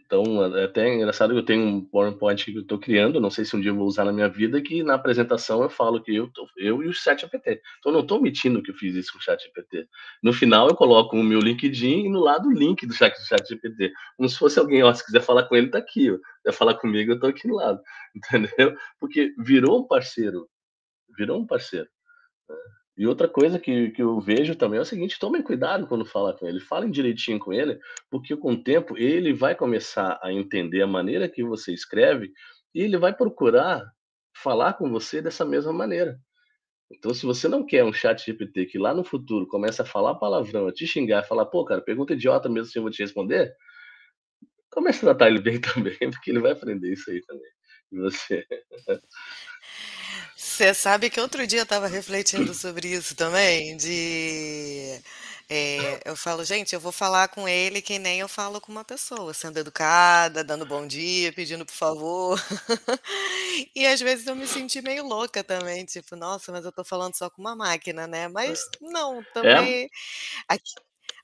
Então, 0.06 0.56
é 0.56 0.66
até 0.66 0.94
engraçado 0.94 1.34
que 1.34 1.40
eu 1.40 1.46
tenho 1.46 1.66
um 1.66 1.84
PowerPoint 1.84 2.46
que 2.46 2.56
eu 2.56 2.62
estou 2.62 2.78
criando, 2.78 3.20
não 3.20 3.32
sei 3.32 3.44
se 3.44 3.56
um 3.56 3.62
dia 3.62 3.72
eu 3.72 3.76
vou 3.76 3.88
usar 3.88 4.06
na 4.06 4.14
minha 4.14 4.30
vida, 4.30 4.62
que 4.62 4.84
na 4.84 4.94
apresentação 4.94 5.64
eu 5.64 5.70
falo 5.70 6.02
que 6.02 6.16
eu, 6.16 6.28
tô, 6.32 6.48
eu 6.58 6.84
e 6.84 6.88
o 6.88 6.94
ChatGPT. 6.94 7.60
Então, 7.80 7.92
eu 7.92 7.94
não 7.94 8.02
estou 8.02 8.20
omitindo 8.20 8.62
que 8.62 8.70
eu 8.70 8.76
fiz 8.76 8.96
isso 8.96 9.14
com 9.14 9.18
o 9.18 9.22
ChatGPT. 9.22 9.88
No 10.22 10.32
final, 10.32 10.68
eu 10.68 10.76
coloco 10.76 11.18
o 11.18 11.24
meu 11.24 11.40
LinkedIn 11.40 12.06
e 12.06 12.10
no 12.10 12.20
lado 12.20 12.50
o 12.50 12.54
link 12.54 12.86
do 12.86 12.94
ChatGPT. 12.94 13.92
Como 14.16 14.30
se 14.30 14.38
fosse 14.38 14.60
alguém, 14.60 14.84
ó, 14.84 14.94
se 14.94 15.04
quiser 15.04 15.22
falar 15.22 15.44
com 15.46 15.56
ele, 15.56 15.68
está 15.68 15.80
aqui. 15.80 16.12
Ó. 16.12 16.18
Quer 16.44 16.54
falar 16.54 16.76
comigo, 16.76 17.12
eu 17.12 17.16
estou 17.16 17.30
aqui 17.30 17.48
no 17.48 17.56
lado. 17.56 17.82
Entendeu? 18.16 18.78
Porque 19.00 19.34
virou 19.40 19.80
um 19.80 19.88
parceiro. 19.88 20.48
Virou 21.18 21.40
um 21.40 21.48
parceiro. 21.48 21.88
E 22.98 23.06
outra 23.06 23.28
coisa 23.28 23.60
que, 23.60 23.92
que 23.92 24.02
eu 24.02 24.20
vejo 24.22 24.56
também 24.56 24.80
é 24.80 24.82
o 24.82 24.86
seguinte: 24.86 25.20
tomem 25.20 25.42
cuidado 25.42 25.88
quando 25.88 26.06
fala 26.06 26.34
com 26.34 26.48
ele, 26.48 26.60
falem 26.60 26.90
direitinho 26.90 27.40
com 27.40 27.52
ele, 27.52 27.78
porque 28.10 28.36
com 28.38 28.54
o 28.54 28.64
tempo 28.64 28.98
ele 28.98 29.34
vai 29.34 29.54
começar 29.56 30.20
a 30.24 30.32
entender 30.32 30.82
a 30.82 30.88
maneira 30.88 31.28
que 31.28 31.44
você 31.44 31.74
escreve 31.74 32.32
e 32.74 32.82
ele 32.82 32.98
vai 32.98 33.14
procurar 33.14 33.84
falar 34.42 34.74
com 34.74 34.90
você 34.90 35.22
dessa 35.22 35.46
mesma 35.46 35.74
maneira. 35.74 36.18
Então, 36.92 37.14
se 37.14 37.26
você 37.26 37.48
não 37.48 37.66
quer 37.66 37.84
um 37.84 37.94
chat 37.94 38.24
GPT 38.26 38.68
que 38.68 38.78
lá 38.78 38.94
no 38.94 39.04
futuro 39.04 39.48
começa 39.48 39.84
a 39.84 39.86
falar 39.86 40.16
palavrão, 40.16 40.68
a 40.68 40.72
te 40.72 40.86
xingar, 40.86 41.24
falar, 41.24 41.46
pô, 41.46 41.66
cara, 41.66 41.82
pergunta 41.82 42.14
idiota 42.14 42.48
mesmo 42.48 42.72
se 42.72 42.78
eu 42.78 42.84
vou 42.84 42.92
te 42.92 43.02
responder, 43.02 43.54
comece 44.72 45.00
a 45.00 45.14
tratar 45.14 45.30
ele 45.30 45.42
bem 45.42 45.60
também, 45.62 45.98
porque 46.12 46.32
ele 46.32 46.40
vai 46.40 46.52
aprender 46.52 46.94
isso 46.94 47.10
aí 47.10 47.22
também. 47.22 47.52
E 47.92 47.98
você. 47.98 48.46
Você 50.56 50.74
sabe 50.74 51.10
que 51.10 51.20
outro 51.20 51.46
dia 51.46 51.60
eu 51.60 51.64
estava 51.64 51.88
refletindo 51.88 52.54
sobre 52.54 52.88
isso 52.88 53.14
também, 53.16 53.76
de 53.76 55.02
é, 55.50 56.00
eu 56.06 56.16
falo, 56.16 56.46
gente, 56.46 56.74
eu 56.74 56.80
vou 56.80 56.92
falar 56.94 57.28
com 57.28 57.48
ele 57.48 57.82
que 57.82 58.00
nem 58.00 58.20
eu 58.22 58.28
falo 58.30 58.62
com 58.62 58.72
uma 58.72 58.86
pessoa, 58.86 59.34
sendo 59.34 59.60
educada, 59.60 60.44
dando 60.46 60.66
bom 60.66 60.88
dia, 60.88 61.34
pedindo 61.34 61.66
por 61.66 61.74
favor. 61.76 62.40
E 63.76 63.86
às 63.88 64.00
vezes 64.02 64.28
eu 64.28 64.36
me 64.36 64.48
senti 64.48 64.82
meio 64.82 65.06
louca 65.06 65.44
também, 65.44 65.86
tipo, 65.86 66.16
nossa, 66.16 66.52
mas 66.52 66.66
eu 66.66 66.72
tô 66.72 66.84
falando 66.84 67.16
só 67.16 67.30
com 67.30 67.42
uma 67.42 67.56
máquina, 67.56 68.08
né? 68.08 68.28
Mas 68.28 68.70
não, 68.82 69.24
É? 69.24 69.26
também 69.34 69.90
aqui- 70.48 70.76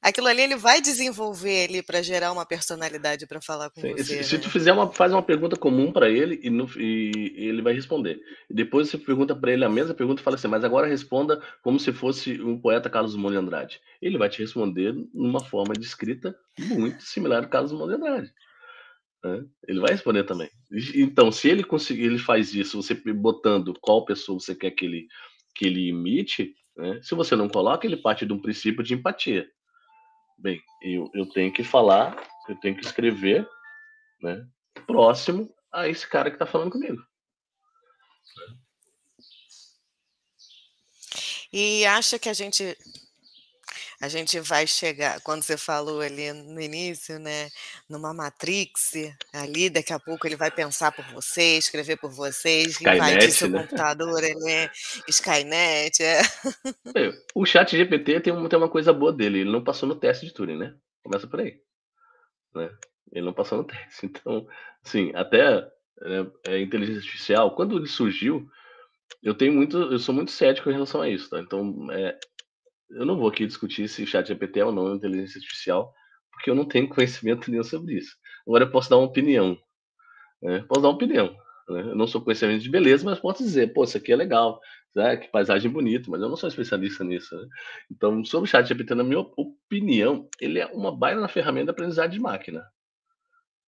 aquilo 0.02 0.28
ali 0.28 0.42
ele 0.42 0.56
vai 0.56 0.82
desenvolver 0.82 1.66
ali 1.70 1.84
para 1.84 2.02
gerar 2.02 2.32
uma 2.32 2.46
personalidade 2.46 3.28
para 3.28 3.42
falar 3.42 3.70
com 3.70 3.82
Sim, 3.82 3.98
Se, 4.04 4.04
você, 4.06 4.24
se 4.24 4.40
tu 4.40 4.46
né? 4.46 4.52
fizer 4.52 4.74
uma, 4.74 4.92
faz 4.92 5.12
uma 5.14 5.24
pergunta 5.24 5.56
comum 5.56 5.92
para 5.92 6.10
ele 6.10 6.40
e, 6.44 6.50
no- 6.50 6.70
e 6.80 7.34
ele 7.38 7.62
vai 7.62 7.74
responder. 7.74 8.20
Depois 8.50 8.90
você 8.90 8.98
pergunta 8.98 9.36
para 9.36 9.52
ele 9.54 9.66
a 9.66 9.70
mesma 9.70 9.94
pergunta 9.94 10.22
e 10.22 10.24
fala 10.24 10.36
assim, 10.36 10.48
mas 10.48 10.64
agora 10.64 10.88
responda 10.88 11.42
como 11.64 11.80
se 11.80 11.92
fosse 11.94 12.42
um 12.42 12.60
poeta 12.60 12.90
Carlos 12.90 13.14
Drummond 13.14 13.34
de 13.34 13.40
Andrade. 13.40 13.82
Ele 14.02 14.18
vai 14.18 14.30
te 14.30 14.40
responder 14.42 14.94
numa 15.14 15.44
forma 15.44 15.74
de 15.74 15.86
escrita 15.86 16.36
muito 16.60 17.02
similar 17.04 17.44
ao 17.44 17.50
Carlos 17.50 17.72
Drummond 17.72 17.96
de 17.96 17.98
Andrade. 18.02 18.34
né? 19.24 19.46
Ele 19.68 19.80
vai 19.80 19.92
responder 19.92 20.24
também. 20.24 20.50
Então, 20.96 21.32
se 21.32 21.50
ele 21.50 21.64
conseguir, 21.64 22.04
ele 22.06 22.18
faz 22.20 22.54
isso, 22.54 22.82
você 22.82 22.94
botando 23.14 23.74
qual 23.82 24.06
pessoa 24.06 24.40
você 24.40 24.56
quer 24.56 24.72
que 24.72 24.86
ele 24.86 25.08
que 25.56 25.66
ele 25.66 25.90
imite, 25.90 26.54
né? 26.78 27.00
Se 27.04 27.14
você 27.14 27.36
não 27.36 27.50
coloca, 27.50 27.86
ele 27.86 27.98
parte 27.98 28.26
de 28.26 28.32
um 28.34 28.42
princípio 28.42 28.84
de 28.84 28.94
empatia. 28.94 29.46
Bem, 30.42 30.60
eu, 30.82 31.08
eu 31.14 31.30
tenho 31.30 31.54
que 31.54 31.64
falar, 31.64 32.28
eu 32.50 32.60
tenho 32.60 32.76
que 32.76 32.84
escrever 32.84 33.48
né, 34.24 34.44
próximo 34.88 35.54
a 35.72 35.88
esse 35.88 36.08
cara 36.10 36.32
que 36.32 36.36
está 36.36 36.48
falando 36.48 36.72
comigo. 36.72 37.00
E 41.54 41.86
acha 41.86 42.18
que 42.18 42.28
a 42.28 42.34
gente 42.34 42.76
a 44.02 44.08
gente 44.08 44.40
vai 44.40 44.66
chegar, 44.66 45.22
quando 45.22 45.44
você 45.44 45.56
falou 45.56 46.02
ali 46.02 46.34
no 46.34 46.60
início, 46.60 47.20
né, 47.20 47.50
numa 47.88 48.12
Matrix, 48.14 48.94
ali 49.32 49.70
daqui 49.70 49.94
a 49.94 50.00
pouco 50.00 50.26
ele 50.28 50.36
vai 50.36 50.50
pensar 50.50 50.92
por 50.92 51.06
você, 51.14 51.58
escrever 51.58 51.98
por 51.98 52.10
vocês, 52.10 52.82
invadir 52.82 53.32
seu 53.32 53.48
né? 53.48 53.62
computador, 53.62 54.22
né? 54.22 54.72
Skynet, 55.08 56.04
é. 56.04 56.22
O 57.36 57.46
chat 57.46 57.78
GPT 57.78 58.22
tem, 58.22 58.50
tem 58.50 58.60
uma 58.60 58.70
coisa 58.70 58.92
boa 58.92 59.14
dele, 59.14 59.42
ele 59.42 59.52
não 59.52 59.64
passou 59.64 59.88
no 59.88 59.96
teste 59.96 60.26
de 60.26 60.34
Turing, 60.34 60.58
né? 60.58 60.74
Começa 61.04 61.28
por 61.28 61.40
aí. 61.40 61.60
Né? 62.56 62.72
Ele 63.12 63.26
não 63.26 63.34
passou 63.34 63.60
no 63.60 63.64
teste. 63.68 64.08
Então, 64.08 64.48
assim, 64.84 65.12
até 65.14 65.62
né, 66.02 66.32
a 66.48 66.58
inteligência 66.58 67.02
artificial, 67.02 67.56
quando 67.56 67.78
ele 67.78 67.88
surgiu, 67.88 68.50
eu 69.22 69.36
tenho 69.36 69.54
muito, 69.54 69.78
eu 69.78 70.00
sou 70.00 70.16
muito 70.16 70.32
cético 70.32 70.70
em 70.70 70.74
relação 70.74 71.02
a 71.02 71.10
isso, 71.10 71.30
tá? 71.30 71.40
Então, 71.40 71.92
é, 71.92 72.18
eu 72.94 73.06
não 73.06 73.18
vou 73.18 73.30
aqui 73.30 73.46
discutir 73.46 73.88
se 73.88 74.06
chat 74.06 74.28
GPT 74.28 74.60
é 74.60 74.66
ou 74.66 74.72
não 74.72 74.96
inteligência 74.96 75.40
artificial, 75.40 75.94
porque 76.32 76.50
eu 76.50 76.56
não 76.56 76.66
tenho 76.66 76.88
conhecimento 76.90 77.50
nenhum 77.50 77.64
sobre 77.64 77.96
isso. 77.96 78.16
Agora 78.46 78.66
eu 78.66 78.72
posso 78.72 78.90
dar 78.90 78.98
uma 78.98 79.08
opinião. 79.08 79.58
Né? 80.42 80.64
Posso 80.68 80.82
dar 80.82 80.90
uma 80.90 80.96
opinião. 80.96 81.28
Né? 81.70 81.82
Eu 81.82 81.96
não 81.96 82.08
sou 82.08 82.22
conhecimento 82.22 82.62
de 82.62 82.70
beleza, 82.70 83.06
mas 83.06 83.20
posso 83.20 83.44
dizer, 83.44 83.74
pô, 83.74 83.84
isso 83.84 83.98
aqui 83.98 84.12
é 84.12 84.16
legal, 84.16 84.60
né? 84.96 85.18
que 85.18 85.28
paisagem 85.30 85.72
bonita, 85.72 86.10
mas 86.10 86.22
eu 86.22 86.30
não 86.30 86.36
sou 86.36 86.50
especialista 86.50 87.04
nisso. 87.04 87.36
Né? 87.36 87.48
Então, 87.92 88.24
sobre 88.26 88.48
o 88.48 88.52
chat 88.52 88.68
GPT, 88.68 88.96
na 88.96 89.04
minha 89.04 89.20
opinião, 89.20 90.28
ele 90.40 90.60
é 90.60 90.66
uma 90.68 90.96
baita 90.96 91.28
ferramenta 91.28 91.66
de 91.66 91.72
aprendizagem 91.72 92.12
de 92.12 92.20
máquina. 92.20 92.66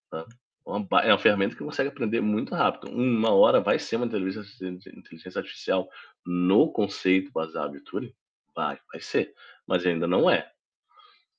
Tá? 0.10 0.26
Uma, 0.66 0.88
é 1.02 1.12
uma 1.12 1.20
ferramenta 1.20 1.56
que 1.56 1.64
consegue 1.64 1.90
aprender 1.90 2.22
muito 2.22 2.56
rápido. 2.56 2.90
Uma 2.90 3.32
hora 3.32 3.60
vai 3.60 3.78
ser 3.78 3.98
uma 3.98 4.06
inteligência, 4.06 4.68
inteligência 4.68 5.40
artificial 5.40 5.90
no 6.26 6.72
conceito 6.72 7.32
baseado 7.34 7.76
em 7.76 7.84
Turing? 7.84 8.14
Vai, 8.56 8.78
vai 8.92 9.02
ser, 9.02 9.34
mas 9.68 9.86
ainda 9.86 10.08
não 10.08 10.30
é. 10.30 10.50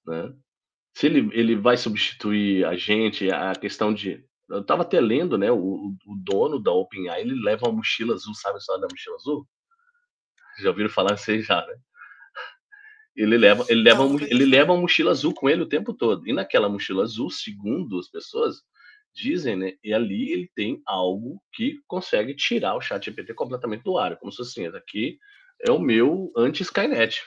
Né? 0.07 0.35
Se 0.95 1.07
ele, 1.07 1.29
ele 1.33 1.57
vai 1.57 1.77
substituir 1.77 2.65
a 2.65 2.77
gente, 2.77 3.31
a 3.31 3.53
questão 3.55 3.93
de. 3.93 4.25
Eu 4.49 4.61
estava 4.61 4.83
até 4.83 5.01
lendo, 5.01 5.39
né? 5.39 5.51
O, 5.51 5.95
o 6.07 6.17
dono 6.23 6.59
da 6.59 6.71
OpenAI 6.71 7.23
ele 7.23 7.35
leva 7.43 7.67
uma 7.67 7.77
mochila 7.79 8.15
azul, 8.15 8.35
sabe 8.35 8.57
a 8.57 8.59
história 8.59 8.83
da 8.83 8.89
mochila 8.91 9.17
azul? 9.17 9.49
Já 10.61 10.69
ouviram 10.69 10.91
falar 10.91 11.15
isso 11.15 11.31
aí 11.31 11.43
já, 11.43 11.67
né? 11.67 11.75
Ele 13.17 13.39
leva, 13.39 13.65
ele 13.69 13.83
leva, 13.83 14.05
ele 14.25 14.45
leva 14.45 14.73
uma 14.73 14.81
mochila 14.81 15.13
azul 15.13 15.33
com 15.33 15.49
ele 15.49 15.63
o 15.63 15.69
tempo 15.69 15.95
todo. 15.95 16.27
E 16.29 16.33
naquela 16.33 16.69
mochila 16.69 17.05
azul, 17.05 17.31
segundo 17.31 17.99
as 17.99 18.09
pessoas, 18.09 18.57
dizem, 19.15 19.57
né? 19.57 19.73
E 19.83 19.95
ali 19.95 20.33
ele 20.33 20.51
tem 20.55 20.83
algo 20.85 21.41
que 21.53 21.81
consegue 21.87 22.35
tirar 22.35 22.75
o 22.75 22.81
chat 22.81 23.05
GPT 23.05 23.33
completamente 23.35 23.85
do 23.85 23.97
ar. 23.97 24.17
Como 24.19 24.33
se 24.33 24.43
assim, 24.43 24.67
aqui 24.67 25.19
é 25.65 25.73
o 25.73 25.79
meu 25.79 26.31
anti-Skynet. 26.37 27.23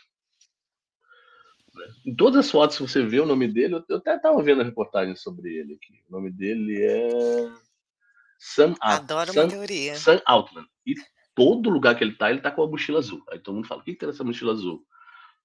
Em 2.06 2.16
todas 2.16 2.46
as 2.46 2.52
fotos 2.52 2.78
que 2.78 2.84
você 2.84 3.04
vê 3.04 3.20
o 3.20 3.26
nome 3.26 3.48
dele, 3.48 3.84
eu 3.90 3.98
até 3.98 4.16
estava 4.16 4.42
vendo 4.42 4.62
a 4.62 4.66
reportagem 4.66 5.16
sobre 5.16 5.56
ele 5.56 5.74
aqui. 5.74 6.02
O 6.08 6.12
nome 6.12 6.32
dele 6.32 6.82
é 6.82 7.52
Sam, 8.40 8.76
Adoro 8.80 9.34
Sam, 9.34 9.44
uma 9.44 9.50
teoria. 9.50 9.96
Sam 9.96 10.22
Altman. 10.26 10.66
E 10.86 10.96
todo 11.36 11.70
lugar 11.70 11.96
que 11.96 12.04
ele 12.04 12.12
está, 12.12 12.30
ele 12.30 12.40
está 12.40 12.52
com 12.52 12.64
a 12.64 12.68
mochila 12.68 13.00
azul. 13.00 13.24
Aí 13.30 13.40
todo 13.40 13.56
mundo 13.56 13.68
fala, 13.68 13.82
o 13.82 13.84
que, 13.84 13.96
tem 13.96 14.08
nessa 14.08 14.24
mochila 14.24 14.54
azul? 14.54 14.84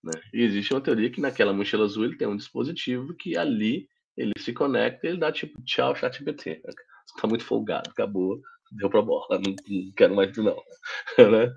Né? 0.03 0.13
E 0.33 0.43
existe 0.43 0.73
uma 0.73 0.81
teoria 0.81 1.11
que 1.11 1.21
naquela 1.21 1.53
mochila 1.53 1.85
azul 1.85 2.05
ele 2.05 2.17
tem 2.17 2.29
um 2.29 2.37
dispositivo 2.37 3.15
que 3.15 3.37
ali 3.37 3.89
ele 4.17 4.33
se 4.39 4.53
conecta 4.53 5.07
e 5.07 5.11
ele 5.11 5.19
dá 5.19 5.33
tipo, 5.33 5.63
tchau, 5.63 5.95
chat 5.95 6.19
GPT. 6.19 6.63
Você 6.65 7.21
tá 7.21 7.27
muito 7.27 7.45
folgado, 7.45 7.91
acabou, 7.91 8.41
deu 8.73 8.91
pra 8.91 9.03
bola, 9.03 9.39
não, 9.39 9.55
não 9.69 9.93
quero 9.93 10.15
mais 10.15 10.37
não. 10.37 10.57
né? 11.19 11.55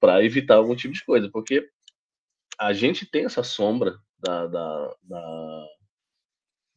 Para 0.00 0.24
evitar 0.24 0.56
algum 0.56 0.76
tipo 0.76 0.94
de 0.94 1.04
coisa, 1.04 1.30
porque 1.30 1.68
a 2.58 2.72
gente 2.72 3.06
tem 3.06 3.24
essa 3.24 3.42
sombra 3.42 3.98
da, 4.18 4.46
da, 4.46 4.96
da, 5.02 5.66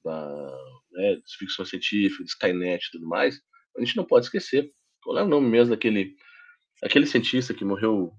da 0.04 0.58
né, 0.92 1.16
de 1.16 1.38
ficção 1.38 1.66
científica, 1.66 2.24
de 2.24 2.30
Skynet 2.30 2.88
e 2.88 2.92
tudo 2.92 3.08
mais, 3.08 3.40
a 3.78 3.80
gente 3.80 3.98
não 3.98 4.06
pode 4.06 4.26
esquecer. 4.26 4.72
Qual 5.04 5.18
é 5.18 5.24
o 5.24 5.28
nome 5.28 5.50
mesmo 5.50 5.72
daquele, 5.72 6.16
aquele 6.84 7.06
cientista 7.06 7.54
que 7.54 7.66
morreu, 7.66 8.14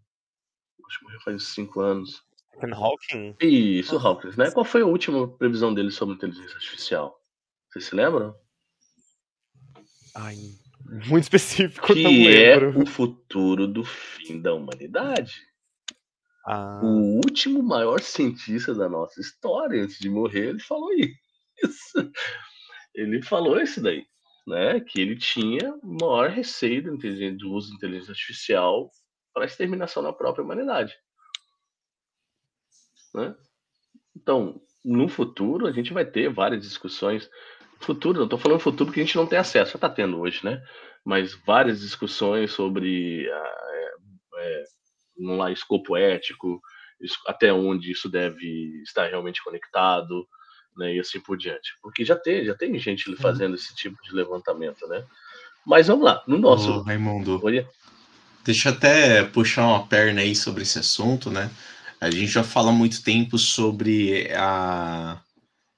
acho 0.89 0.99
que 0.99 1.05
morreu 1.05 1.21
faz 1.21 1.43
cinco 1.45 1.81
anos, 1.81 2.25
Stephen 2.63 2.75
Hawking? 2.75 3.37
Isso, 3.41 3.97
Hawking, 3.97 4.37
né? 4.37 4.51
Qual 4.51 4.65
foi 4.65 4.83
a 4.83 4.87
última 4.87 5.29
previsão 5.37 5.73
dele 5.75 5.91
sobre 5.91 6.15
inteligência 6.15 6.55
artificial? 6.55 7.19
Vocês 7.71 7.87
se 7.87 7.95
lembram? 7.95 8.35
Ai, 10.15 10.37
muito 11.09 11.25
específico, 11.25 11.95
que 11.95 12.29
é 12.29 12.59
o 12.59 12.87
futuro 12.87 13.67
do 13.67 13.85
fim 13.85 14.41
da 14.41 14.55
humanidade. 14.55 15.41
Ah. 16.47 16.81
O 16.83 17.17
último 17.17 17.63
maior 17.63 18.01
cientista 18.01 18.75
da 18.75 18.89
nossa 18.89 19.21
história, 19.21 19.83
antes 19.83 19.99
de 19.99 20.11
morrer, 20.11 20.49
ele 20.49 20.61
falou 20.61 20.91
isso. 21.63 22.13
Ele 22.95 23.23
falou 23.23 23.61
isso 23.61 23.81
daí, 23.81 24.05
né? 24.47 24.81
Que 24.81 25.01
ele 25.01 25.17
tinha 25.17 25.75
maior 25.83 26.29
receio 26.29 26.83
do, 26.83 26.97
do 26.97 27.53
uso 27.53 27.71
da 27.71 27.77
inteligência 27.77 28.13
artificial 28.13 28.91
para 29.33 29.45
a 29.45 29.47
exterminação 29.47 30.03
da 30.03 30.13
própria 30.13 30.45
humanidade. 30.45 30.95
Né? 33.15 33.35
Então, 34.17 34.61
no 34.85 35.09
futuro, 35.09 35.67
a 35.67 35.73
gente 35.73 35.93
vai 35.93 36.05
ter 36.05 36.33
várias 36.33 36.63
discussões. 36.63 37.31
Futuro, 37.83 38.19
não 38.19 38.25
estou 38.25 38.39
falando 38.39 38.61
futuro 38.61 38.93
que 38.93 39.01
a 39.01 39.05
gente 39.05 39.17
não 39.17 39.27
tem 39.27 39.39
acesso, 39.39 39.73
já 39.73 39.77
está 39.77 39.89
tendo 39.89 40.19
hoje, 40.21 40.41
né? 40.45 40.63
Mas 41.05 41.35
várias 41.47 41.81
discussões 41.81 42.53
sobre 42.53 43.27
é, 43.27 43.91
é, 44.37 44.65
lá, 45.19 45.51
escopo 45.51 45.97
ético, 45.97 46.61
até 47.27 47.53
onde 47.53 47.91
isso 47.91 48.09
deve 48.09 48.83
estar 48.83 49.09
realmente 49.09 49.43
conectado, 49.43 50.27
né? 50.77 50.95
E 50.95 51.01
assim 51.01 51.21
por 51.21 51.37
diante. 51.37 51.73
Porque 51.83 52.05
já 52.05 52.17
tem, 52.17 52.45
já 52.45 52.55
tem 52.55 52.79
gente 52.79 53.11
uhum. 53.11 53.17
fazendo 53.17 53.55
esse 53.55 53.75
tipo 53.75 53.97
de 54.03 54.15
levantamento, 54.15 54.87
né? 54.87 55.05
Mas 55.67 55.87
vamos 55.87 56.05
lá, 56.05 56.23
no 56.27 56.39
nosso. 56.39 56.71
Ô, 56.71 56.83
Raimundo. 56.83 57.41
Deixa 58.45 58.69
eu 58.69 58.73
até 58.73 59.25
puxar 59.25 59.67
uma 59.67 59.87
perna 59.87 60.21
aí 60.21 60.35
sobre 60.35 60.63
esse 60.63 60.79
assunto, 60.79 61.31
né? 61.31 61.51
A 62.01 62.11
gente 62.11 62.27
já 62.27 62.43
fala 62.43 62.71
há 62.71 62.73
muito 62.73 63.03
tempo 63.05 63.39
sobre 63.39 64.29
a, 64.35 65.21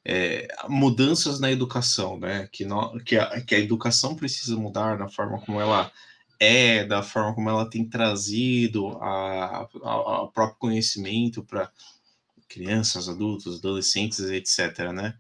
é, 0.04 0.48
mudanças 0.68 1.40
na 1.40 1.50
educação, 1.50 2.18
né? 2.18 2.48
Que, 2.52 2.64
no, 2.64 2.98
que, 3.00 3.16
a, 3.16 3.40
que 3.40 3.54
a 3.54 3.58
educação 3.58 4.14
precisa 4.14 4.56
mudar 4.56 4.98
na 4.98 5.08
forma 5.08 5.40
como 5.40 5.60
ela 5.60 5.90
é, 6.38 6.84
da 6.84 7.02
forma 7.02 7.34
como 7.34 7.48
ela 7.48 7.68
tem 7.68 7.88
trazido 7.88 8.88
a 9.00 9.66
próprio 10.34 10.58
conhecimento 10.58 11.42
para 11.42 11.70
crianças, 12.48 13.08
adultos, 13.08 13.58
adolescentes, 13.58 14.20
etc. 14.20 14.92
Né? 14.92 15.14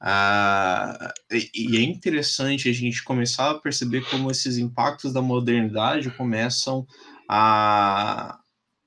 Ah, 0.00 1.12
e, 1.30 1.50
e, 1.54 1.76
é 1.76 1.82
interessante 1.82 2.68
a 2.68 2.72
gente 2.72 3.02
começar 3.02 3.50
a 3.50 3.58
perceber 3.58 4.08
como 4.08 4.30
esses 4.30 4.58
impactos 4.58 5.12
da 5.12 5.22
modernidade 5.22 6.10
começam 6.10 6.86
a, 7.28 8.38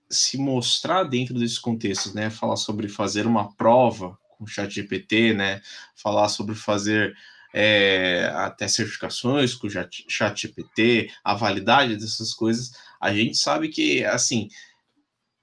se 0.09 0.37
mostrar 0.37 1.03
dentro 1.03 1.33
desses 1.33 1.59
contextos, 1.59 2.13
né? 2.13 2.29
Falar 2.29 2.57
sobre 2.57 2.87
fazer 2.87 3.25
uma 3.25 3.53
prova 3.55 4.17
com 4.37 4.43
o 4.43 4.47
chat 4.47 4.73
GPT, 4.73 5.33
né? 5.33 5.61
Falar 5.95 6.29
sobre 6.29 6.55
fazer 6.55 7.15
é, 7.53 8.29
até 8.35 8.67
certificações 8.67 9.53
com 9.53 9.67
o 9.67 9.69
chat 9.69 10.41
GPT, 10.41 11.09
a 11.23 11.33
validade 11.33 11.95
dessas 11.95 12.33
coisas. 12.33 12.73
A 12.99 13.13
gente 13.13 13.37
sabe 13.37 13.69
que, 13.69 14.03
assim, 14.03 14.49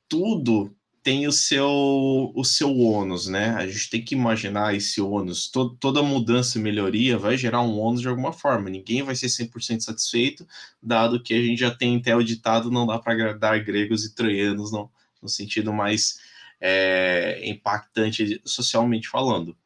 tudo 0.08 0.74
tem 1.02 1.26
o 1.26 1.32
seu, 1.32 2.32
o 2.34 2.44
seu 2.44 2.78
ônus, 2.78 3.26
né? 3.26 3.50
A 3.56 3.66
gente 3.66 3.90
tem 3.90 4.04
que 4.04 4.14
imaginar 4.14 4.74
esse 4.74 5.00
ônus. 5.00 5.48
Todo, 5.50 5.74
toda 5.76 6.02
mudança 6.02 6.58
e 6.58 6.62
melhoria 6.62 7.18
vai 7.18 7.36
gerar 7.36 7.62
um 7.62 7.78
ônus 7.78 8.02
de 8.02 8.08
alguma 8.08 8.32
forma. 8.32 8.70
Ninguém 8.70 9.02
vai 9.02 9.16
ser 9.16 9.26
100% 9.26 9.80
satisfeito, 9.80 10.46
dado 10.82 11.20
que 11.20 11.34
a 11.34 11.40
gente 11.42 11.58
já 11.58 11.70
tem 11.70 11.96
até 11.96 12.14
o 12.14 12.22
ditado: 12.22 12.70
não 12.70 12.86
dá 12.86 12.98
para 12.98 13.14
agradar 13.14 13.64
gregos 13.64 14.04
e 14.04 14.14
troianos 14.14 14.70
no, 14.70 14.90
no 15.20 15.28
sentido 15.28 15.72
mais 15.72 16.20
é, 16.64 17.40
impactante 17.44 18.40
socialmente 18.44 19.08
falando. 19.08 19.56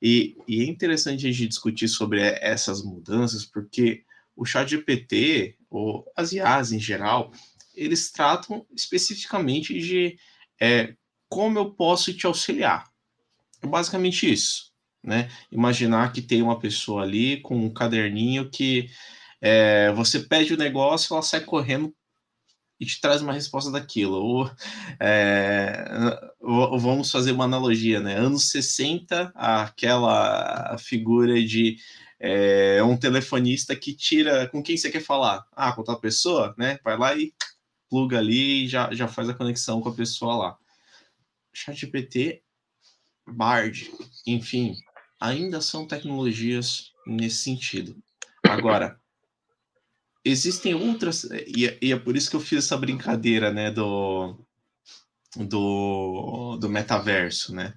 E, 0.00 0.36
e, 0.46 0.62
é 0.62 0.64
interessante 0.64 1.26
a 1.26 1.32
gente 1.32 1.48
discutir 1.48 1.88
sobre 1.88 2.22
essas 2.22 2.82
mudanças, 2.82 3.44
porque 3.44 4.04
o 4.36 4.44
chat 4.44 4.70
GPT, 4.70 5.56
ou 5.68 6.10
as 6.16 6.32
IAs 6.32 6.70
em 6.70 6.78
geral, 6.78 7.32
eles 7.74 8.12
tratam 8.12 8.64
especificamente 8.74 9.78
de 9.78 10.16
é 10.58 10.94
como 11.28 11.58
eu 11.58 11.70
posso 11.72 12.14
te 12.14 12.26
auxiliar. 12.26 12.88
É 13.60 13.66
basicamente 13.66 14.30
isso, 14.30 14.72
né? 15.02 15.28
Imaginar 15.50 16.12
que 16.12 16.22
tem 16.22 16.42
uma 16.42 16.58
pessoa 16.58 17.02
ali 17.02 17.40
com 17.40 17.56
um 17.56 17.72
caderninho 17.72 18.48
que 18.48 18.88
é, 19.40 19.92
você 19.92 20.20
pede 20.20 20.54
o 20.54 20.58
negócio, 20.58 21.12
ela 21.12 21.22
sai 21.22 21.40
correndo 21.40 21.94
e 22.80 22.86
te 22.86 22.98
traz 23.00 23.20
uma 23.20 23.32
resposta 23.32 23.70
daquilo. 23.70 24.16
Ou, 24.16 24.50
é, 24.98 25.84
vamos 26.40 27.10
fazer 27.10 27.32
uma 27.32 27.44
analogia, 27.44 28.00
né? 28.00 28.16
Anos 28.16 28.50
60, 28.50 29.32
aquela 29.34 30.76
figura 30.78 31.40
de 31.44 31.76
é, 32.18 32.82
um 32.82 32.96
telefonista 32.96 33.76
que 33.76 33.92
tira 33.92 34.48
com 34.48 34.62
quem 34.62 34.76
você 34.76 34.90
quer 34.90 35.02
falar. 35.02 35.46
Ah, 35.52 35.72
com 35.72 35.84
tal 35.84 36.00
pessoa, 36.00 36.54
né? 36.56 36.78
Vai 36.82 36.96
lá 36.96 37.14
e 37.14 37.34
pluga 37.90 38.18
ali 38.18 38.64
e 38.64 38.68
já, 38.68 38.92
já 38.94 39.06
faz 39.06 39.28
a 39.28 39.34
conexão 39.34 39.80
com 39.82 39.90
a 39.90 39.94
pessoa 39.94 40.36
lá. 40.36 40.58
ChatGPT 41.52 42.42
Bard, 43.26 43.90
enfim, 44.26 44.74
ainda 45.20 45.60
são 45.60 45.86
tecnologias 45.86 46.92
nesse 47.06 47.36
sentido. 47.36 47.96
Agora, 48.44 48.99
existem 50.24 50.74
outras, 50.74 51.24
e, 51.24 51.66
é, 51.66 51.78
e, 51.80 51.92
é 51.92 51.98
por 51.98 52.16
isso 52.16 52.30
que 52.30 52.36
eu 52.36 52.40
fiz 52.40 52.64
essa 52.64 52.76
brincadeira, 52.76 53.52
né, 53.52 53.70
do, 53.70 54.36
do, 55.36 56.56
do 56.56 56.68
metaverso, 56.68 57.54
né? 57.54 57.74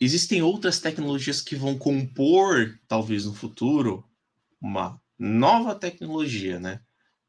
Existem 0.00 0.42
outras 0.42 0.80
tecnologias 0.80 1.40
que 1.40 1.56
vão 1.56 1.76
compor, 1.76 2.78
talvez 2.86 3.24
no 3.24 3.34
futuro, 3.34 4.04
uma 4.60 5.00
nova 5.18 5.74
tecnologia, 5.74 6.60
né? 6.60 6.80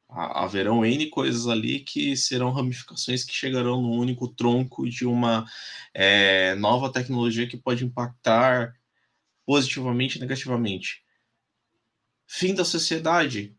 Haverão 0.07 0.84
N 0.84 1.07
coisas 1.09 1.47
ali 1.47 1.82
que 1.82 2.17
serão 2.17 2.51
ramificações 2.51 3.23
que 3.23 3.34
chegarão 3.34 3.82
no 3.82 3.91
único 3.91 4.27
tronco 4.27 4.89
de 4.89 5.05
uma 5.05 5.45
é, 5.93 6.55
nova 6.55 6.91
tecnologia 6.91 7.47
que 7.47 7.57
pode 7.57 7.86
impactar 7.86 8.75
positivamente 9.45 10.17
e 10.17 10.21
negativamente. 10.21 11.03
Fim 12.25 12.55
da 12.55 12.65
sociedade. 12.65 13.55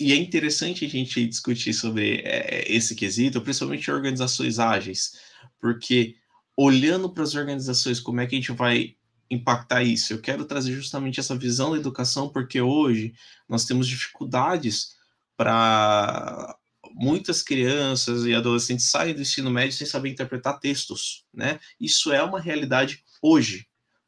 E 0.00 0.14
é 0.14 0.16
interessante 0.16 0.86
a 0.86 0.88
gente 0.88 1.26
discutir 1.26 1.74
sobre 1.74 2.22
é, 2.24 2.64
esse 2.66 2.94
quesito, 2.94 3.42
principalmente 3.42 3.90
organizações 3.90 4.58
ágeis, 4.58 5.20
porque 5.60 6.16
olhando 6.56 7.10
para 7.10 7.22
as 7.22 7.34
organizações, 7.34 8.00
como 8.00 8.18
é 8.18 8.26
que 8.26 8.34
a 8.34 8.38
gente 8.38 8.52
vai 8.52 8.96
impactar 9.30 9.82
isso? 9.82 10.14
Eu 10.14 10.20
quero 10.22 10.46
trazer 10.46 10.72
justamente 10.72 11.20
essa 11.20 11.36
visão 11.36 11.72
da 11.72 11.76
educação, 11.76 12.30
porque 12.30 12.62
hoje 12.62 13.12
nós 13.46 13.66
temos 13.66 13.86
dificuldades 13.86 14.96
para 15.36 16.56
muitas 16.94 17.42
crianças 17.42 18.24
e 18.24 18.34
adolescentes 18.34 18.86
saem 18.86 19.14
do 19.14 19.20
ensino 19.20 19.50
médio 19.50 19.76
sem 19.76 19.86
saber 19.86 20.08
interpretar 20.08 20.58
textos, 20.60 21.26
né? 21.32 21.60
Isso 21.78 22.10
é 22.10 22.22
uma 22.22 22.40
realidade 22.40 23.04
hoje. 23.20 23.66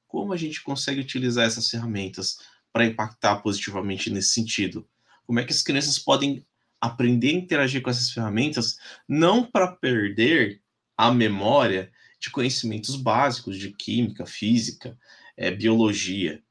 Como 0.09 0.33
a 0.33 0.39
gente 0.39 0.63
consegue 0.63 1.01
utilizar 1.01 1.47
essas 1.47 1.69
ferramentas 1.69 2.39
para 2.73 2.87
impactar 2.87 3.37
positivamente 3.37 4.09
nesse 4.09 4.31
sentido? 4.31 4.89
Como 5.27 5.41
é 5.41 5.45
que 5.45 5.53
as 5.53 5.63
crianças 5.63 5.99
podem 5.99 6.45
aprender 6.81 7.29
a 7.29 7.39
interagir 7.39 7.81
com 7.81 7.91
essas 7.91 8.11
ferramentas, 8.11 8.77
não 9.09 9.45
para 9.45 9.69
perder 9.69 10.61
a 10.97 11.13
memória 11.13 11.93
de 12.21 12.31
conhecimentos 12.31 12.97
básicos 12.97 13.57
de 13.57 13.73
química, 13.73 14.27
física, 14.27 14.99
é, 15.37 15.51
biologia, 15.51 16.43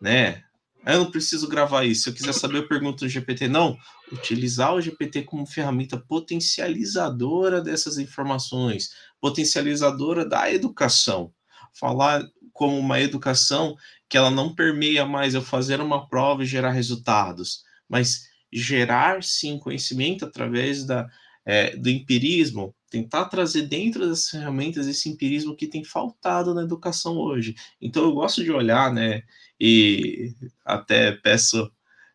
né? 0.00 0.44
Ah, 0.84 0.94
eu 0.94 1.00
não 1.04 1.10
preciso 1.10 1.48
gravar 1.48 1.84
isso. 1.84 2.04
Se 2.04 2.08
eu 2.08 2.14
quiser 2.14 2.32
saber, 2.32 2.58
eu 2.58 2.68
pergunto 2.68 3.04
no 3.04 3.10
GPT. 3.10 3.48
Não, 3.48 3.76
utilizar 4.10 4.74
o 4.74 4.80
GPT 4.80 5.22
como 5.22 5.44
ferramenta 5.44 5.98
potencializadora 5.98 7.60
dessas 7.60 7.98
informações, 7.98 8.92
potencializadora 9.20 10.24
da 10.24 10.50
educação. 10.52 11.32
Falar 11.74 12.26
como 12.52 12.78
uma 12.78 13.00
educação 13.00 13.76
que 14.08 14.16
ela 14.16 14.30
não 14.30 14.54
permeia 14.54 15.04
mais 15.04 15.34
eu 15.34 15.42
fazer 15.42 15.80
uma 15.80 16.08
prova 16.08 16.42
e 16.42 16.46
gerar 16.46 16.70
resultados, 16.70 17.64
mas 17.88 18.28
gerar 18.52 19.22
sim 19.22 19.58
conhecimento 19.58 20.24
através 20.24 20.84
da, 20.84 21.06
é, 21.44 21.76
do 21.76 21.88
empirismo, 21.88 22.74
tentar 22.90 23.26
trazer 23.26 23.62
dentro 23.62 24.06
das 24.08 24.28
ferramentas 24.28 24.86
esse 24.86 25.08
empirismo 25.08 25.56
que 25.56 25.66
tem 25.66 25.84
faltado 25.84 26.54
na 26.54 26.62
educação 26.62 27.16
hoje. 27.16 27.54
Então 27.80 28.02
eu 28.02 28.12
gosto 28.12 28.42
de 28.42 28.50
olhar, 28.50 28.92
né, 28.92 29.22
e 29.60 30.34
até 30.64 31.12
peço 31.12 31.70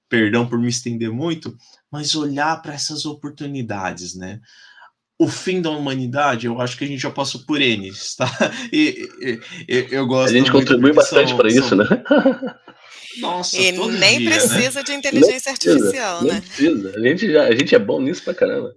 perdão 0.10 0.48
por 0.48 0.60
me 0.60 0.68
estender 0.68 1.12
muito, 1.12 1.58
mas 1.92 2.14
olhar 2.16 2.62
para 2.62 2.74
essas 2.74 3.06
oportunidades, 3.06 4.16
né? 4.16 4.40
O 5.18 5.28
fim 5.28 5.62
da 5.62 5.72
humanidade, 5.72 6.46
eu 6.46 6.60
acho 6.62 6.78
que 6.78 6.84
a 6.84 6.88
gente 6.88 7.02
já 7.02 7.10
passou 7.10 7.42
por 7.46 7.60
N, 7.62 7.92
tá? 8.18 8.30
E, 8.72 9.08
e, 9.20 9.40
e 9.68 9.88
eu 9.90 10.06
gosto. 10.06 10.30
A 10.30 10.38
gente 10.38 10.52
contribui 10.52 10.94
bastante 10.94 11.36
para 11.36 11.50
isso, 11.50 11.76
né? 11.76 11.86
Nossa, 13.18 13.58
e 13.58 13.72
nem 13.72 14.20
dia, 14.20 14.30
né? 14.30 14.36
precisa 14.38 14.80
né? 14.80 14.84
de 14.84 14.94
inteligência 14.94 15.52
artificial, 15.52 16.24
né? 16.24 16.42
precisa. 16.42 16.98
A 16.98 17.02
gente, 17.02 17.32
já, 17.32 17.44
a 17.44 17.56
gente 17.56 17.76
é 17.76 17.80
bom 17.80 18.02
nisso 18.02 18.24
pra 18.24 18.34
caramba. 18.34 18.76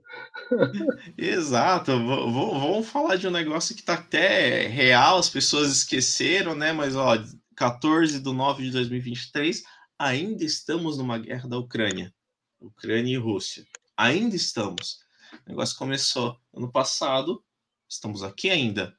Exato. 1.16 1.93
Vamos 1.93 2.89
falar 2.89 3.16
de 3.16 3.26
um 3.26 3.30
negócio 3.30 3.74
que 3.74 3.82
tá 3.82 3.95
até 3.95 4.66
real, 4.66 5.18
as 5.18 5.28
pessoas 5.28 5.72
esqueceram, 5.72 6.55
né? 6.55 6.72
Mas, 6.72 6.95
ó, 6.95 7.18
14 7.57 8.20
de 8.20 8.32
9 8.32 8.64
de 8.64 8.70
2023, 8.70 9.62
ainda 9.99 10.45
estamos 10.45 10.99
numa 10.99 11.18
guerra 11.18 11.49
da 11.49 11.59
Ucrânia. 11.59 12.12
Ucrânia 12.61 13.14
e 13.14 13.18
Rússia. 13.18 13.64
Ainda 13.97 14.37
estamos. 14.37 14.99
O 15.47 15.51
negócio 15.51 15.76
começou 15.76 16.37
ano 16.55 16.70
passado, 16.70 17.43
estamos 17.89 18.22
aqui 18.22 18.51
ainda. 18.51 18.95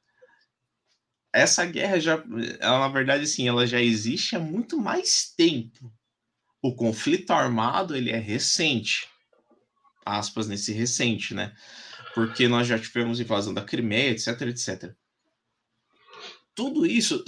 Essa 1.33 1.65
guerra 1.65 1.99
já, 1.99 2.23
ela, 2.59 2.79
na 2.79 2.87
verdade, 2.87 3.23
assim, 3.23 3.47
ela 3.47 3.67
já 3.67 3.81
existe 3.81 4.35
há 4.35 4.39
muito 4.39 4.79
mais 4.79 5.33
tempo. 5.35 5.91
O 6.61 6.75
conflito 6.75 7.31
armado, 7.31 7.95
ele 7.95 8.11
é 8.11 8.17
recente. 8.17 9.07
Aspas 10.05 10.47
nesse 10.47 10.71
recente, 10.71 11.33
né? 11.33 11.53
Porque 12.15 12.47
nós 12.47 12.67
já 12.67 12.79
tivemos 12.79 13.19
invasão 13.19 13.53
da 13.53 13.61
Crimeia, 13.61 14.11
etc, 14.11 14.41
etc 14.41 14.95
tudo 16.57 16.87
isso, 16.87 17.23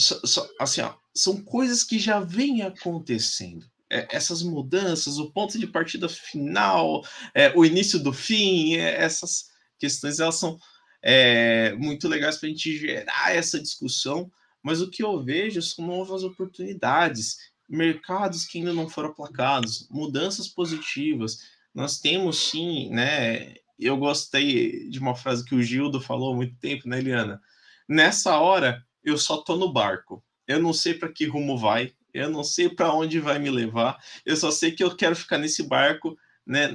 assim, 0.59 0.81
ó, 0.81 0.95
são 1.13 1.39
coisas 1.43 1.83
que 1.83 1.99
já 1.99 2.19
vêm 2.19 2.63
acontecendo. 2.63 3.63
É, 3.87 4.07
essas 4.09 4.41
mudanças, 4.41 5.19
o 5.19 5.31
ponto 5.31 5.59
de 5.59 5.67
partida 5.67 6.09
final, 6.09 7.05
é, 7.35 7.53
o 7.55 7.63
início 7.63 7.99
do 7.99 8.11
fim, 8.11 8.73
é, 8.73 8.99
essas 8.99 9.45
questões 9.77 10.19
elas 10.19 10.33
são 10.33 10.57
é, 11.01 11.73
muito 11.73 12.07
legais 12.07 12.37
para 12.37 12.47
a 12.47 12.49
gente 12.49 12.77
gerar 12.77 13.35
essa 13.35 13.59
discussão. 13.59 14.31
Mas 14.61 14.81
o 14.81 14.89
que 14.89 15.03
eu 15.03 15.23
vejo 15.23 15.61
são 15.61 15.85
novas 15.85 16.23
oportunidades, 16.23 17.37
mercados 17.67 18.45
que 18.45 18.57
ainda 18.57 18.73
não 18.73 18.89
foram 18.89 19.09
aplacados, 19.09 19.87
mudanças 19.89 20.47
positivas. 20.47 21.39
Nós 21.73 21.99
temos 21.99 22.37
sim, 22.37 22.89
né? 22.89 23.55
Eu 23.77 23.95
gostei 23.95 24.89
de 24.89 24.99
uma 24.99 25.15
frase 25.15 25.45
que 25.45 25.55
o 25.55 25.63
Gildo 25.63 26.01
falou 26.01 26.33
há 26.33 26.35
muito 26.35 26.55
tempo, 26.57 26.89
né, 26.89 26.99
Eliana? 26.99 27.41
Nessa 27.87 28.37
hora, 28.37 28.85
eu 29.03 29.17
só 29.17 29.37
tô 29.37 29.55
no 29.55 29.71
barco. 29.71 30.23
Eu 30.45 30.59
não 30.59 30.73
sei 30.73 30.93
para 30.93 31.11
que 31.11 31.25
rumo 31.25 31.57
vai, 31.57 31.93
eu 32.13 32.29
não 32.29 32.43
sei 32.43 32.69
para 32.69 32.93
onde 32.93 33.19
vai 33.19 33.39
me 33.39 33.49
levar. 33.49 33.97
Eu 34.25 34.35
só 34.35 34.51
sei 34.51 34.71
que 34.71 34.83
eu 34.83 34.95
quero 34.95 35.15
ficar 35.15 35.37
nesse 35.37 35.63
barco, 35.63 36.17
né, 36.49 36.67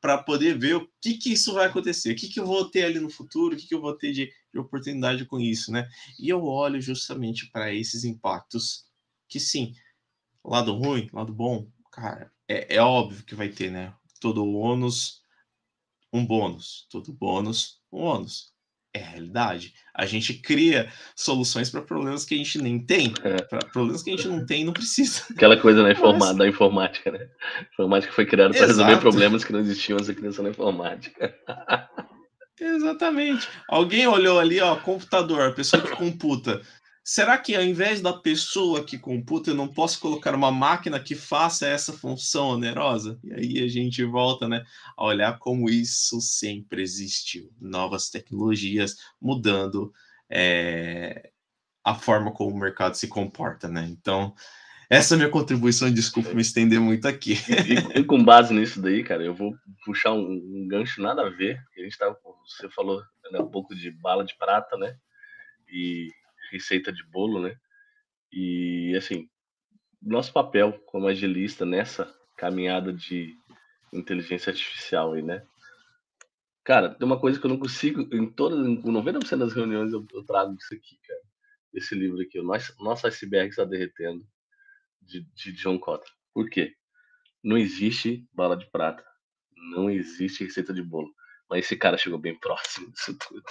para 0.00 0.16
poder 0.16 0.58
ver 0.58 0.76
o 0.76 0.88
que 0.98 1.18
que 1.18 1.34
isso 1.34 1.52
vai 1.52 1.66
acontecer, 1.66 2.12
o 2.12 2.16
que 2.16 2.28
que 2.28 2.40
eu 2.40 2.46
vou 2.46 2.70
ter 2.70 2.84
ali 2.84 2.98
no 2.98 3.10
futuro, 3.10 3.54
o 3.54 3.58
que 3.58 3.66
que 3.66 3.74
eu 3.74 3.80
vou 3.80 3.94
ter 3.94 4.10
de, 4.10 4.32
de 4.50 4.58
oportunidade 4.58 5.26
com 5.26 5.38
isso, 5.38 5.70
né? 5.70 5.86
E 6.18 6.30
eu 6.30 6.42
olho 6.42 6.80
justamente 6.80 7.50
para 7.50 7.74
esses 7.74 8.04
impactos 8.04 8.86
que 9.28 9.38
sim, 9.38 9.74
lado 10.42 10.74
ruim, 10.74 11.10
lado 11.12 11.30
bom, 11.30 11.70
cara, 11.90 12.32
é, 12.48 12.76
é 12.76 12.80
óbvio 12.80 13.22
que 13.22 13.34
vai 13.34 13.50
ter, 13.50 13.70
né? 13.70 13.94
Todo 14.18 14.46
ônus, 14.46 15.20
um 16.10 16.24
bônus, 16.24 16.86
todo 16.88 17.12
bônus, 17.12 17.82
um 17.92 18.00
ônus 18.00 18.50
é 18.94 19.02
a 19.02 19.06
realidade. 19.06 19.74
A 19.94 20.04
gente 20.04 20.34
cria 20.34 20.90
soluções 21.16 21.70
para 21.70 21.80
problemas 21.80 22.24
que 22.24 22.34
a 22.34 22.38
gente 22.38 22.60
nem 22.60 22.78
tem. 22.78 23.14
É. 23.22 23.42
Para 23.42 23.60
problemas 23.60 24.02
que 24.02 24.10
a 24.10 24.16
gente 24.16 24.28
não 24.28 24.44
tem, 24.44 24.64
não 24.64 24.72
precisa. 24.72 25.22
Aquela 25.30 25.56
coisa 25.56 25.82
né, 25.82 25.92
informa 25.92 26.34
da 26.34 26.46
informática, 26.46 27.10
né? 27.10 27.26
A 27.58 27.62
informática 27.72 28.12
foi 28.12 28.26
criada 28.26 28.54
para 28.54 28.66
resolver 28.66 28.98
problemas 28.98 29.44
que 29.44 29.52
não 29.52 29.60
existiam 29.60 29.96
antes 29.96 30.08
da 30.08 30.14
criação 30.14 30.44
da 30.44 30.50
informática. 30.50 31.34
Exatamente. 32.60 33.48
Alguém 33.68 34.06
olhou 34.06 34.38
ali, 34.38 34.60
ó, 34.60 34.76
computador, 34.76 35.48
a 35.48 35.52
pessoa 35.52 35.82
que 35.82 35.90
computa. 35.90 36.60
Será 37.04 37.36
que 37.36 37.56
ao 37.56 37.62
invés 37.62 38.00
da 38.00 38.12
pessoa 38.12 38.84
que 38.84 38.96
computa, 38.96 39.50
eu 39.50 39.56
não 39.56 39.66
posso 39.66 39.98
colocar 39.98 40.34
uma 40.36 40.52
máquina 40.52 41.00
que 41.00 41.16
faça 41.16 41.66
essa 41.66 41.92
função 41.92 42.50
onerosa? 42.50 43.18
E 43.24 43.32
aí 43.34 43.64
a 43.64 43.68
gente 43.68 44.04
volta 44.04 44.48
né, 44.48 44.64
a 44.96 45.04
olhar 45.04 45.36
como 45.38 45.68
isso 45.68 46.20
sempre 46.20 46.80
existiu. 46.80 47.50
Novas 47.60 48.08
tecnologias 48.08 48.96
mudando 49.20 49.92
é, 50.30 51.30
a 51.84 51.94
forma 51.94 52.32
como 52.32 52.54
o 52.54 52.58
mercado 52.58 52.94
se 52.94 53.08
comporta. 53.08 53.68
Né? 53.68 53.84
Então, 53.90 54.32
essa 54.88 55.14
é 55.14 55.16
a 55.16 55.18
minha 55.18 55.30
contribuição. 55.30 55.90
Desculpa 55.90 56.32
me 56.32 56.42
estender 56.42 56.78
muito 56.78 57.08
aqui. 57.08 57.34
E, 57.96 58.00
e 58.00 58.04
com 58.04 58.22
base 58.22 58.54
nisso 58.54 58.80
daí, 58.80 59.02
cara, 59.02 59.24
eu 59.24 59.34
vou 59.34 59.52
puxar 59.84 60.12
um, 60.12 60.20
um 60.20 60.68
gancho 60.68 61.02
nada 61.02 61.26
a 61.26 61.30
ver. 61.30 61.58
A 61.76 61.82
gente 61.82 61.98
tava, 61.98 62.16
você 62.46 62.70
falou 62.70 63.02
né, 63.32 63.40
um 63.40 63.50
pouco 63.50 63.74
de 63.74 63.90
bala 63.90 64.24
de 64.24 64.36
prata, 64.38 64.76
né? 64.76 64.94
E 65.68 66.08
receita 66.52 66.92
de 66.92 67.02
bolo, 67.04 67.40
né? 67.40 67.56
E 68.30 68.94
assim, 68.96 69.28
nosso 70.00 70.32
papel 70.32 70.78
como 70.86 71.08
agilista 71.08 71.64
nessa 71.64 72.12
caminhada 72.36 72.92
de 72.92 73.34
inteligência 73.92 74.50
artificial 74.50 75.14
aí, 75.14 75.22
né? 75.22 75.44
Cara, 76.64 76.94
tem 76.94 77.06
uma 77.06 77.18
coisa 77.18 77.40
que 77.40 77.46
eu 77.46 77.50
não 77.50 77.58
consigo, 77.58 78.02
em 78.14 78.30
todas, 78.30 78.64
em 78.64 78.80
90% 78.82 79.38
das 79.38 79.52
reuniões 79.52 79.92
eu, 79.92 80.06
eu, 80.12 80.24
trago 80.24 80.54
isso 80.54 80.72
aqui, 80.72 80.96
cara. 81.06 81.20
Esse 81.74 81.94
livro 81.94 82.20
aqui, 82.20 82.38
o 82.38 82.44
Nosso, 82.44 82.74
Nosso 82.78 83.06
Iceberg 83.06 83.50
Está 83.50 83.64
Derretendo, 83.64 84.24
de, 85.00 85.22
de 85.34 85.52
John 85.52 85.78
Cotter. 85.78 86.10
Por 86.32 86.48
quê? 86.48 86.74
Não 87.42 87.58
existe 87.58 88.26
bala 88.32 88.56
de 88.56 88.70
prata. 88.70 89.04
Não 89.74 89.90
existe 89.90 90.44
receita 90.44 90.72
de 90.72 90.82
bolo. 90.82 91.12
Mas 91.50 91.64
esse 91.64 91.76
cara 91.76 91.98
chegou 91.98 92.18
bem 92.18 92.38
próximo 92.38 92.90
disso 92.92 93.16
tudo. 93.18 93.42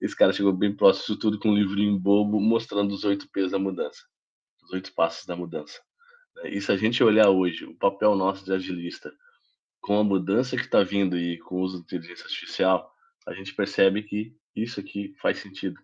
Esse 0.00 0.16
cara 0.16 0.32
chegou 0.32 0.52
bem 0.52 0.74
próximo 0.74 1.02
disso 1.02 1.18
tudo 1.18 1.38
com 1.38 1.50
um 1.50 1.54
livrinho 1.54 1.98
bobo 1.98 2.40
mostrando 2.40 2.92
os 2.92 3.04
oito 3.04 3.28
P's 3.30 3.52
da 3.52 3.58
mudança, 3.58 4.02
os 4.62 4.72
oito 4.72 4.92
passos 4.94 5.26
da 5.26 5.36
mudança. 5.36 5.80
Né. 6.36 6.50
E 6.50 6.60
se 6.60 6.70
a 6.72 6.76
gente 6.76 7.02
olhar 7.02 7.30
hoje 7.30 7.64
o 7.64 7.74
papel 7.74 8.14
nosso 8.14 8.44
de 8.44 8.52
agilista, 8.52 9.12
com 9.80 9.98
a 9.98 10.04
mudança 10.04 10.56
que 10.56 10.62
está 10.62 10.82
vindo 10.82 11.18
e 11.18 11.38
com 11.38 11.56
o 11.56 11.60
uso 11.60 11.78
de 11.78 11.82
inteligência 11.84 12.24
artificial, 12.24 12.90
a 13.26 13.34
gente 13.34 13.54
percebe 13.54 14.02
que 14.02 14.34
isso 14.56 14.80
aqui 14.80 15.14
faz 15.20 15.38
sentido. 15.38 15.78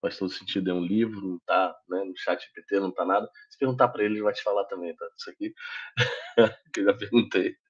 Faz 0.00 0.16
todo 0.18 0.32
sentido. 0.32 0.70
É 0.70 0.74
um 0.74 0.84
livro, 0.84 1.20
não 1.20 1.38
tá 1.40 1.76
né, 1.88 2.04
no 2.04 2.16
chat 2.16 2.40
GPT, 2.42 2.80
não 2.80 2.92
tá 2.92 3.04
nada. 3.04 3.28
Se 3.50 3.58
perguntar 3.58 3.88
para 3.88 4.04
ele, 4.04 4.14
ele 4.14 4.22
vai 4.22 4.32
te 4.32 4.42
falar 4.42 4.64
também, 4.64 4.94
tá? 4.94 5.06
Isso 5.16 5.30
aqui, 5.30 5.54
que 6.72 6.80
eu 6.80 6.84
já 6.84 6.94
perguntei. 6.94 7.56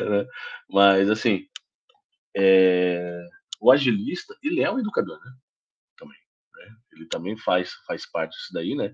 Né? 0.00 0.26
Mas, 0.68 1.08
assim, 1.08 1.46
é... 2.36 3.24
o 3.62 3.70
agilista, 3.70 4.36
ele 4.42 4.60
é 4.60 4.70
um 4.70 4.80
educador, 4.80 5.24
né? 5.24 5.32
Também. 5.96 6.18
Né? 6.56 6.76
Ele 6.92 7.06
também 7.06 7.36
faz, 7.36 7.72
faz 7.86 8.10
parte 8.10 8.32
disso 8.32 8.52
daí, 8.52 8.74
né? 8.74 8.92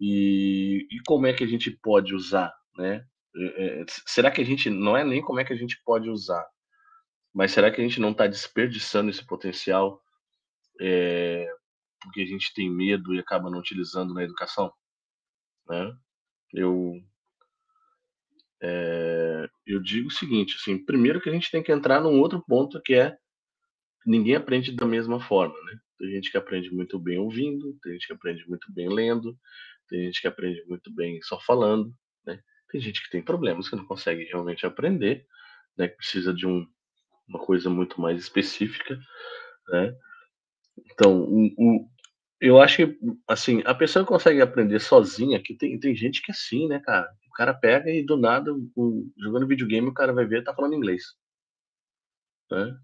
E, 0.00 0.88
e 0.90 1.00
como 1.06 1.28
é 1.28 1.32
que 1.32 1.44
a 1.44 1.46
gente 1.46 1.70
pode 1.70 2.12
usar, 2.12 2.52
né? 2.76 3.06
É, 3.36 3.80
é, 3.80 3.84
será 4.06 4.28
que 4.28 4.40
a 4.40 4.44
gente 4.44 4.68
não 4.68 4.96
é 4.96 5.04
nem 5.04 5.22
como 5.22 5.38
é 5.38 5.44
que 5.44 5.52
a 5.52 5.56
gente 5.56 5.80
pode 5.84 6.10
usar, 6.10 6.44
mas 7.32 7.52
será 7.52 7.70
que 7.70 7.80
a 7.80 7.84
gente 7.84 8.00
não 8.00 8.10
está 8.10 8.26
desperdiçando 8.26 9.10
esse 9.10 9.24
potencial 9.24 10.02
é, 10.80 11.46
porque 12.02 12.20
a 12.20 12.26
gente 12.26 12.52
tem 12.54 12.68
medo 12.68 13.14
e 13.14 13.20
acaba 13.20 13.48
não 13.48 13.60
utilizando 13.60 14.12
na 14.12 14.24
educação? 14.24 14.72
Né? 15.68 15.96
Eu 16.52 16.94
é, 18.60 19.48
eu 19.64 19.80
digo 19.80 20.08
o 20.08 20.12
seguinte, 20.12 20.56
assim, 20.60 20.84
primeiro 20.84 21.20
que 21.20 21.28
a 21.28 21.32
gente 21.32 21.52
tem 21.52 21.62
que 21.62 21.70
entrar 21.70 22.00
num 22.00 22.18
outro 22.18 22.42
ponto 22.44 22.82
que 22.82 22.94
é 22.94 23.16
ninguém 24.08 24.34
aprende 24.34 24.72
da 24.72 24.86
mesma 24.86 25.20
forma, 25.20 25.54
né? 25.64 25.78
Tem 25.98 26.10
gente 26.10 26.30
que 26.30 26.38
aprende 26.38 26.70
muito 26.70 26.98
bem 26.98 27.18
ouvindo, 27.18 27.76
tem 27.82 27.92
gente 27.92 28.06
que 28.06 28.12
aprende 28.12 28.48
muito 28.48 28.72
bem 28.72 28.88
lendo, 28.88 29.36
tem 29.88 30.04
gente 30.04 30.20
que 30.20 30.26
aprende 30.26 30.64
muito 30.66 30.92
bem 30.92 31.20
só 31.22 31.38
falando, 31.40 31.92
né? 32.26 32.40
Tem 32.70 32.80
gente 32.80 33.02
que 33.02 33.10
tem 33.10 33.22
problemas 33.22 33.68
que 33.68 33.76
não 33.76 33.84
consegue 33.84 34.24
realmente 34.24 34.64
aprender, 34.64 35.26
né? 35.76 35.88
Que 35.88 35.96
precisa 35.96 36.32
de 36.32 36.46
um, 36.46 36.66
uma 37.28 37.38
coisa 37.38 37.68
muito 37.68 38.00
mais 38.00 38.18
específica, 38.18 38.98
né? 39.68 39.94
Então, 40.92 41.24
o, 41.28 41.88
eu 42.40 42.60
acho 42.60 42.76
que, 42.76 42.98
assim, 43.26 43.62
a 43.66 43.74
pessoa 43.74 44.06
consegue 44.06 44.40
aprender 44.40 44.80
sozinha, 44.80 45.42
que 45.42 45.54
tem, 45.54 45.78
tem 45.78 45.94
gente 45.94 46.22
que 46.22 46.30
é 46.30 46.34
assim, 46.34 46.66
né, 46.66 46.80
cara? 46.80 47.10
O 47.28 47.32
cara 47.32 47.52
pega 47.52 47.90
e 47.90 48.04
do 48.04 48.16
nada, 48.16 48.52
o, 48.74 49.10
jogando 49.18 49.46
videogame, 49.46 49.88
o 49.88 49.94
cara 49.94 50.12
vai 50.14 50.24
ver 50.24 50.44
tá 50.44 50.54
falando 50.54 50.74
inglês. 50.74 51.02
Né? 52.50 52.78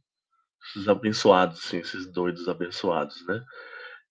Esses 0.69 0.89
abençoados, 0.89 1.65
assim, 1.65 1.79
esses 1.79 2.07
doidos 2.07 2.49
abençoados, 2.49 3.27
né? 3.27 3.45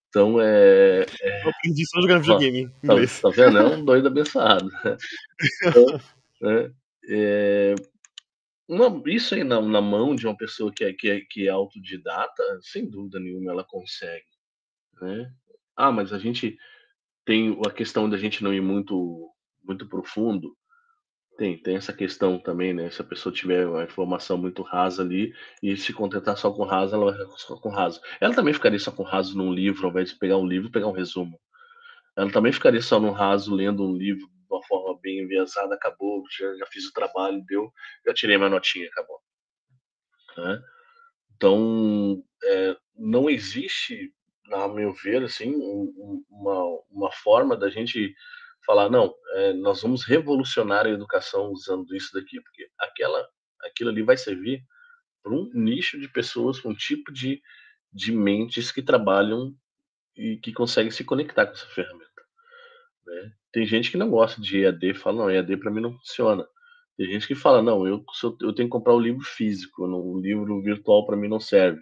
Então 0.09 0.39
é. 0.39 1.05
é... 1.21 1.43
Eu 1.43 1.49
aprendi 1.49 1.85
só 1.87 2.01
jogando 2.01 2.21
videogame. 2.21 2.69
Tá, 2.85 2.93
tá, 3.21 3.29
vendo? 3.29 3.57
É 3.57 3.65
um 3.65 3.83
doido 3.83 4.07
abençoado. 4.07 4.69
Então, 5.65 5.85
né? 6.41 6.71
é, 7.09 7.75
uma, 8.67 9.01
isso 9.07 9.35
aí 9.35 9.43
na, 9.43 9.61
na, 9.61 9.81
mão 9.81 10.15
de 10.15 10.25
uma 10.25 10.37
pessoa 10.37 10.71
que 10.71 10.83
é, 10.83 10.93
que, 10.93 11.09
é, 11.09 11.21
que 11.21 11.47
é 11.47 11.51
autodidata, 11.51 12.43
sem 12.61 12.89
dúvida 12.89 13.19
nenhuma, 13.19 13.51
ela 13.51 13.63
consegue. 13.63 14.25
Né? 15.01 15.31
Ah, 15.75 15.91
mas 15.91 16.13
a 16.13 16.19
gente 16.19 16.57
tem 17.25 17.59
a 17.65 17.71
questão 17.71 18.09
da 18.09 18.17
gente 18.17 18.43
não 18.43 18.53
ir 18.53 18.61
muito, 18.61 19.29
muito 19.63 19.87
profundo. 19.87 20.55
Tem, 21.37 21.57
tem 21.57 21.75
essa 21.75 21.91
questão 21.91 22.37
também, 22.37 22.73
né? 22.73 22.91
Se 22.91 23.01
a 23.01 23.05
pessoa 23.05 23.33
tiver 23.33 23.65
uma 23.67 23.83
informação 23.83 24.37
muito 24.37 24.61
rasa 24.61 25.01
ali 25.01 25.33
e 25.63 25.75
se 25.75 25.91
contentar 25.91 26.37
só 26.37 26.51
com 26.51 26.63
raso, 26.63 26.93
ela 26.93 27.05
vai 27.05 27.13
ficar 27.13 27.37
só 27.37 27.55
com 27.57 27.69
raso. 27.69 27.99
Ela 28.21 28.35
também 28.35 28.53
ficaria 28.53 28.79
só 28.79 28.91
com 28.91 29.03
raso 29.03 29.35
num 29.35 29.51
livro, 29.51 29.85
ao 29.85 29.91
invés 29.91 30.11
de 30.11 30.19
pegar 30.19 30.37
um 30.37 30.45
livro 30.45 30.69
e 30.69 30.71
pegar 30.71 30.87
um 30.87 30.91
resumo. 30.91 31.39
Ela 32.15 32.31
também 32.31 32.53
ficaria 32.53 32.81
só 32.81 32.99
no 32.99 33.11
raso, 33.11 33.55
lendo 33.55 33.83
um 33.83 33.97
livro 33.97 34.27
de 34.27 34.45
uma 34.47 34.61
forma 34.63 34.99
bem 35.01 35.21
enviesada, 35.21 35.73
acabou, 35.73 36.23
já, 36.29 36.55
já 36.55 36.65
fiz 36.67 36.85
o 36.85 36.93
trabalho, 36.93 37.43
deu, 37.47 37.71
já 38.05 38.13
tirei 38.13 38.37
minha 38.37 38.49
notinha, 38.49 38.87
acabou. 38.87 39.19
Né? 40.37 40.61
Então, 41.35 42.23
é, 42.43 42.77
não 42.95 43.27
existe, 43.27 44.13
a 44.51 44.67
meu 44.67 44.93
ver, 44.93 45.23
assim, 45.23 45.55
uma, 46.29 46.63
uma 46.91 47.11
forma 47.11 47.57
da 47.57 47.69
gente 47.69 48.13
falar, 48.65 48.89
não, 48.89 49.13
é, 49.33 49.53
nós 49.53 49.81
vamos 49.81 50.03
revolucionar 50.03 50.85
a 50.85 50.89
educação 50.89 51.51
usando 51.51 51.95
isso 51.95 52.11
daqui, 52.13 52.41
porque 52.41 52.67
aquela, 52.79 53.27
aquilo 53.61 53.89
ali 53.89 54.01
vai 54.01 54.17
servir 54.17 54.63
para 55.21 55.33
um 55.33 55.49
nicho 55.53 55.99
de 55.99 56.07
pessoas, 56.07 56.63
um 56.65 56.73
tipo 56.73 57.11
de, 57.11 57.41
de 57.91 58.11
mentes 58.11 58.71
que 58.71 58.81
trabalham 58.81 59.53
e 60.15 60.37
que 60.37 60.51
conseguem 60.51 60.91
se 60.91 61.03
conectar 61.03 61.45
com 61.45 61.53
essa 61.53 61.67
ferramenta. 61.67 62.23
Né? 63.05 63.31
Tem 63.51 63.65
gente 63.65 63.89
que 63.91 63.97
não 63.97 64.09
gosta 64.09 64.41
de 64.41 64.63
EAD, 64.63 64.93
fala, 64.95 65.23
não, 65.23 65.31
EAD 65.31 65.57
para 65.57 65.71
mim 65.71 65.81
não 65.81 65.93
funciona. 65.93 66.47
Tem 66.97 67.07
gente 67.07 67.27
que 67.27 67.35
fala, 67.35 67.61
não, 67.61 67.87
eu, 67.87 68.03
eu 68.41 68.53
tenho 68.53 68.67
que 68.67 68.71
comprar 68.71 68.93
o 68.93 68.97
um 68.97 69.01
livro 69.01 69.23
físico, 69.23 69.83
o 69.83 70.17
um 70.17 70.19
livro 70.19 70.61
virtual 70.61 71.05
para 71.05 71.17
mim 71.17 71.27
não 71.27 71.39
serve. 71.39 71.81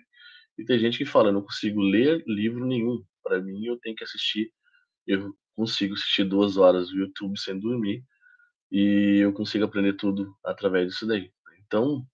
E 0.58 0.64
tem 0.64 0.80
gente 0.80 0.98
que 0.98 1.06
fala, 1.06 1.32
não 1.32 1.42
consigo 1.42 1.82
ler 1.82 2.24
livro 2.28 2.66
nenhum, 2.66 3.04
para 3.24 3.42
mim 3.42 3.66
eu 3.66 3.78
tenho 3.80 3.96
que 3.96 4.04
assistir, 4.04 4.52
eu 5.08 5.34
consigo 5.56 5.94
assistir 5.94 6.24
duas 6.24 6.58
horas 6.58 6.90
do 6.90 6.98
YouTube 6.98 7.40
sem 7.40 7.60
dormir 7.60 8.04
e 8.72 9.20
eu 9.22 9.34
consigo 9.34 9.66
aprender 9.66 9.94
tudo 9.94 10.36
através 10.44 10.88
disso 10.88 11.06
daí. 11.06 11.32
Então, 11.66 12.06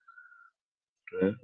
né, 1.13 1.35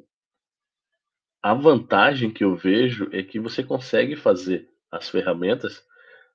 a 1.41 1.53
vantagem 1.53 2.31
que 2.31 2.43
eu 2.43 2.55
vejo 2.55 3.09
é 3.11 3.21
que 3.21 3.39
você 3.39 3.63
consegue 3.63 4.15
fazer 4.15 4.69
as 4.91 5.09
ferramentas 5.09 5.83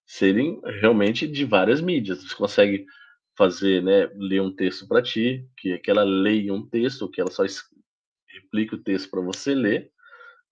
serem 0.07 0.61
realmente 0.81 1.27
de 1.27 1.45
várias 1.45 1.81
mídias. 1.81 2.23
Você 2.23 2.35
consegue 2.35 2.87
fazer, 3.37 3.83
né, 3.83 4.07
ler 4.17 4.43
um 4.43 4.55
texto 4.55 4.87
para 4.87 5.03
ti, 5.03 5.49
que, 5.57 5.81
ela 5.87 6.03
leia 6.03 6.53
um 6.53 6.67
texto, 6.67 7.09
que 7.11 7.21
ela 7.21 7.31
só 7.31 7.45
replique 8.29 8.75
o 8.75 8.83
texto 8.83 9.11
para 9.11 9.21
você 9.21 9.55
ler, 9.55 9.91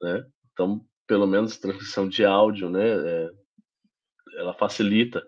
né? 0.00 0.24
Então, 0.52 0.86
pelo 1.06 1.26
menos 1.26 1.58
transcrição 1.58 2.08
de 2.08 2.24
áudio, 2.24 2.70
né, 2.70 2.86
é, 2.88 3.30
ela 4.36 4.54
facilita 4.54 5.22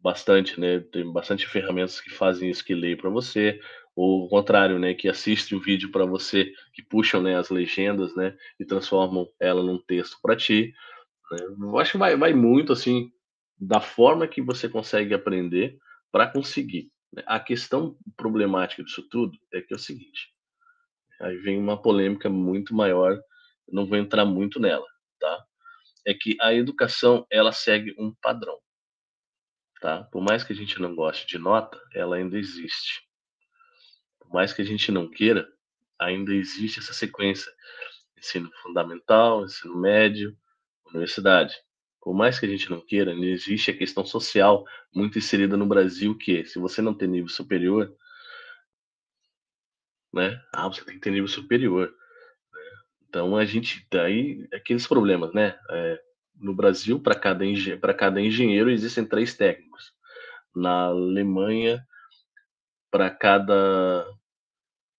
bastante, 0.00 0.60
né? 0.60 0.80
Tem 0.80 1.10
bastante 1.12 1.46
ferramentas 1.46 2.00
que 2.00 2.10
fazem 2.10 2.50
isso 2.50 2.64
que 2.64 2.74
leem 2.74 2.96
para 2.96 3.10
você, 3.10 3.60
ou 3.96 4.24
o 4.24 4.28
contrário, 4.28 4.78
né, 4.78 4.92
que 4.92 5.08
assiste 5.08 5.54
o 5.54 5.60
vídeo 5.60 5.90
para 5.90 6.04
você, 6.04 6.52
que 6.72 6.82
puxam, 6.82 7.22
né, 7.22 7.36
as 7.36 7.48
legendas, 7.48 8.14
né, 8.16 8.36
e 8.58 8.64
transformam 8.64 9.28
ela 9.40 9.62
num 9.62 9.78
texto 9.78 10.18
para 10.20 10.36
ti. 10.36 10.72
Né? 11.30 11.38
Eu 11.60 11.78
acho 11.78 11.92
que 11.92 11.98
vai, 11.98 12.16
vai 12.16 12.34
muito 12.34 12.72
assim 12.72 13.10
da 13.58 13.80
forma 13.80 14.26
que 14.26 14.42
você 14.42 14.68
consegue 14.68 15.14
aprender 15.14 15.78
para 16.10 16.26
conseguir. 16.26 16.90
Né? 17.12 17.22
A 17.26 17.38
questão 17.38 17.96
problemática 18.16 18.82
disso 18.82 19.06
tudo 19.08 19.38
é 19.52 19.60
que 19.60 19.72
é 19.72 19.76
o 19.76 19.80
seguinte: 19.80 20.32
aí 21.20 21.36
vem 21.36 21.58
uma 21.58 21.80
polêmica 21.80 22.28
muito 22.28 22.74
maior, 22.74 23.18
não 23.68 23.86
vou 23.86 23.96
entrar 23.96 24.24
muito 24.24 24.60
nela, 24.60 24.86
tá? 25.20 25.44
É 26.06 26.14
que 26.14 26.36
a 26.40 26.52
educação 26.54 27.26
ela 27.30 27.52
segue 27.52 27.94
um 27.98 28.14
padrão, 28.14 28.58
tá? 29.80 30.04
Por 30.04 30.22
mais 30.22 30.44
que 30.44 30.52
a 30.52 30.56
gente 30.56 30.80
não 30.80 30.94
goste 30.94 31.26
de 31.26 31.38
nota, 31.38 31.80
ela 31.92 32.16
ainda 32.16 32.38
existe. 32.38 33.02
Por 34.18 34.32
mais 34.32 34.52
que 34.52 34.62
a 34.62 34.64
gente 34.64 34.90
não 34.90 35.08
queira, 35.10 35.48
ainda 35.98 36.34
existe 36.34 36.78
essa 36.78 36.92
sequência: 36.92 37.50
ensino 38.16 38.50
fundamental, 38.62 39.44
ensino 39.44 39.76
médio, 39.76 40.36
universidade. 40.86 41.54
Por 42.00 42.14
mais 42.14 42.38
que 42.38 42.46
a 42.46 42.48
gente 42.48 42.68
não 42.70 42.80
queira, 42.80 43.12
ainda 43.12 43.26
existe 43.26 43.70
a 43.70 43.76
questão 43.76 44.04
social 44.04 44.64
muito 44.94 45.18
inserida 45.18 45.56
no 45.56 45.66
Brasil 45.66 46.16
que 46.16 46.44
se 46.44 46.58
você 46.58 46.82
não 46.82 46.94
tem 46.94 47.08
nível 47.08 47.30
superior, 47.30 47.96
né? 50.12 50.40
Ah, 50.52 50.68
você 50.68 50.84
tem 50.84 50.94
que 50.94 51.00
ter 51.00 51.10
nível 51.10 51.28
superior. 51.28 51.92
Então 53.14 53.36
a 53.36 53.44
gente 53.44 53.86
daí 53.92 54.44
aqueles 54.52 54.88
problemas, 54.88 55.32
né? 55.32 55.56
É, 55.70 56.00
no 56.34 56.52
Brasil, 56.52 56.98
para 56.98 57.14
cada, 57.14 57.44
para 57.80 57.94
cada 57.94 58.20
engenheiro 58.20 58.68
existem 58.68 59.06
três 59.06 59.36
técnicos. 59.36 59.92
Na 60.52 60.86
Alemanha, 60.86 61.80
para 62.90 63.08
cada 63.10 64.04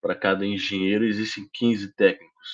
para 0.02 0.16
cada 0.16 0.46
engenheiro 0.46 1.04
existem 1.04 1.50
15 1.54 1.94
técnicos. 1.94 2.48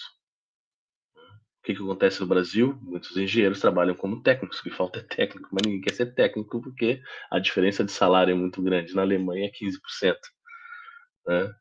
O 1.59 1.63
que, 1.63 1.75
que 1.75 1.83
acontece 1.83 2.21
no 2.21 2.27
Brasil? 2.27 2.75
Muitos 2.81 3.15
engenheiros 3.15 3.59
trabalham 3.59 3.93
como 3.93 4.23
técnicos, 4.23 4.61
que 4.61 4.71
falta 4.71 4.97
é 4.97 5.03
técnico, 5.03 5.49
mas 5.51 5.61
ninguém 5.63 5.81
quer 5.81 5.93
ser 5.93 6.15
técnico 6.15 6.59
porque 6.59 7.03
a 7.29 7.37
diferença 7.37 7.83
de 7.83 7.91
salário 7.91 8.31
é 8.31 8.35
muito 8.35 8.63
grande. 8.63 8.95
Na 8.95 9.03
Alemanha 9.03 9.45
é 9.45 9.51
15%. 9.51 10.17
Né? 11.27 11.53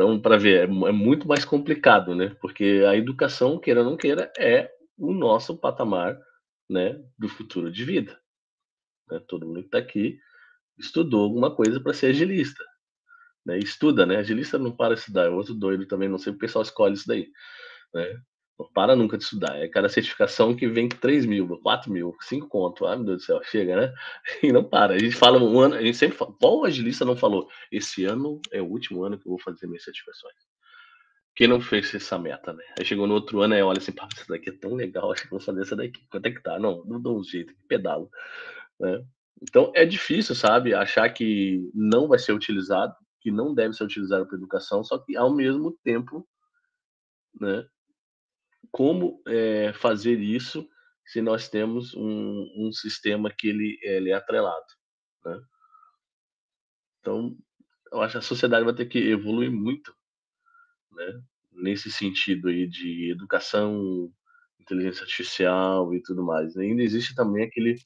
Então, 0.00 0.18
para 0.18 0.38
ver, 0.38 0.60
é, 0.60 0.62
é, 0.62 0.92
muito 0.92 1.28
mais 1.28 1.44
complicado, 1.44 2.14
né? 2.14 2.34
Porque 2.40 2.82
a 2.88 2.96
educação, 2.96 3.58
queira 3.58 3.80
ou 3.80 3.90
não 3.90 3.98
queira, 3.98 4.32
é 4.38 4.72
o 4.96 5.12
nosso 5.12 5.54
patamar, 5.58 6.18
né, 6.70 6.98
do 7.18 7.28
futuro 7.28 7.70
de 7.70 7.84
vida. 7.84 8.18
Né? 9.10 9.20
Todo 9.28 9.44
mundo 9.44 9.60
que 9.60 9.66
está 9.66 9.76
aqui 9.76 10.18
estudou 10.78 11.24
alguma 11.24 11.54
coisa 11.54 11.78
para 11.78 11.92
ser 11.92 12.06
agilista. 12.06 12.64
Né? 13.44 13.58
Estuda, 13.58 14.06
né? 14.06 14.16
Agilista 14.16 14.58
não 14.58 14.74
para 14.74 14.94
de 14.94 15.00
estudar, 15.00 15.26
é 15.26 15.28
outro 15.28 15.52
doido 15.52 15.84
também, 15.84 16.08
não 16.08 16.18
sei 16.18 16.32
o 16.32 16.38
pessoal 16.38 16.62
escolhe 16.62 16.94
isso 16.94 17.06
daí. 17.06 17.28
Né? 17.92 18.22
Para 18.74 18.96
nunca 18.96 19.16
de 19.16 19.24
estudar. 19.24 19.56
É 19.56 19.68
cada 19.68 19.88
certificação 19.88 20.54
que 20.54 20.66
vem 20.66 20.88
3 20.88 21.26
mil, 21.26 21.58
4 21.58 21.92
mil, 21.92 22.16
5 22.20 22.48
conto. 22.48 22.86
Ai, 22.86 22.96
meu 22.96 23.06
Deus 23.06 23.22
do 23.22 23.24
céu, 23.24 23.40
chega, 23.42 23.76
né? 23.76 23.94
E 24.42 24.52
não 24.52 24.64
para. 24.64 24.94
A 24.94 24.98
gente 24.98 25.14
fala 25.14 25.38
um 25.38 25.58
ano, 25.60 25.74
a 25.74 25.82
gente 25.82 25.96
sempre 25.96 26.16
fala, 26.16 26.32
qual 26.40 26.64
agilista 26.64 27.04
não 27.04 27.16
falou? 27.16 27.48
Esse 27.70 28.04
ano 28.04 28.40
é 28.52 28.60
o 28.60 28.66
último 28.66 29.04
ano 29.04 29.18
que 29.18 29.26
eu 29.26 29.30
vou 29.30 29.40
fazer 29.40 29.66
minhas 29.66 29.84
certificações. 29.84 30.34
Quem 31.34 31.48
não 31.48 31.60
fez 31.60 31.94
essa 31.94 32.18
meta, 32.18 32.52
né? 32.52 32.64
Aí 32.78 32.84
chegou 32.84 33.06
no 33.06 33.14
outro 33.14 33.40
ano, 33.40 33.54
aí 33.54 33.62
olha 33.62 33.78
assim, 33.78 33.92
pá, 33.92 34.08
essa 34.12 34.26
daqui 34.28 34.50
é 34.50 34.52
tão 34.52 34.74
legal, 34.74 35.10
acho 35.12 35.22
que 35.22 35.30
vou 35.30 35.40
fazer 35.40 35.62
essa 35.62 35.76
daqui. 35.76 36.06
Quanto 36.10 36.26
é 36.26 36.30
que 36.30 36.42
tá? 36.42 36.58
Não, 36.58 36.84
não 36.84 37.00
dou 37.00 37.18
um 37.18 37.24
jeito, 37.24 37.54
pedalo. 37.68 38.10
Né? 38.78 39.02
Então 39.42 39.72
é 39.74 39.86
difícil, 39.86 40.34
sabe, 40.34 40.74
achar 40.74 41.08
que 41.10 41.70
não 41.74 42.08
vai 42.08 42.18
ser 42.18 42.32
utilizado, 42.32 42.94
que 43.20 43.30
não 43.30 43.54
deve 43.54 43.74
ser 43.74 43.84
utilizado 43.84 44.26
para 44.26 44.36
educação, 44.36 44.82
só 44.84 44.98
que 44.98 45.16
ao 45.16 45.32
mesmo 45.32 45.72
tempo, 45.82 46.26
né, 47.40 47.66
como 48.70 49.22
é, 49.26 49.72
fazer 49.74 50.18
isso 50.18 50.68
se 51.04 51.20
nós 51.20 51.48
temos 51.48 51.94
um, 51.94 52.46
um 52.56 52.72
sistema 52.72 53.30
que 53.30 53.48
ele, 53.48 53.78
ele 53.82 54.10
é 54.10 54.14
atrelado, 54.14 54.66
né? 55.24 55.40
Então, 57.00 57.36
eu 57.92 58.00
acho 58.00 58.12
que 58.12 58.18
a 58.18 58.22
sociedade 58.22 58.64
vai 58.64 58.74
ter 58.74 58.86
que 58.86 58.98
evoluir 58.98 59.50
muito, 59.50 59.92
né, 60.92 61.22
nesse 61.52 61.90
sentido 61.90 62.48
aí 62.48 62.66
de 62.66 63.10
educação, 63.10 64.12
inteligência 64.60 65.02
artificial 65.02 65.92
e 65.94 66.02
tudo 66.02 66.22
mais. 66.22 66.56
Ainda 66.56 66.82
existe 66.82 67.14
também 67.14 67.44
aquele 67.44 67.76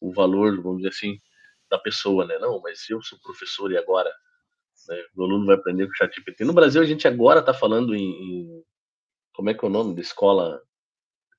o 0.00 0.12
valor, 0.12 0.60
vamos 0.62 0.78
dizer 0.78 0.88
assim, 0.88 1.18
da 1.70 1.78
pessoa, 1.78 2.26
né? 2.26 2.38
Não, 2.38 2.60
mas 2.60 2.88
eu 2.90 3.00
sou 3.02 3.18
professor 3.20 3.70
e 3.70 3.76
agora 3.76 4.12
né, 4.88 5.04
o 5.14 5.22
aluno 5.22 5.46
vai 5.46 5.56
aprender 5.56 5.86
com 5.86 5.92
o 5.92 5.96
ChatGPT. 5.96 6.44
No 6.44 6.52
Brasil, 6.52 6.82
a 6.82 6.84
gente 6.84 7.06
agora 7.06 7.40
está 7.40 7.54
falando 7.54 7.94
em, 7.94 8.02
em, 8.02 8.64
Como 9.34 9.50
é 9.50 9.54
que 9.54 9.64
é 9.64 9.68
o 9.68 9.70
nome 9.70 9.94
da 9.94 10.00
escola 10.00 10.60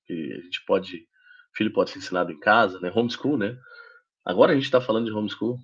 que 0.05 0.13
a 0.13 0.41
gente 0.41 0.63
pode. 0.65 1.07
filho 1.55 1.73
pode 1.73 1.91
ser 1.91 1.99
ensinado 1.99 2.31
em 2.31 2.39
casa, 2.39 2.79
né? 2.79 2.91
Homeschool, 2.93 3.37
né? 3.37 3.57
Agora 4.25 4.51
a 4.51 4.55
gente 4.55 4.65
está 4.65 4.81
falando 4.81 5.05
de 5.05 5.11
homeschool. 5.11 5.57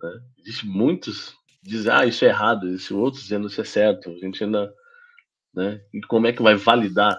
Né? 0.00 0.10
Existem 0.38 0.68
muitos 0.68 1.34
dizem, 1.62 1.92
ah, 1.92 2.06
isso 2.06 2.24
é 2.24 2.28
errado, 2.28 2.68
existem 2.68 2.96
outros 2.96 3.24
dizendo 3.24 3.48
isso 3.48 3.60
é 3.60 3.64
certo. 3.64 4.10
A 4.10 4.18
gente 4.18 4.42
ainda. 4.42 4.72
Né? 5.52 5.80
E 5.92 6.00
como 6.02 6.26
é 6.26 6.32
que 6.32 6.42
vai 6.42 6.54
validar 6.54 7.16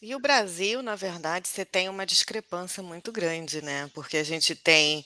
e 0.00 0.14
o 0.14 0.20
Brasil, 0.20 0.80
na 0.80 0.94
verdade, 0.94 1.48
você 1.48 1.64
tem 1.64 1.88
uma 1.88 2.06
discrepância 2.06 2.80
muito 2.80 3.10
grande, 3.10 3.60
né? 3.60 3.90
Porque 3.92 4.16
a 4.16 4.22
gente 4.22 4.54
tem 4.54 5.04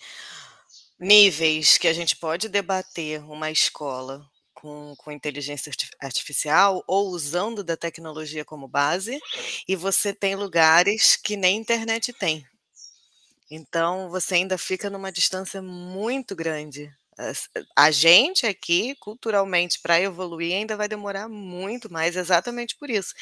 níveis 1.00 1.78
que 1.78 1.88
a 1.88 1.94
gente 1.94 2.14
pode 2.14 2.46
debater 2.46 3.24
uma 3.24 3.50
escola 3.50 4.30
com, 4.62 4.94
com 4.96 5.10
inteligência 5.10 5.72
artificial 6.00 6.84
ou 6.86 7.08
usando 7.08 7.64
da 7.64 7.76
tecnologia 7.76 8.44
como 8.44 8.68
base, 8.68 9.20
e 9.66 9.74
você 9.74 10.14
tem 10.14 10.36
lugares 10.36 11.16
que 11.16 11.36
nem 11.36 11.58
internet 11.58 12.12
tem. 12.12 12.46
Então, 13.50 14.08
você 14.08 14.36
ainda 14.36 14.56
fica 14.56 14.88
numa 14.88 15.10
distância 15.10 15.60
muito 15.60 16.36
grande 16.36 16.94
a 17.76 17.90
gente 17.90 18.46
aqui, 18.46 18.94
culturalmente, 18.96 19.78
para 19.80 20.00
evoluir, 20.00 20.56
ainda 20.56 20.76
vai 20.76 20.88
demorar 20.88 21.28
muito 21.28 21.92
mais, 21.92 22.16
exatamente 22.16 22.74
por 22.76 22.88
isso. 22.88 23.14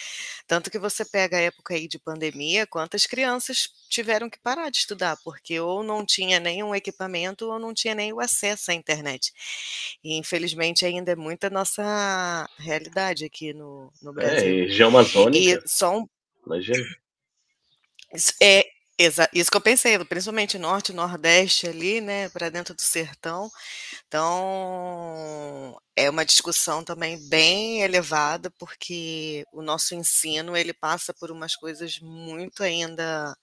Tanto 0.47 0.70
que 0.70 0.78
você 0.78 1.05
pega 1.05 1.36
a 1.36 1.41
época 1.41 1.74
aí 1.74 1.88
de 1.88 1.99
pandemia, 1.99 2.66
quantas 2.66 3.05
crianças 3.07 3.68
tiveram 3.88 4.30
que 4.30 4.38
parar 4.38 4.70
de 4.70 4.78
estudar, 4.78 5.16
porque 5.24 5.59
ou 5.59 5.82
não 5.82 6.07
tinha 6.07 6.38
nenhum 6.38 6.74
equipamento 6.74 7.51
ou 7.51 7.59
não 7.59 7.74
tinha 7.74 7.95
nem 7.95 8.12
o 8.12 8.20
acesso 8.20 8.70
à 8.70 8.74
internet. 8.74 9.32
E 10.05 10.16
infelizmente 10.16 10.86
ainda 10.86 11.12
é 11.12 11.16
muita 11.16 11.51
nossa 11.51 12.49
realidade 12.59 13.24
aqui 13.24 13.53
no, 13.53 13.93
no 14.01 14.12
é, 14.12 14.14
Brasil. 14.14 14.38
É, 14.38 14.66
região 14.66 14.88
amazônica. 14.88 15.64
E 15.64 15.68
só 15.68 15.99
um... 15.99 16.09
Imagina. 16.47 16.84
É, 18.41 18.64
Exa 19.03 19.26
isso 19.32 19.51
que 19.51 19.57
eu 19.57 19.62
pensei, 19.62 19.98
principalmente 20.05 20.59
norte, 20.59 20.92
nordeste 20.92 21.66
ali, 21.66 22.03
né, 22.03 22.28
para 22.28 22.51
dentro 22.51 22.74
do 22.74 22.82
sertão. 22.82 23.51
Então, 24.07 25.80
é 25.96 26.11
uma 26.11 26.22
discussão 26.26 26.84
também 26.84 27.18
bem 27.30 27.80
elevada, 27.82 28.51
porque 28.59 29.42
o 29.53 29.62
nosso 29.62 29.94
ensino 29.94 30.55
ele 30.57 30.74
passa 30.74 31.14
por 31.14 31.30
umas 31.30 31.57
coisas 31.57 31.98
muito 32.01 32.62
ainda 32.62 33.34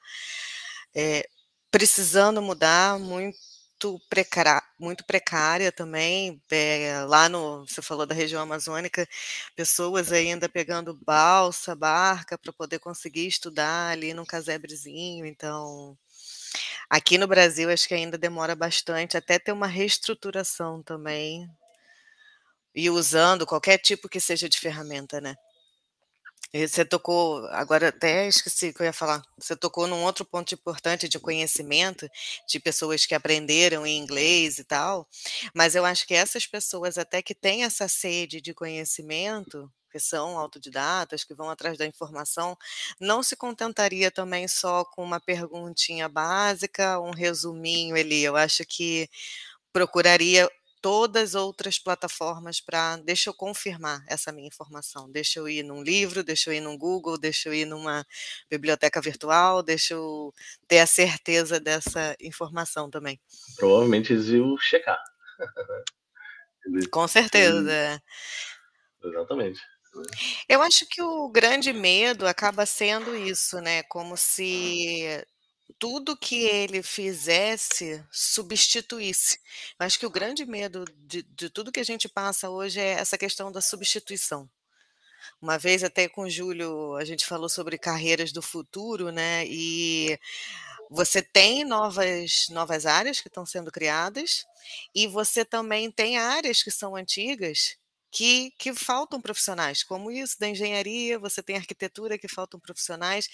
é, 0.95 1.27
precisando 1.71 2.41
mudar, 2.41 2.99
muito 2.99 3.37
muito, 3.85 3.99
precária, 4.09 4.61
muito 4.79 5.05
precária 5.05 5.71
também. 5.71 6.41
É, 6.51 7.01
lá 7.05 7.29
no, 7.29 7.65
você 7.67 7.81
falou 7.81 8.05
da 8.05 8.15
região 8.15 8.41
amazônica, 8.41 9.07
pessoas 9.55 10.11
ainda 10.11 10.49
pegando 10.49 10.99
balsa, 11.05 11.75
barca 11.75 12.37
para 12.37 12.51
poder 12.53 12.79
conseguir 12.79 13.27
estudar 13.27 13.91
ali 13.91 14.13
num 14.13 14.25
casebrezinho. 14.25 15.25
Então, 15.25 15.97
aqui 16.89 17.17
no 17.17 17.27
Brasil 17.27 17.69
acho 17.71 17.87
que 17.87 17.93
ainda 17.93 18.17
demora 18.17 18.55
bastante 18.55 19.17
até 19.17 19.39
ter 19.39 19.51
uma 19.51 19.67
reestruturação 19.67 20.83
também. 20.83 21.47
E 22.73 22.89
usando 22.89 23.45
qualquer 23.45 23.77
tipo 23.77 24.07
que 24.07 24.19
seja 24.19 24.47
de 24.47 24.57
ferramenta, 24.59 25.19
né? 25.19 25.35
Você 26.53 26.85
tocou, 26.85 27.45
agora 27.47 27.89
até 27.89 28.27
esqueci 28.27 28.69
o 28.69 28.73
que 28.73 28.81
eu 28.81 28.85
ia 28.85 28.93
falar. 28.93 29.21
Você 29.37 29.55
tocou 29.55 29.87
num 29.87 30.03
outro 30.03 30.25
ponto 30.25 30.53
importante 30.53 31.07
de 31.09 31.19
conhecimento, 31.19 32.09
de 32.47 32.59
pessoas 32.59 33.05
que 33.05 33.13
aprenderam 33.15 33.85
em 33.85 33.97
inglês 33.97 34.57
e 34.59 34.63
tal, 34.63 35.07
mas 35.53 35.75
eu 35.75 35.85
acho 35.85 36.07
que 36.07 36.13
essas 36.13 36.47
pessoas, 36.47 36.97
até 36.97 37.21
que 37.21 37.35
têm 37.35 37.63
essa 37.63 37.87
sede 37.87 38.41
de 38.41 38.53
conhecimento, 38.53 39.71
que 39.91 39.99
são 39.99 40.37
autodidatas, 40.37 41.23
que 41.23 41.33
vão 41.33 41.49
atrás 41.49 41.77
da 41.77 41.85
informação, 41.85 42.57
não 42.99 43.23
se 43.23 43.35
contentaria 43.35 44.11
também 44.11 44.47
só 44.47 44.83
com 44.85 45.03
uma 45.03 45.19
perguntinha 45.19 46.07
básica, 46.09 46.99
um 46.99 47.11
resuminho 47.11 47.95
ali. 47.95 48.23
Eu 48.23 48.35
acho 48.35 48.63
que 48.65 49.09
procuraria 49.73 50.49
todas 50.87 51.35
outras 51.35 51.77
plataformas 51.77 52.61
para 52.61 52.95
deixa 52.95 53.29
eu 53.29 53.33
confirmar 53.33 54.05
essa 54.07 54.31
minha 54.31 54.47
informação. 54.47 55.11
Deixa 55.11 55.37
eu 55.37 55.49
ir 55.49 55.61
num 55.61 55.83
livro, 55.83 56.23
deixa 56.23 56.49
eu 56.49 56.53
ir 56.53 56.61
num 56.61 56.77
Google, 56.77 57.17
deixa 57.17 57.49
eu 57.49 57.53
ir 57.53 57.65
numa 57.65 58.07
biblioteca 58.49 59.01
virtual, 59.01 59.61
deixa 59.61 59.95
eu 59.95 60.33
ter 60.65 60.79
a 60.79 60.87
certeza 60.87 61.59
dessa 61.59 62.15
informação 62.21 62.89
também. 62.89 63.19
Provavelmente 63.57 64.13
eles 64.13 64.27
iam 64.27 64.57
checar. 64.57 64.97
Com 66.89 67.05
certeza. 67.05 68.01
Exatamente. 69.03 69.59
Eu 70.47 70.61
acho 70.61 70.85
que 70.89 71.01
o 71.01 71.27
grande 71.27 71.73
medo 71.73 72.25
acaba 72.25 72.65
sendo 72.65 73.13
isso, 73.13 73.59
né? 73.59 73.83
Como 73.83 74.15
se 74.15 75.21
tudo 75.79 76.17
que 76.17 76.43
ele 76.43 76.81
fizesse 76.81 78.03
substituísse. 78.11 79.39
Eu 79.79 79.85
acho 79.85 79.99
que 79.99 80.05
o 80.05 80.09
grande 80.11 80.45
medo 80.45 80.85
de, 80.95 81.23
de 81.23 81.49
tudo 81.49 81.71
que 81.71 81.79
a 81.79 81.85
gente 81.85 82.09
passa 82.09 82.49
hoje 82.49 82.79
é 82.79 82.91
essa 82.91 83.17
questão 83.17 83.51
da 83.51 83.61
substituição. 83.61 84.49
Uma 85.41 85.57
vez 85.57 85.83
até 85.83 86.07
com 86.07 86.21
o 86.23 86.29
Júlio 86.29 86.95
a 86.95 87.05
gente 87.05 87.25
falou 87.25 87.49
sobre 87.49 87.77
carreiras 87.77 88.31
do 88.31 88.41
futuro, 88.41 89.11
né? 89.11 89.45
E 89.45 90.17
você 90.89 91.21
tem 91.21 91.63
novas, 91.65 92.47
novas 92.49 92.85
áreas 92.85 93.19
que 93.19 93.27
estão 93.27 93.45
sendo 93.45 93.71
criadas, 93.71 94.45
e 94.95 95.05
você 95.05 95.43
também 95.43 95.91
tem 95.91 96.17
áreas 96.17 96.63
que 96.63 96.71
são 96.71 96.95
antigas 96.95 97.77
que, 98.11 98.51
que 98.57 98.73
faltam 98.73 99.21
profissionais, 99.21 99.83
como 99.83 100.11
isso 100.11 100.39
da 100.39 100.47
engenharia, 100.47 101.19
você 101.19 101.43
tem 101.43 101.55
arquitetura 101.55 102.17
que 102.17 102.27
faltam 102.27 102.59
profissionais, 102.59 103.27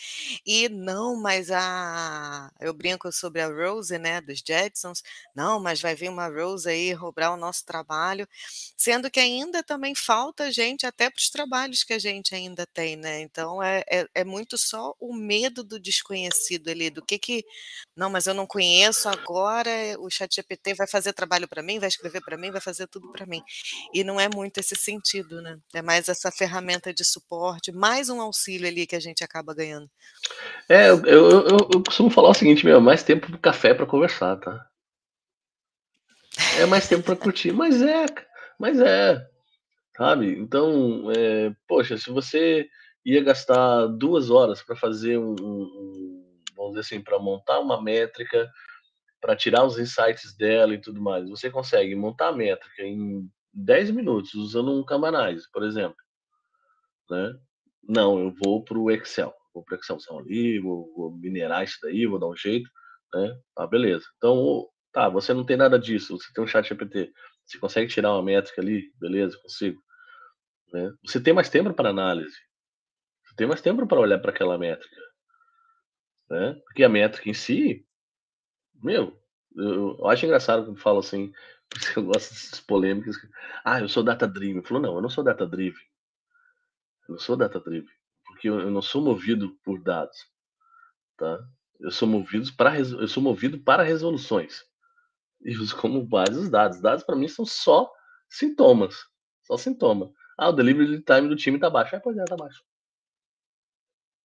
e 0.46 0.68
não, 0.70 1.16
mas 1.22 1.52
a. 1.52 2.52
Eu 2.60 2.74
brinco 2.74 3.12
sobre 3.12 3.42
a 3.42 3.48
Rose, 3.48 3.98
né, 3.98 4.22
dos 4.22 4.42
Jetsons, 4.46 5.04
não, 5.36 5.60
mas 5.60 5.82
vai 5.82 5.96
vir 5.96 6.10
uma 6.10 6.28
Rose 6.28 6.68
aí 6.70 6.92
roubar 6.94 7.34
o 7.34 7.38
nosso 7.38 7.66
trabalho, 7.66 8.28
sendo 8.78 9.10
que 9.12 9.20
ainda 9.20 9.64
também 9.64 9.94
falta 9.96 10.52
gente 10.52 10.86
até 10.86 11.10
para 11.10 11.20
os 11.20 11.30
trabalhos 11.30 11.84
que 11.84 11.94
a 11.94 12.00
gente 12.00 12.34
ainda 12.36 12.66
tem, 12.66 12.96
né? 12.96 13.22
Então 13.22 13.62
é, 13.62 13.84
é, 13.90 14.08
é 14.16 14.24
muito 14.24 14.58
só 14.58 14.96
o 15.00 15.14
medo 15.14 15.64
do 15.64 15.80
desconhecido 15.80 16.70
ali, 16.70 16.90
do 16.90 17.04
que 17.06 17.18
que. 17.20 17.46
Não, 17.96 18.10
mas 18.10 18.28
eu 18.28 18.34
não 18.34 18.48
conheço 18.48 19.08
agora, 19.10 19.70
o 20.00 20.10
Chat 20.10 20.36
GPT 20.36 20.74
vai 20.76 20.88
fazer 20.88 21.14
trabalho 21.14 21.48
para 21.48 21.62
mim, 21.64 21.80
vai 21.80 21.90
escrever 21.90 22.22
para 22.22 22.38
mim, 22.38 22.52
vai 22.52 22.62
fazer 22.62 22.88
tudo 22.88 23.12
para 23.12 23.26
mim. 23.26 23.44
E 23.94 24.04
não 24.04 24.20
é 24.20 24.28
muito 24.30 24.63
esse 24.64 24.76
sentido, 24.76 25.42
né? 25.42 25.60
É 25.74 25.82
mais 25.82 26.08
essa 26.08 26.32
ferramenta 26.32 26.94
de 26.94 27.04
suporte, 27.04 27.72
mais 27.72 28.10
um 28.10 28.22
auxílio 28.22 28.68
ali 28.68 28.88
que 28.88 28.96
a 28.96 29.00
gente 29.00 29.24
acaba 29.24 29.54
ganhando. 29.54 29.90
É, 30.70 30.90
eu, 30.90 31.06
eu, 31.06 31.30
eu, 31.30 31.58
eu 31.74 31.84
costumo 31.84 32.10
falar 32.10 32.30
o 32.30 32.34
seguinte, 32.34 32.66
meu, 32.66 32.80
mais 32.80 33.04
tempo 33.04 33.28
pro 33.28 33.38
café 33.38 33.74
para 33.74 33.86
conversar, 33.86 34.38
tá? 34.38 34.66
É 36.60 36.66
mais 36.66 36.88
tempo 36.88 37.04
para 37.04 37.16
curtir, 37.16 37.52
mas 37.52 37.82
é, 37.82 38.06
mas 38.58 38.80
é, 38.80 39.24
sabe? 39.96 40.40
Então, 40.40 41.12
é, 41.12 41.54
poxa, 41.68 41.98
se 41.98 42.10
você 42.10 42.68
ia 43.06 43.22
gastar 43.22 43.88
duas 43.88 44.30
horas 44.30 44.64
para 44.64 44.76
fazer 44.76 45.18
um, 45.18 45.36
um, 45.40 46.42
vamos 46.56 46.72
dizer 46.72 46.82
assim, 46.82 47.04
para 47.04 47.20
montar 47.20 47.60
uma 47.60 47.82
métrica, 47.82 48.50
para 49.20 49.36
tirar 49.36 49.66
os 49.66 49.78
insights 49.78 50.36
dela 50.36 50.74
e 50.74 50.82
tudo 50.82 51.02
mais, 51.02 51.30
você 51.30 51.50
consegue 51.50 51.96
montar 51.96 52.30
a 52.30 52.36
métrica 52.36 52.82
em 52.84 53.30
10 53.54 53.92
minutos 53.92 54.34
usando 54.34 54.72
um 54.72 54.84
Camanais, 54.84 55.50
por 55.52 55.64
exemplo, 55.64 55.98
né? 57.10 57.34
Não, 57.88 58.20
eu 58.20 58.34
vou 58.44 58.64
para 58.64 58.78
o 58.78 58.90
Excel, 58.90 59.34
vou 59.54 59.64
para 59.64 59.78
Excel 59.78 59.98
ali, 60.20 60.60
vou, 60.60 60.94
vou 60.96 61.12
minerar 61.18 61.64
isso 61.64 61.78
daí, 61.82 62.06
vou 62.06 62.20
dar 62.20 62.28
um 62.28 62.36
jeito, 62.36 62.70
né? 63.14 63.38
Ah, 63.58 63.68
beleza. 63.68 64.06
Então, 64.18 64.68
tá, 64.92 65.10
você 65.10 65.34
não 65.34 65.46
tem 65.46 65.58
nada 65.58 65.78
disso, 65.78 66.18
você 66.18 66.32
tem 66.34 66.44
um 66.44 66.48
chat 66.48 66.68
GPT, 66.68 67.12
você 67.46 67.60
consegue 67.60 67.92
tirar 67.92 68.14
uma 68.14 68.24
métrica 68.24 68.62
ali, 68.62 68.92
beleza, 69.00 69.38
consigo. 69.42 69.82
Né? 70.72 70.92
Você 71.06 71.22
tem 71.22 71.34
mais 71.34 71.50
tempo 71.50 71.74
para 71.74 71.90
análise, 71.90 72.38
você 73.26 73.36
tem 73.36 73.48
mais 73.48 73.62
tempo 73.62 73.86
para 73.86 74.00
olhar 74.00 74.20
para 74.20 74.32
aquela 74.32 74.58
métrica, 74.58 75.02
né? 76.30 76.54
Porque 76.66 76.84
a 76.84 76.90
métrica 76.90 77.30
em 77.30 77.34
si, 77.34 77.86
meu, 78.82 79.20
eu, 79.56 79.98
eu 80.00 80.08
acho 80.08 80.26
engraçado 80.26 80.66
quando 80.66 80.80
falo 80.80 81.00
assim, 81.00 81.32
eu 81.96 82.04
gosto 82.04 82.34
dessas 82.34 82.60
polêmicas. 82.60 83.16
Ah, 83.64 83.80
eu 83.80 83.90
sou 83.90 84.04
data 84.04 84.28
driven. 84.28 84.64
Falou, 84.64 84.82
não, 84.82 84.96
eu 84.96 85.02
não 85.02 85.10
sou 85.10 85.24
data 85.24 85.46
driven. 85.46 85.84
Eu 87.08 87.14
não 87.14 87.20
sou 87.20 87.36
data 87.36 87.60
driven, 87.60 87.94
porque 88.26 88.50
eu, 88.50 88.60
eu 88.60 88.72
não 88.72 88.82
sou 88.82 89.02
movido 89.02 89.58
por 89.64 89.82
dados, 89.82 90.18
tá? 91.18 91.40
Eu 91.80 91.92
sou 91.92 92.08
movido 92.08 92.50
para 92.56 92.80
eu 92.80 93.08
sou 93.08 93.22
movido 93.22 93.60
para 93.60 93.84
resoluções. 93.84 94.64
E 95.44 95.58
uso 95.58 95.76
como 95.76 96.06
base 96.06 96.40
os 96.40 96.50
dados. 96.50 96.80
Dados 96.80 97.04
para 97.04 97.16
mim 97.16 97.28
são 97.28 97.46
só 97.46 97.92
sintomas, 98.30 98.96
só 99.42 99.58
sintoma. 99.58 100.14
Ah, 100.38 100.50
o 100.50 100.54
delivery 100.54 101.02
time 101.02 101.28
do 101.28 101.36
time 101.36 101.60
tá 101.60 101.70
baixo. 101.70 101.96
Ah, 101.96 102.00
pois 102.00 102.18
é, 102.18 102.24
tá 102.24 102.38
baixo. 102.38 102.64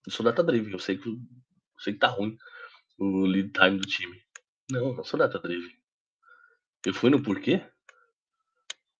Eu 0.07 0.13
sou 0.13 0.25
data 0.25 0.43
driven, 0.45 0.73
eu 0.73 0.79
sei 0.79 0.97
que 0.97 1.09
eu 1.09 1.19
sei 1.81 1.93
que 1.93 1.99
tá 1.99 2.09
ruim 2.09 2.37
o 2.99 3.27
lead 3.27 3.51
time 3.51 3.79
do 3.79 3.87
time. 3.87 4.23
Não, 4.71 4.95
não 4.95 5.05
sou 5.05 5.19
data 5.19 5.39
driven. 5.39 5.78
Eu 6.85 6.95
fui 6.95 7.11
no 7.11 7.23
porquê? 7.23 7.63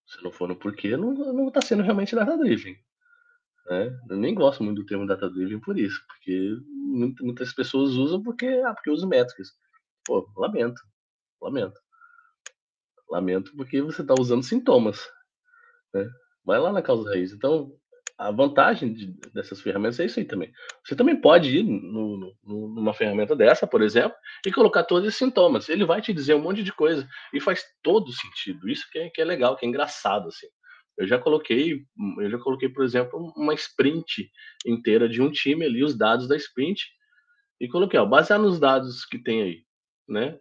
Se 0.07 0.23
não 0.23 0.33
for 0.33 0.49
no 0.49 0.57
porquê, 0.57 0.97
não, 0.97 1.13
não 1.13 1.51
tá 1.51 1.61
sendo 1.61 1.83
realmente 1.83 2.15
data 2.15 2.37
driven. 2.37 2.77
Né? 3.67 4.01
Eu 4.09 4.17
nem 4.17 4.35
gosto 4.35 4.65
muito 4.65 4.81
do 4.81 4.87
termo 4.87 5.07
data 5.07 5.29
driven 5.29 5.61
por 5.61 5.79
isso, 5.79 6.03
porque 6.07 6.57
muitas 7.21 7.53
pessoas 7.53 7.91
usam 7.91 8.23
porque, 8.23 8.47
ah, 8.67 8.75
porque 8.75 8.91
usam 8.91 9.09
métricas. 9.09 9.49
Pô, 10.05 10.27
lamento, 10.37 10.81
lamento. 11.41 11.79
Lamento 13.11 13.53
porque 13.57 13.83
você 13.83 14.03
está 14.03 14.15
usando 14.19 14.43
sintomas. 14.43 15.07
Né? 15.93 16.09
Vai 16.45 16.59
lá 16.59 16.73
na 16.73 16.83
causa 16.83 17.11
raiz. 17.11 17.33
Então, 17.33 17.73
a 18.19 18.33
vantagem 18.33 18.93
de, 18.93 19.07
dessas 19.33 19.61
ferramentas 19.61 20.01
é 20.01 20.07
isso 20.07 20.19
aí 20.19 20.25
também. 20.25 20.53
Você 20.85 20.97
também 20.97 21.21
pode 21.21 21.57
ir 21.57 21.63
no, 21.63 22.17
no, 22.17 22.35
numa 22.75 22.93
ferramenta 22.93 23.37
dessa, 23.37 23.65
por 23.65 23.81
exemplo, 23.81 24.17
e 24.45 24.51
colocar 24.51 24.83
todos 24.83 25.07
esses 25.07 25.19
sintomas. 25.19 25.69
Ele 25.69 25.85
vai 25.85 26.03
te 26.03 26.13
dizer 26.13 26.35
um 26.35 26.43
monte 26.43 26.65
de 26.65 26.73
coisa 26.73 27.09
e 27.33 27.41
faz 27.41 27.65
todo 27.81 28.11
sentido. 28.13 28.69
Isso 28.69 28.85
que 28.91 28.99
é, 28.99 29.09
que 29.09 29.21
é 29.21 29.25
legal, 29.25 29.57
que 29.57 29.65
é 29.65 29.69
engraçado 29.69 30.29
assim. 30.29 30.49
Eu 30.99 31.07
já 31.07 31.17
coloquei, 31.17 31.85
eu 32.21 32.29
já 32.29 32.39
coloquei, 32.39 32.69
por 32.69 32.85
exemplo, 32.85 33.33
uma 33.37 33.55
sprint 33.55 34.29
inteira 34.67 35.09
de 35.09 35.23
um 35.23 35.31
time 35.31 35.65
ali, 35.65 35.85
os 35.85 35.97
dados 35.97 36.27
da 36.27 36.35
sprint, 36.35 36.89
e 37.61 37.69
coloquei, 37.69 38.01
ó, 38.01 38.05
baseado 38.05 38.43
nos 38.43 38.59
dados 38.59 39.05
que 39.05 39.17
tem 39.17 39.43
aí, 39.43 39.63
né? 40.09 40.37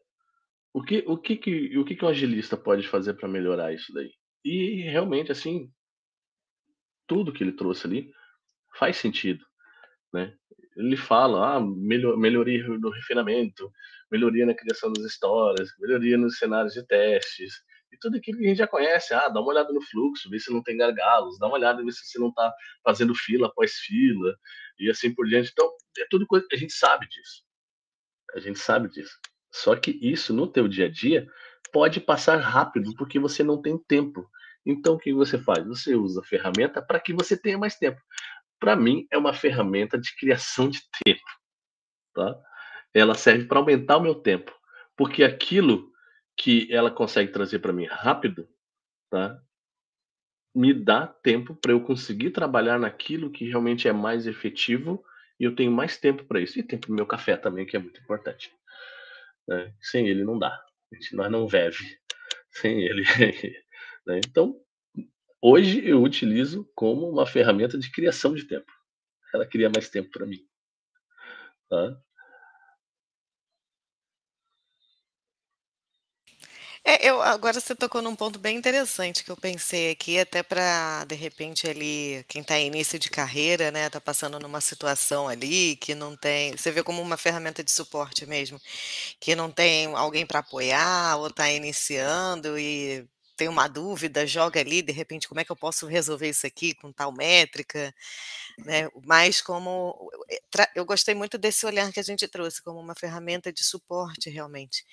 O 0.73 0.81
que 0.81 1.03
o 1.07 1.15
que 1.15 1.35
que 1.37 1.77
o 1.77 1.85
que 1.85 1.95
que 1.95 2.05
um 2.05 2.07
agilista 2.07 2.57
pode 2.57 2.87
fazer 2.87 3.13
para 3.13 3.29
melhorar 3.29 3.71
isso 3.71 3.93
daí? 3.93 4.11
E 4.43 4.81
realmente 4.81 5.31
assim, 5.31 5.71
tudo 7.07 7.31
que 7.33 7.43
ele 7.43 7.53
trouxe 7.53 7.87
ali 7.87 8.11
faz 8.77 8.97
sentido, 8.97 9.45
né? 10.13 10.33
Ele 10.75 10.95
fala, 10.95 11.55
ah, 11.55 11.59
melhor, 11.59 12.15
melhoria 12.17 12.67
no 12.67 12.89
refinamento, 12.91 13.71
melhoria 14.11 14.45
na 14.45 14.53
criação 14.53 14.93
das 14.93 15.05
histórias, 15.05 15.69
melhoria 15.79 16.17
nos 16.17 16.37
cenários 16.37 16.73
de 16.73 16.85
testes, 16.85 17.63
e 17.91 17.97
tudo 17.97 18.17
aquilo 18.17 18.37
que 18.37 18.45
a 18.45 18.49
gente 18.49 18.57
já 18.57 18.67
conhece. 18.67 19.13
Ah, 19.13 19.29
dá 19.29 19.39
uma 19.39 19.49
olhada 19.49 19.71
no 19.73 19.81
fluxo, 19.81 20.29
vê 20.29 20.39
se 20.39 20.51
não 20.51 20.61
tem 20.61 20.77
gargalos, 20.77 21.39
dá 21.39 21.47
uma 21.47 21.55
olhada, 21.55 21.83
vê 21.83 21.91
se 21.91 22.05
você 22.05 22.19
não 22.19 22.29
está 22.29 22.53
fazendo 22.83 23.15
fila 23.15 23.47
após 23.47 23.73
fila, 23.75 24.37
e 24.79 24.89
assim 24.89 25.13
por 25.13 25.27
diante. 25.27 25.51
Então, 25.51 25.69
é 25.97 26.05
tudo 26.09 26.27
coisa, 26.27 26.45
a 26.51 26.55
gente 26.55 26.73
sabe 26.73 27.07
disso. 27.07 27.43
A 28.35 28.39
gente 28.39 28.59
sabe 28.59 28.89
disso. 28.89 29.17
Só 29.51 29.75
que 29.75 29.97
isso 30.01 30.33
no 30.33 30.47
teu 30.47 30.67
dia 30.67 30.85
a 30.85 30.89
dia 30.89 31.27
pode 31.71 31.99
passar 31.99 32.37
rápido 32.37 32.93
porque 32.95 33.19
você 33.19 33.43
não 33.43 33.61
tem 33.61 33.77
tempo. 33.77 34.29
Então, 34.67 34.95
o 34.95 34.99
que 34.99 35.13
você 35.13 35.39
faz? 35.39 35.65
Você 35.65 35.95
usa 35.95 36.19
a 36.19 36.25
ferramenta 36.25 36.81
para 36.81 36.99
que 36.99 37.13
você 37.13 37.37
tenha 37.37 37.57
mais 37.57 37.75
tempo. 37.77 38.01
Para 38.59 38.75
mim, 38.75 39.07
é 39.09 39.17
uma 39.17 39.33
ferramenta 39.33 39.97
de 39.97 40.13
criação 40.17 40.69
de 40.69 40.81
tempo. 41.03 41.23
Tá? 42.13 42.37
Ela 42.93 43.15
serve 43.15 43.45
para 43.45 43.59
aumentar 43.59 43.97
o 43.97 44.01
meu 44.01 44.15
tempo. 44.15 44.53
Porque 44.97 45.23
aquilo 45.23 45.89
que 46.35 46.67
ela 46.71 46.91
consegue 46.91 47.31
trazer 47.31 47.59
para 47.59 47.71
mim 47.71 47.85
rápido, 47.85 48.47
tá? 49.09 49.39
me 50.57 50.73
dá 50.73 51.05
tempo 51.05 51.55
para 51.55 51.71
eu 51.71 51.79
conseguir 51.81 52.31
trabalhar 52.31 52.79
naquilo 52.79 53.29
que 53.29 53.47
realmente 53.47 53.87
é 53.87 53.93
mais 53.93 54.25
efetivo 54.25 55.03
e 55.39 55.43
eu 55.43 55.55
tenho 55.55 55.71
mais 55.71 55.97
tempo 55.97 56.25
para 56.25 56.41
isso. 56.41 56.59
E 56.59 56.63
tempo 56.63 56.87
para 56.87 56.95
meu 56.95 57.05
café 57.05 57.37
também, 57.37 57.63
que 57.63 57.77
é 57.77 57.79
muito 57.79 58.01
importante. 58.01 58.51
Né? 59.47 59.71
Sem 59.79 60.07
ele 60.07 60.23
não 60.23 60.37
dá. 60.37 60.59
Gente, 60.91 61.15
nós 61.15 61.31
não 61.31 61.47
vive 61.47 61.99
sem 62.49 62.81
ele. 62.83 63.03
Né? 64.07 64.21
Então, 64.25 64.57
hoje 65.41 65.85
eu 65.85 66.01
utilizo 66.01 66.67
como 66.73 67.09
uma 67.09 67.27
ferramenta 67.27 67.77
de 67.77 67.91
criação 67.91 68.33
de 68.33 68.45
tempo. 68.45 68.71
Ela 69.33 69.45
cria 69.45 69.69
mais 69.69 69.89
tempo 69.89 70.09
para 70.09 70.25
mim. 70.25 70.39
Tá? 71.69 72.01
É, 76.85 77.09
eu, 77.09 77.21
agora 77.21 77.59
você 77.59 77.75
tocou 77.75 78.01
num 78.01 78.15
ponto 78.15 78.39
bem 78.39 78.55
interessante 78.55 79.21
que 79.21 79.29
eu 79.29 79.35
pensei 79.35 79.91
aqui, 79.91 80.17
até 80.17 80.41
para, 80.41 81.03
de 81.03 81.15
repente, 81.15 81.67
ali, 81.67 82.23
quem 82.29 82.41
está 82.41 82.57
em 82.57 82.67
início 82.67 82.97
de 82.97 83.09
carreira, 83.09 83.71
né, 83.71 83.87
está 83.87 83.99
passando 83.99 84.39
numa 84.39 84.61
situação 84.61 85.27
ali 85.27 85.75
que 85.75 85.93
não 85.93 86.15
tem. 86.15 86.55
Você 86.55 86.71
vê 86.71 86.81
como 86.83 87.01
uma 87.01 87.17
ferramenta 87.17 87.61
de 87.61 87.71
suporte 87.71 88.25
mesmo, 88.25 88.57
que 89.19 89.35
não 89.35 89.51
tem 89.51 89.87
alguém 89.87 90.25
para 90.25 90.39
apoiar 90.39 91.17
ou 91.17 91.27
está 91.27 91.51
iniciando 91.51 92.57
e 92.57 93.05
tem 93.37 93.47
uma 93.49 93.67
dúvida, 93.67 94.27
joga 94.27 94.59
ali, 94.59 94.81
de 94.81 94.91
repente, 94.91 95.27
como 95.27 95.39
é 95.41 95.45
que 95.45 95.51
eu 95.51 95.55
posso 95.55 95.87
resolver 95.87 96.29
isso 96.29 96.47
aqui 96.47 96.73
com 96.75 96.91
tal 96.91 97.11
métrica, 97.13 97.93
né? 98.65 98.89
Mas 99.05 99.41
como 99.41 100.09
eh, 100.29 100.41
eu 100.75 100.85
gostei 100.85 101.15
muito 101.15 101.37
desse 101.37 101.65
olhar 101.65 101.91
que 101.93 101.99
a 101.99 102.03
gente 102.03 102.27
trouxe 102.27 102.61
como 102.63 102.79
uma 102.79 102.95
ferramenta 102.95 103.51
de 103.53 103.63
suporte 103.63 104.29
realmente. 104.29 104.85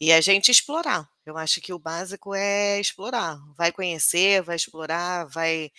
E 0.00 0.12
a 0.12 0.20
gente 0.20 0.50
explorar. 0.50 1.08
Eu 1.24 1.36
acho 1.36 1.60
que 1.60 1.72
o 1.72 1.78
básico 1.78 2.34
é 2.34 2.80
explorar. 2.80 3.38
Vai 3.56 3.70
conhecer, 3.70 4.42
vai 4.42 4.56
explorar, 4.56 5.26
vai 5.26 5.70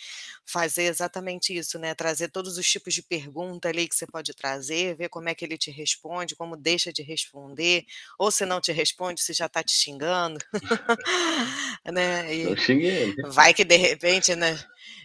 fazer 0.46 0.84
exatamente 0.84 1.56
isso, 1.56 1.78
né? 1.78 1.94
Trazer 1.94 2.28
todos 2.28 2.56
os 2.56 2.66
tipos 2.66 2.94
de 2.94 3.02
pergunta 3.02 3.68
ali 3.68 3.88
que 3.88 3.94
você 3.94 4.06
pode 4.06 4.32
trazer, 4.34 4.96
ver 4.96 5.08
como 5.08 5.28
é 5.28 5.34
que 5.34 5.44
ele 5.44 5.58
te 5.58 5.70
responde, 5.70 6.36
como 6.36 6.56
deixa 6.56 6.92
de 6.92 7.02
responder, 7.02 7.84
ou 8.18 8.30
se 8.30 8.46
não 8.46 8.60
te 8.60 8.70
responde, 8.72 9.20
se 9.20 9.32
já 9.32 9.46
está 9.46 9.62
te 9.62 9.76
xingando. 9.76 10.38
né? 11.92 12.32
E 12.32 12.56
xinguei. 12.56 13.14
Vai 13.26 13.52
que 13.52 13.64
de 13.64 13.76
repente, 13.76 14.34
né? 14.34 14.58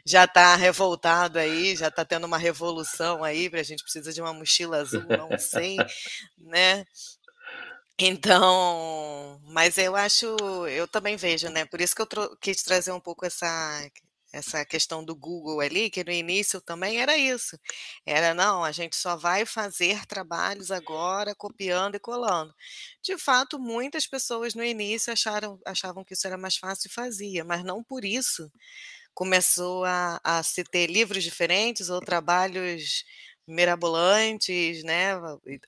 Já 0.06 0.24
está 0.24 0.56
revoltado 0.56 1.38
aí, 1.38 1.76
já 1.76 1.90
está 1.90 2.06
tendo 2.06 2.26
uma 2.26 2.38
revolução 2.38 3.24
aí, 3.24 3.50
a 3.52 3.64
gente 3.64 3.84
precisa 3.84 4.14
de 4.14 4.22
uma 4.22 4.34
mochila 4.34 4.78
azul, 4.78 5.04
não 5.10 5.38
sei, 5.38 5.76
né? 6.38 6.86
Então, 8.00 9.40
mas 9.46 9.78
eu 9.78 9.96
acho, 9.96 10.26
eu 10.68 10.88
também 10.88 11.16
vejo, 11.18 11.50
né? 11.50 11.66
Por 11.66 11.82
isso 11.82 11.96
que 11.96 12.02
eu 12.02 12.38
quis 12.40 12.62
trazer 12.64 12.92
um 12.92 13.00
pouco 13.00 13.26
essa 13.26 13.90
essa 14.34 14.66
questão 14.66 15.04
do 15.06 15.16
Google 15.16 15.62
ali, 15.62 15.90
que 15.90 16.04
no 16.04 16.12
início 16.12 16.60
também 16.62 17.00
era 17.02 17.18
isso. 17.18 17.58
Era 18.06 18.34
não, 18.34 18.62
a 18.64 18.72
gente 18.74 18.96
só 18.96 19.16
vai 19.16 19.46
fazer 19.46 20.06
trabalhos 20.06 20.70
agora 20.70 21.34
copiando 21.34 21.96
e 21.96 22.00
colando. 22.00 22.54
De 23.02 23.18
fato, 23.18 23.58
muitas 23.58 24.06
pessoas 24.06 24.54
no 24.54 24.64
início 24.64 25.12
acharam, 25.14 25.58
achavam 25.66 26.04
que 26.04 26.14
isso 26.14 26.28
era 26.28 26.38
mais 26.38 26.58
fácil 26.58 26.90
e 26.90 26.94
fazia, 26.94 27.44
mas 27.46 27.64
não 27.64 27.82
por 27.84 28.04
isso 28.04 28.52
começou 29.14 29.84
a, 29.86 30.20
a 30.24 30.44
se 30.44 30.64
ter 30.64 30.88
livros 30.90 31.24
diferentes 31.24 31.90
ou 31.90 32.00
trabalhos 32.00 33.04
mirabolantes, 33.48 34.84
né? 34.84 35.14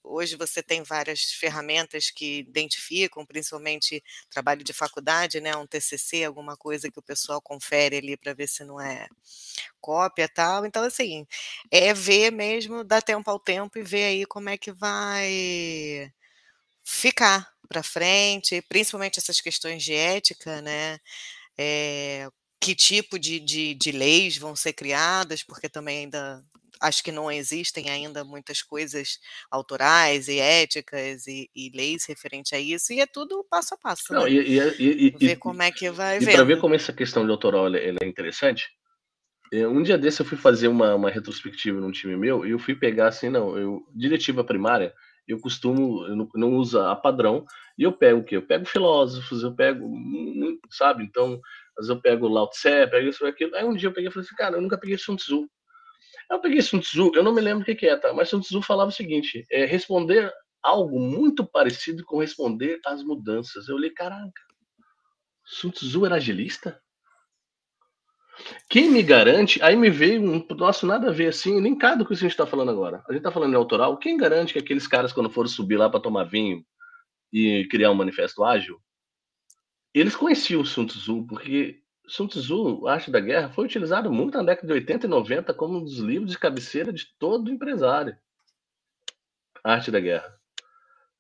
Hoje 0.04 0.36
você 0.36 0.62
tem 0.62 0.84
várias 0.84 1.32
ferramentas 1.32 2.12
que 2.12 2.40
identificam, 2.40 3.26
principalmente 3.26 4.04
trabalho 4.30 4.64
de 4.64 4.74
faculdade, 4.74 5.40
né? 5.40 5.56
Um 5.56 5.66
TCC, 5.66 6.26
alguma 6.26 6.58
coisa 6.58 6.92
que 6.92 7.00
o 7.00 7.04
pessoal 7.04 7.42
confere 7.42 7.98
ali 7.98 8.18
para 8.18 8.34
ver 8.34 8.48
se 8.48 8.66
não 8.66 8.82
é 8.82 9.08
cópia 9.82 10.28
tal. 10.28 10.66
Então, 10.66 10.84
assim, 10.84 11.26
é 11.72 11.94
ver 11.94 12.32
mesmo, 12.32 12.84
dar 12.84 13.02
tempo 13.02 13.30
ao 13.32 13.40
tempo 13.40 13.80
e 13.80 13.84
ver 13.84 14.06
aí 14.06 14.26
como 14.26 14.50
é 14.50 14.58
que 14.58 14.72
vai 14.74 16.12
ficar 16.84 17.50
para 17.68 17.84
frente, 17.84 18.62
principalmente 18.64 19.20
essas 19.20 19.40
questões 19.42 19.84
de 19.84 19.94
ética, 19.94 20.62
né? 20.62 21.00
É, 21.58 22.30
que 22.62 22.76
tipo 22.76 23.20
de, 23.20 23.40
de, 23.40 23.74
de 23.76 23.92
leis 23.92 24.38
vão 24.38 24.56
ser 24.56 24.74
criadas, 24.74 25.44
porque 25.44 25.70
também 25.70 26.00
ainda 26.00 26.44
acho 26.80 27.04
que 27.04 27.12
não 27.12 27.32
existem 27.32 27.90
ainda 27.90 28.24
muitas 28.24 28.62
coisas 28.62 29.20
autorais 29.52 30.28
e 30.28 30.40
éticas 30.40 31.28
e, 31.28 31.50
e 31.56 31.72
leis 31.76 32.06
referente 32.06 32.56
a 32.56 32.60
isso, 32.60 32.94
e 32.94 33.00
é 33.00 33.06
tudo 33.06 33.46
passo 33.50 33.74
a 33.74 33.78
passo. 33.78 34.14
Não, 34.14 34.24
né? 34.24 34.32
e, 34.32 34.58
e, 34.58 35.08
e, 35.08 35.10
ver 35.18 35.38
como 35.38 35.62
é 35.62 35.72
que 35.72 35.90
vai 35.90 36.20
e 36.20 36.26
para 36.26 36.44
ver 36.44 36.60
como 36.60 36.76
essa 36.76 36.94
questão 36.94 37.26
de 37.26 37.32
autoral 37.32 37.74
é 37.76 38.06
interessante, 38.06 38.68
é, 39.52 39.68
um 39.68 39.82
dia 39.82 39.98
desse 39.98 40.22
eu 40.22 40.26
fui 40.26 40.38
fazer 40.38 40.68
uma, 40.68 40.94
uma 40.96 41.10
retrospectiva 41.10 41.80
num 41.80 41.92
time 41.92 42.16
meu 42.16 42.46
e 42.46 42.52
eu 42.52 42.60
fui 42.60 42.76
pegar 42.76 43.08
assim, 43.08 43.30
não, 43.30 43.58
eu 43.58 43.84
diretiva 43.96 44.44
primária, 44.44 44.94
eu 45.28 45.40
costumo, 45.40 46.06
eu 46.08 46.16
não, 46.16 46.30
não 46.36 46.56
uso 46.56 46.80
a 46.80 46.96
padrão, 46.96 47.46
e 47.78 47.84
eu 47.84 47.94
pego 47.94 48.20
o 48.20 48.24
quê? 48.24 48.36
Eu 48.38 48.42
pego 48.42 48.66
filósofos, 48.66 49.44
eu 49.44 49.56
pego, 49.56 49.90
sabe? 50.72 51.04
Então, 51.04 51.40
às 51.78 51.88
vezes 51.88 51.90
eu 51.90 52.02
pego 52.02 52.28
Lao 52.28 52.50
Tse, 52.50 52.88
pego 52.88 53.08
isso, 53.08 53.26
aquilo. 53.26 53.56
Aí 53.56 53.64
um 53.64 53.76
dia 53.76 53.88
eu 53.88 53.94
peguei 53.94 54.10
e 54.10 54.12
falei 54.12 54.26
assim, 54.26 54.36
cara, 54.36 54.58
eu 54.58 54.62
nunca 54.62 54.78
peguei 54.78 54.98
Sun 54.98 55.16
Tzu. 55.16 55.48
Eu 56.30 56.40
peguei 56.40 56.62
Sun 56.62 56.80
Tzu, 56.80 57.12
eu 57.16 57.24
não 57.24 57.34
me 57.34 57.42
lembro 57.42 57.64
o 57.64 57.66
que, 57.66 57.88
é, 57.88 57.98
tá? 57.98 58.14
Mas 58.14 58.30
Sun 58.30 58.40
Tzu 58.40 58.62
falava 58.62 58.90
o 58.90 58.94
seguinte: 58.94 59.46
é 59.50 59.66
responder 59.66 60.32
algo 60.62 61.00
muito 61.00 61.46
parecido 61.46 62.04
com 62.06 62.20
responder 62.20 62.80
às 62.86 63.04
mudanças. 63.04 63.68
Eu 63.68 63.78
li, 63.78 63.90
caraca, 63.90 64.42
Sun 65.46 65.72
Tzu 65.72 66.06
era 66.06 66.16
agilista? 66.16 66.80
Quem 68.70 68.90
me 68.90 69.04
garante, 69.04 69.62
aí 69.62 69.76
me 69.76 69.90
veio 69.90 70.22
um, 70.22 70.46
nossa, 70.56 70.86
nada 70.86 71.10
a 71.10 71.14
ver 71.14 71.28
assim, 71.28 71.76
cada 71.76 72.06
com 72.06 72.14
isso 72.14 72.22
que 72.22 72.26
a 72.26 72.30
gente 72.30 72.32
está 72.32 72.46
falando 72.46 72.72
agora. 72.72 73.04
A 73.08 73.12
gente 73.12 73.20
está 73.20 73.32
falando 73.32 73.50
de 73.50 73.56
autoral, 73.56 73.98
quem 73.98 74.16
garante 74.16 74.54
que 74.54 74.60
aqueles 74.60 74.88
caras, 74.88 75.12
quando 75.12 75.30
foram 75.30 75.50
subir 75.50 75.78
lá 75.78 75.90
para 75.90 76.00
tomar 76.00 76.24
vinho 76.24 76.64
e 77.34 77.68
criar 77.70 77.92
um 77.92 77.96
manifesto 77.96 78.44
ágil, 78.44 78.80
eles 79.94 80.16
conheciam 80.16 80.62
o 80.62 80.66
Sun 80.66 80.86
Tzu, 80.86 81.26
porque 81.28 81.82
Sun 82.10 82.28
Tzu, 82.28 82.88
Arte 82.88 83.12
da 83.12 83.20
Guerra, 83.20 83.50
foi 83.50 83.66
utilizado 83.66 84.12
muito 84.12 84.38
na 84.38 84.44
década 84.44 84.68
de 84.68 84.74
80 84.74 85.06
e 85.06 85.10
90 85.10 85.54
como 85.54 85.78
um 85.78 85.84
dos 85.84 86.00
livros 86.00 86.32
de 86.32 86.40
cabeceira 86.40 86.92
de 86.92 87.06
todo 87.20 87.52
empresário. 87.52 88.18
Arte 89.64 89.92
da 89.92 90.00
Guerra. 90.00 90.36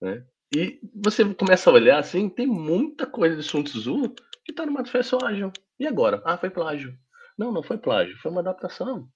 Né? 0.01 0.25
E 0.55 0.79
você 0.95 1.23
começa 1.35 1.69
a 1.69 1.73
olhar 1.73 1.99
assim, 1.99 2.27
tem 2.27 2.47
muita 2.47 3.05
coisa 3.05 3.35
de 3.35 3.43
Sun 3.43 3.63
Tzu 3.63 4.09
que 4.43 4.51
está 4.51 4.65
no 4.65 4.71
Manifesto 4.71 5.23
Ágil. 5.23 5.51
E 5.79 5.85
agora? 5.85 6.23
Ah, 6.25 6.37
foi 6.37 6.49
plágio. 6.49 6.97
Não, 7.37 7.51
não 7.51 7.61
foi 7.61 7.77
plágio, 7.77 8.17
foi 8.17 8.31
uma 8.31 8.41
adaptação. 8.41 9.07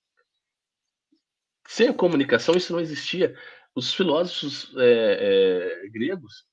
Sem 1.68 1.90
a 1.90 1.94
comunicação, 1.94 2.56
isso 2.56 2.72
não 2.72 2.80
existia. 2.80 3.36
Os 3.76 3.94
filósofos 3.94 4.72
é, 4.78 5.84
é, 5.86 5.90
gregos, 5.90 6.46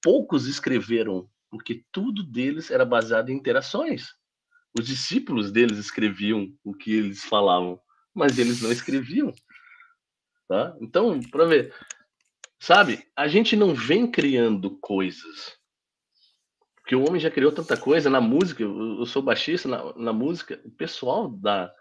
poucos 0.00 0.46
escreveram, 0.46 1.28
porque 1.50 1.84
tudo 1.90 2.22
deles 2.22 2.70
era 2.70 2.84
baseado 2.84 3.30
em 3.30 3.34
interações 3.34 4.19
os 4.78 4.86
discípulos 4.86 5.50
deles 5.50 5.78
escreviam 5.78 6.52
o 6.64 6.74
que 6.74 6.94
eles 6.94 7.24
falavam, 7.24 7.80
mas 8.14 8.38
eles 8.38 8.62
não 8.62 8.70
escreviam. 8.70 9.32
Tá? 10.48 10.76
Então, 10.80 11.20
para 11.20 11.44
ver, 11.44 11.74
sabe, 12.58 13.06
a 13.16 13.26
gente 13.26 13.56
não 13.56 13.74
vem 13.74 14.10
criando 14.10 14.78
coisas. 14.78 15.58
Porque 16.76 16.94
o 16.94 17.06
homem 17.06 17.20
já 17.20 17.30
criou 17.30 17.52
tanta 17.52 17.76
coisa 17.76 18.10
na 18.10 18.20
música. 18.20 18.62
Eu, 18.62 19.06
sou 19.06 19.22
baixista 19.22 19.68
na, 19.68 19.94
na 19.96 20.12
música. 20.12 20.60
O 20.64 20.70
pessoal 20.72 21.28
da, 21.28 21.72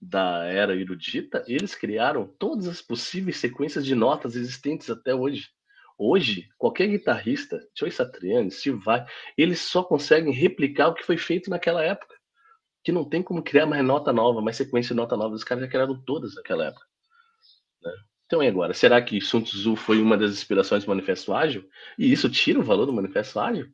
da 0.00 0.44
era 0.46 0.74
erudita, 0.74 1.44
eles 1.46 1.74
criaram 1.74 2.26
todas 2.38 2.66
as 2.66 2.82
possíveis 2.82 3.36
sequências 3.36 3.84
de 3.84 3.94
notas 3.94 4.34
existentes 4.34 4.90
até 4.90 5.14
hoje. 5.14 5.48
Hoje, 5.96 6.48
qualquer 6.56 6.88
guitarrista, 6.88 7.60
Joe 7.76 7.90
Satriani, 7.90 8.50
se 8.52 8.70
vai, 8.70 9.04
eles 9.36 9.60
só 9.60 9.82
conseguem 9.82 10.32
replicar 10.32 10.88
o 10.88 10.94
que 10.94 11.04
foi 11.04 11.16
feito 11.16 11.50
naquela 11.50 11.82
época 11.82 12.17
que 12.82 12.92
não 12.92 13.04
tem 13.04 13.22
como 13.22 13.42
criar 13.42 13.66
mais 13.66 13.84
nota 13.84 14.12
nova, 14.12 14.40
mais 14.40 14.56
sequência 14.56 14.94
de 14.94 15.00
nota 15.00 15.16
nova. 15.16 15.34
Os 15.34 15.44
caras 15.44 15.64
já 15.64 15.70
criaram 15.70 16.00
todas 16.04 16.34
naquela 16.34 16.66
época. 16.66 16.86
Né? 17.82 17.92
Então, 18.26 18.42
e 18.42 18.48
agora? 18.48 18.74
Será 18.74 19.00
que 19.02 19.20
Sun 19.20 19.42
Tzu 19.42 19.76
foi 19.76 20.00
uma 20.00 20.16
das 20.16 20.32
inspirações 20.32 20.84
do 20.84 20.88
Manifesto 20.88 21.32
Ágil? 21.32 21.68
E 21.98 22.12
isso 22.12 22.28
tira 22.30 22.60
o 22.60 22.64
valor 22.64 22.86
do 22.86 22.92
Manifesto 22.92 23.40
Ágil? 23.40 23.72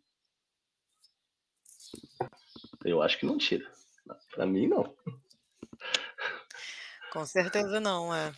Eu 2.84 3.02
acho 3.02 3.18
que 3.18 3.26
não 3.26 3.38
tira. 3.38 3.70
Para 4.34 4.46
mim, 4.46 4.66
não. 4.68 4.94
Com 7.12 7.24
certeza 7.24 7.80
não, 7.80 8.14
é. 8.14 8.32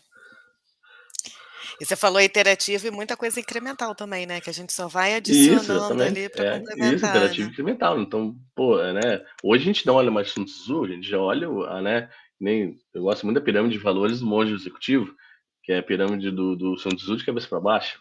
E 1.80 1.84
você 1.84 1.96
falou 1.96 2.20
iterativo 2.20 2.86
e 2.86 2.90
muita 2.90 3.16
coisa 3.16 3.40
incremental 3.40 3.94
também, 3.94 4.26
né? 4.26 4.40
Que 4.40 4.50
a 4.50 4.52
gente 4.52 4.72
só 4.72 4.88
vai 4.88 5.14
adicionando 5.14 6.02
ali 6.02 6.28
para 6.28 6.44
é, 6.44 6.58
complementar. 6.58 6.94
Isso, 6.94 7.06
iterativo 7.06 7.46
né? 7.46 7.52
incremental. 7.52 8.00
Então, 8.00 8.36
pô, 8.54 8.80
é, 8.80 8.92
né? 8.92 9.24
Hoje 9.42 9.62
a 9.62 9.66
gente 9.66 9.86
não 9.86 9.94
olha 9.94 10.10
mais 10.10 10.30
Sun 10.30 10.44
Tzu, 10.44 10.84
a 10.84 10.88
gente 10.88 11.08
já 11.08 11.18
olha, 11.18 11.48
né? 11.82 12.10
Nem, 12.40 12.78
eu 12.94 13.02
gosto 13.02 13.24
muito 13.24 13.38
da 13.38 13.44
pirâmide 13.44 13.76
de 13.76 13.82
valores 13.82 14.20
do 14.20 14.26
monge 14.26 14.52
executivo, 14.52 15.14
que 15.62 15.72
é 15.72 15.78
a 15.78 15.82
pirâmide 15.82 16.30
do, 16.30 16.56
do 16.56 16.76
Sun 16.76 16.90
Tzu 16.90 17.16
de 17.16 17.24
cabeça 17.24 17.48
para 17.48 17.60
baixo. 17.60 18.00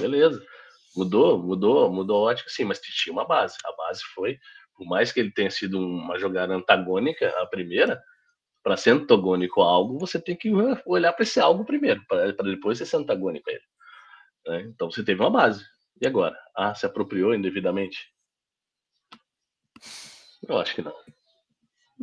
Beleza. 0.00 0.42
Mudou, 0.96 1.42
mudou, 1.42 1.92
mudou 1.92 2.22
ótimo, 2.22 2.48
sim, 2.48 2.64
mas 2.64 2.80
tinha 2.80 3.12
uma 3.12 3.26
base. 3.26 3.56
A 3.64 3.76
base 3.76 4.02
foi, 4.14 4.38
por 4.76 4.86
mais 4.86 5.10
que 5.10 5.20
ele 5.20 5.32
tenha 5.32 5.50
sido 5.50 5.78
uma 5.78 6.18
jogada 6.18 6.54
antagônica, 6.54 7.28
a 7.38 7.46
primeira, 7.46 8.00
para 8.64 8.78
ser 8.78 8.92
antagônico 8.92 9.60
a 9.60 9.66
algo, 9.66 9.98
você 9.98 10.18
tem 10.18 10.34
que 10.34 10.50
olhar 10.86 11.12
para 11.12 11.22
esse 11.22 11.38
algo 11.38 11.66
primeiro, 11.66 12.02
para 12.08 12.32
depois 12.32 12.78
ser 12.78 12.96
antagônico 12.96 13.50
a 13.50 13.52
ele. 13.52 13.62
Né? 14.46 14.62
Então 14.74 14.90
você 14.90 15.04
teve 15.04 15.20
uma 15.20 15.30
base. 15.30 15.62
E 16.00 16.06
agora? 16.06 16.36
Ah, 16.56 16.74
se 16.74 16.86
apropriou 16.86 17.34
indevidamente? 17.34 18.10
Eu 20.48 20.58
acho 20.58 20.74
que 20.74 20.82
não. 20.82 20.96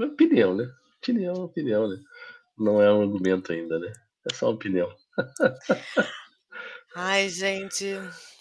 opinião, 0.05 0.55
né? 0.55 0.71
Opinião, 0.97 1.33
opinião, 1.33 1.87
né? 1.89 1.97
Não 2.57 2.79
é 2.79 2.93
um 2.93 3.01
argumento 3.01 3.51
ainda, 3.51 3.79
né? 3.79 3.91
É 4.29 4.33
só 4.33 4.51
opinião. 4.51 4.95
Ai, 6.95 7.29
gente, 7.29 7.85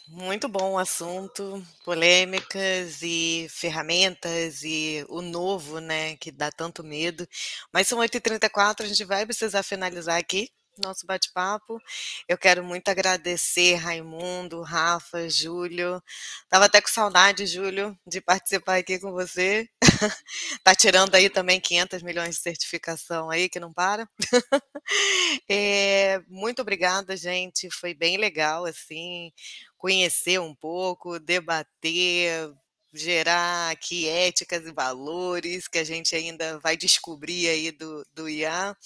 muito 0.08 0.48
bom 0.48 0.72
o 0.72 0.78
assunto, 0.78 1.62
polêmicas 1.84 3.00
e 3.02 3.46
ferramentas 3.50 4.62
e 4.64 5.04
o 5.08 5.22
novo, 5.22 5.78
né, 5.80 6.16
que 6.16 6.30
dá 6.32 6.50
tanto 6.50 6.82
medo. 6.82 7.26
Mas 7.72 7.86
são 7.86 7.98
8h34, 7.98 8.84
a 8.86 8.88
gente 8.88 9.04
vai 9.04 9.24
precisar 9.24 9.62
finalizar 9.62 10.18
aqui 10.18 10.50
nosso 10.80 11.06
bate-papo. 11.06 11.80
Eu 12.28 12.38
quero 12.38 12.64
muito 12.64 12.88
agradecer 12.88 13.74
Raimundo, 13.74 14.62
Rafa, 14.62 15.28
Júlio. 15.28 16.02
Tava 16.48 16.66
até 16.66 16.80
com 16.80 16.88
saudade, 16.88 17.46
Júlio, 17.46 17.98
de 18.06 18.20
participar 18.20 18.76
aqui 18.76 18.98
com 18.98 19.12
você. 19.12 19.68
tá 20.64 20.74
tirando 20.74 21.14
aí 21.14 21.30
também 21.30 21.60
500 21.60 22.02
milhões 22.02 22.36
de 22.36 22.42
certificação 22.42 23.30
aí, 23.30 23.48
que 23.48 23.60
não 23.60 23.72
para. 23.72 24.08
é, 25.48 26.20
muito 26.28 26.62
obrigada, 26.62 27.16
gente. 27.16 27.70
Foi 27.70 27.94
bem 27.94 28.16
legal, 28.16 28.64
assim, 28.64 29.32
conhecer 29.76 30.40
um 30.40 30.54
pouco, 30.54 31.18
debater, 31.18 32.50
gerar 32.92 33.70
aqui 33.70 34.08
éticas 34.08 34.66
e 34.66 34.72
valores 34.72 35.68
que 35.68 35.78
a 35.78 35.84
gente 35.84 36.14
ainda 36.14 36.58
vai 36.58 36.76
descobrir 36.76 37.48
aí 37.48 37.70
do, 37.70 38.04
do 38.14 38.28
IA. 38.28 38.76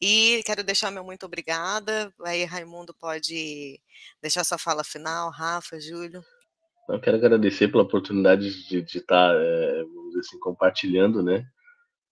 E 0.00 0.42
quero 0.44 0.62
deixar 0.62 0.90
meu 0.90 1.04
muito 1.04 1.26
obrigada. 1.26 2.12
Aí, 2.24 2.44
Raimundo, 2.44 2.94
pode 2.94 3.80
deixar 4.22 4.44
sua 4.44 4.58
fala 4.58 4.84
final, 4.84 5.30
Rafa, 5.30 5.80
Júlio. 5.80 6.22
Eu 6.88 7.00
quero 7.00 7.16
agradecer 7.16 7.68
pela 7.68 7.84
oportunidade 7.84 8.66
de, 8.68 8.82
de 8.82 8.98
estar, 8.98 9.34
é, 9.36 9.82
assim, 10.18 10.38
compartilhando, 10.38 11.22
né? 11.22 11.44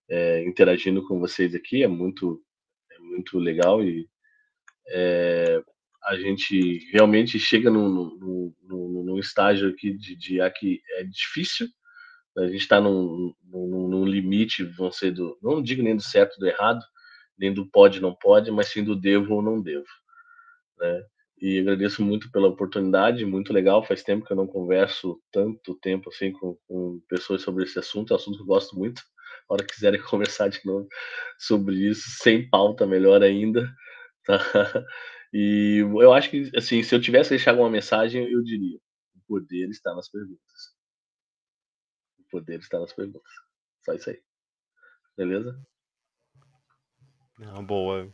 É, 0.09 0.45
interagindo 0.45 1.07
com 1.07 1.19
vocês 1.19 1.55
aqui, 1.55 1.83
é 1.83 1.89
muito, 1.89 2.43
é 2.91 2.99
muito 2.99 3.39
legal 3.39 3.83
e 3.83 4.09
é, 4.89 5.63
a 6.09 6.17
gente 6.17 6.91
realmente 6.91 7.39
chega 7.39 7.71
num, 7.71 8.55
num, 8.63 9.03
num 9.05 9.19
estágio 9.19 9.69
aqui 9.69 9.93
de, 9.93 10.17
de 10.17 10.39
que 10.59 10.81
é 10.97 11.05
difícil, 11.05 11.69
a 12.39 12.47
gente 12.47 12.57
está 12.63 12.81
num, 12.81 13.35
num, 13.45 13.89
num, 13.89 14.05
limite, 14.07 14.65
vão 14.65 14.91
ser 14.91 15.11
do, 15.11 15.39
não 15.43 15.63
digo 15.63 15.83
nem 15.83 15.95
do 15.95 16.03
certo 16.03 16.39
do 16.39 16.47
errado, 16.47 16.83
nem 17.39 17.53
do 17.53 17.69
pode 17.71 18.01
não 18.01 18.15
pode, 18.15 18.51
mas 18.51 18.69
sim 18.69 18.83
do 18.83 18.97
devo 18.97 19.35
ou 19.35 19.43
não 19.43 19.61
devo, 19.61 19.87
né? 20.79 21.03
E 21.41 21.61
agradeço 21.61 22.03
muito 22.03 22.33
pela 22.33 22.49
oportunidade, 22.49 23.25
muito 23.25 23.53
legal. 23.53 23.85
Faz 23.85 24.03
tempo 24.03 24.27
que 24.27 24.33
eu 24.33 24.37
não 24.37 24.47
converso 24.47 25.21
tanto 25.31 25.77
tempo 25.77 26.11
assim 26.11 26.33
com, 26.33 26.57
com 26.67 27.01
pessoas 27.09 27.43
sobre 27.43 27.63
esse 27.63 27.79
assunto, 27.79 28.13
é 28.13 28.15
um 28.15 28.17
assunto 28.17 28.39
que 28.39 28.43
eu 28.43 28.47
gosto 28.47 28.77
muito. 28.77 29.03
A 29.49 29.55
hora 29.55 29.65
que 29.65 29.75
quiserem 29.75 30.01
conversar 30.03 30.49
de 30.49 30.59
novo 30.65 30.89
sobre 31.39 31.77
isso, 31.77 32.03
sem 32.23 32.49
pauta, 32.49 32.87
melhor 32.87 33.23
ainda. 33.23 33.71
Tá? 34.27 34.39
E 35.33 35.79
eu 35.79 36.13
acho 36.13 36.31
que, 36.31 36.51
assim, 36.57 36.83
se 36.83 36.95
eu 36.95 37.01
tivesse 37.01 37.31
deixado 37.31 37.59
uma 37.59 37.71
mensagem, 37.71 38.31
eu 38.31 38.43
diria: 38.43 38.79
o 39.15 39.21
poder 39.27 39.69
está 39.69 39.95
nas 39.95 40.09
perguntas. 40.09 40.75
O 42.19 42.25
poder 42.31 42.59
está 42.61 42.79
nas 42.79 42.93
perguntas. 42.93 43.33
Só 43.85 43.93
isso 43.93 44.11
aí. 44.11 44.23
Beleza? 45.17 45.61
Não, 47.39 47.65
boa. 47.65 48.13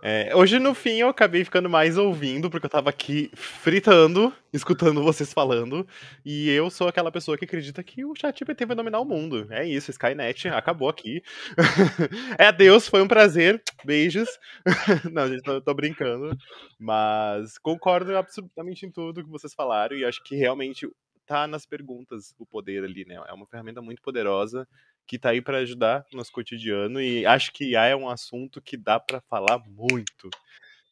É, 0.00 0.34
hoje, 0.34 0.58
no 0.58 0.74
fim, 0.74 0.98
eu 1.00 1.08
acabei 1.08 1.44
ficando 1.44 1.68
mais 1.68 1.98
ouvindo, 1.98 2.48
porque 2.48 2.66
eu 2.66 2.70
tava 2.70 2.90
aqui 2.90 3.30
fritando, 3.34 4.32
escutando 4.52 5.02
vocês 5.02 5.32
falando. 5.32 5.86
E 6.24 6.50
eu 6.50 6.70
sou 6.70 6.88
aquela 6.88 7.10
pessoa 7.10 7.36
que 7.36 7.44
acredita 7.44 7.82
que 7.82 8.04
o 8.04 8.14
ChatGPT 8.14 8.66
vai 8.66 8.76
dominar 8.76 9.00
o 9.00 9.04
mundo. 9.04 9.46
É 9.50 9.66
isso, 9.66 9.90
Skynet 9.90 10.48
acabou 10.48 10.88
aqui. 10.88 11.22
é 12.38 12.46
adeus, 12.46 12.86
foi 12.88 13.02
um 13.02 13.08
prazer. 13.08 13.60
Beijos. 13.84 14.28
Não, 15.12 15.26
gente, 15.28 15.42
tô, 15.42 15.60
tô 15.60 15.74
brincando. 15.74 16.36
Mas 16.78 17.58
concordo 17.58 18.16
absolutamente 18.16 18.86
em 18.86 18.90
tudo 18.90 19.24
que 19.24 19.30
vocês 19.30 19.52
falaram. 19.52 19.96
E 19.96 20.04
acho 20.04 20.22
que 20.22 20.36
realmente 20.36 20.88
tá 21.26 21.46
nas 21.46 21.66
perguntas 21.66 22.34
o 22.38 22.46
poder 22.46 22.84
ali, 22.84 23.04
né? 23.04 23.20
É 23.28 23.32
uma 23.32 23.46
ferramenta 23.46 23.82
muito 23.82 24.00
poderosa 24.00 24.66
que 25.08 25.16
está 25.16 25.30
aí 25.30 25.40
para 25.40 25.58
ajudar 25.58 26.04
no 26.12 26.18
nosso 26.18 26.30
cotidiano 26.30 27.00
e 27.00 27.24
acho 27.24 27.50
que 27.50 27.70
IA 27.70 27.86
é 27.86 27.96
um 27.96 28.10
assunto 28.10 28.60
que 28.60 28.76
dá 28.76 29.00
para 29.00 29.22
falar 29.22 29.58
muito. 29.66 30.28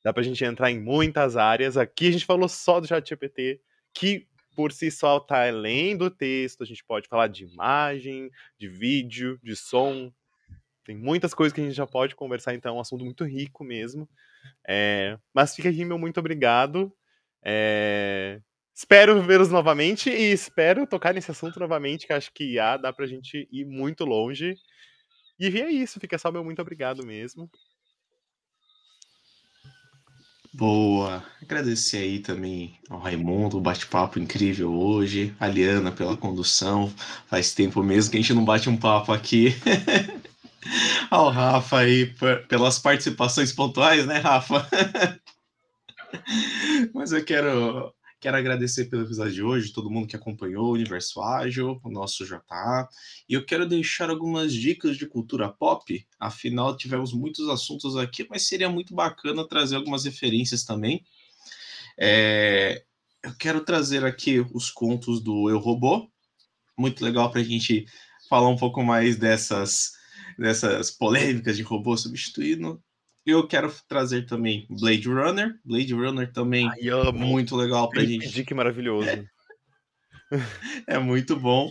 Dá 0.03 0.11
para 0.11 0.23
a 0.23 0.25
gente 0.25 0.43
entrar 0.43 0.71
em 0.71 0.81
muitas 0.81 1.37
áreas. 1.37 1.77
Aqui 1.77 2.09
a 2.09 2.13
gente 2.13 2.25
falou 2.25 2.49
só 2.49 2.81
do 2.81 2.87
ChatGPT, 2.87 3.61
que 3.93 4.27
por 4.55 4.73
si 4.73 4.91
só 4.91 5.19
está 5.19 5.47
além 5.47 5.95
do 5.95 6.09
texto. 6.09 6.63
A 6.63 6.67
gente 6.67 6.83
pode 6.83 7.07
falar 7.09 7.27
de 7.29 7.45
imagem, 7.45 8.31
de 8.59 8.69
vídeo, 8.69 9.39
de 9.43 9.55
som. 9.55 10.11
Tem 10.83 10.97
muitas 10.97 11.35
coisas 11.35 11.53
que 11.53 11.61
a 11.61 11.65
gente 11.65 11.77
já 11.77 11.87
pode 11.87 12.17
conversar, 12.17 12.55
então 12.55 12.75
é 12.75 12.79
um 12.79 12.81
assunto 12.81 13.05
muito 13.05 13.23
rico 13.23 13.63
mesmo. 13.63 14.09
É, 14.67 15.19
mas 15.35 15.55
fica 15.55 15.69
aqui 15.69 15.85
meu 15.85 15.99
muito 15.99 16.19
obrigado. 16.19 16.91
É, 17.45 18.41
Espero 18.77 19.23
vê-los 19.23 19.49
novamente 19.49 20.11
e 20.11 20.31
espero 20.31 20.87
tocar 20.87 21.15
nesse 21.15 21.31
assunto 21.31 21.59
novamente, 21.59 22.07
que 22.07 22.13
acho 22.13 22.31
que 22.31 22.53
IA 22.53 22.77
dá 22.77 22.93
pra 22.93 23.07
gente 23.07 23.49
ir 23.51 23.65
muito 23.65 24.05
longe. 24.05 24.55
E 25.41 25.47
é 25.47 25.71
isso, 25.71 25.99
fica 25.99 26.19
só 26.19 26.31
meu 26.31 26.45
muito 26.45 26.61
obrigado 26.61 27.03
mesmo. 27.03 27.51
Boa. 30.53 31.25
Agradecer 31.43 31.99
aí 31.99 32.19
também 32.19 32.79
ao 32.91 32.99
Raimundo, 32.99 33.57
o 33.57 33.63
bate-papo 33.63 34.19
incrível 34.19 34.71
hoje, 34.75 35.35
a 35.41 35.49
Liana 35.49 35.91
pela 35.91 36.15
condução. 36.15 36.93
Faz 37.29 37.55
tempo 37.55 37.83
mesmo 37.83 38.11
que 38.11 38.19
a 38.19 38.21
gente 38.21 38.35
não 38.35 38.45
bate 38.45 38.69
um 38.69 38.77
papo 38.77 39.11
aqui. 39.11 39.55
ao 41.11 41.31
Rafa 41.31 41.79
aí 41.79 42.15
pelas 42.47 42.79
participações 42.79 43.53
pontuais, 43.53 44.07
né, 44.07 44.19
Rafa? 44.19 44.69
Mas 46.93 47.13
eu 47.13 47.25
quero 47.25 47.96
Quero 48.19 48.39
agradecer 48.39 48.87
pelo 48.87 49.03
episódio 49.03 49.35
de 49.35 49.43
hoje, 49.43 49.73
todo 49.73 49.91
mundo 49.91 50.09
que 50.09 50.17
acompanhou 50.17 50.69
o 50.69 50.73
Universo 50.73 51.21
Ágil, 51.21 51.79
o 51.85 51.91
nosso 51.91 52.25
JA. 52.25 52.89
E 53.29 53.35
eu 53.35 53.45
quero 53.45 53.69
deixar 53.69 54.09
algumas 54.09 54.55
dicas 54.55 54.97
de 54.97 55.07
cultura 55.07 55.51
pop. 55.51 56.07
Afinal, 56.19 56.75
tivemos 56.75 57.13
muitos 57.13 57.47
assuntos 57.51 57.95
aqui, 57.95 58.27
mas 58.31 58.49
seria 58.49 58.71
muito 58.71 58.95
bacana 58.95 59.47
trazer 59.47 59.77
algumas 59.77 60.07
referências 60.07 60.65
também. 60.65 61.05
É... 61.99 62.83
Eu 63.23 63.35
quero 63.35 63.61
trazer 63.63 64.05
aqui 64.05 64.41
os 64.53 64.71
contos 64.71 65.21
do 65.21 65.51
Eu 65.51 65.59
Robô. 65.59 66.09
Muito 66.77 67.05
legal 67.05 67.31
para 67.31 67.43
a 67.43 67.45
gente 67.45 67.87
falar 68.31 68.49
um 68.49 68.57
pouco 68.57 68.83
mais 68.83 69.17
dessas, 69.17 69.93
dessas 70.39 70.91
polêmicas 70.91 71.57
de 71.57 71.63
robô 71.63 71.97
substituindo 71.97 72.83
eu 73.27 73.47
quero 73.47 73.75
trazer 73.89 74.25
também 74.25 74.67
Blade 74.71 75.09
Runner. 75.09 75.59
Blade 75.65 75.93
Runner 75.93 76.33
também 76.33 76.69
Ai, 76.69 77.13
muito 77.13 77.57
legal 77.57 77.91
pra 77.91 78.05
gente. 78.05 78.29
Dick 78.29 78.55
maravilhoso. 78.55 79.09
É. 79.09 79.25
é 80.87 80.99
muito 80.99 81.37
bom. 81.37 81.71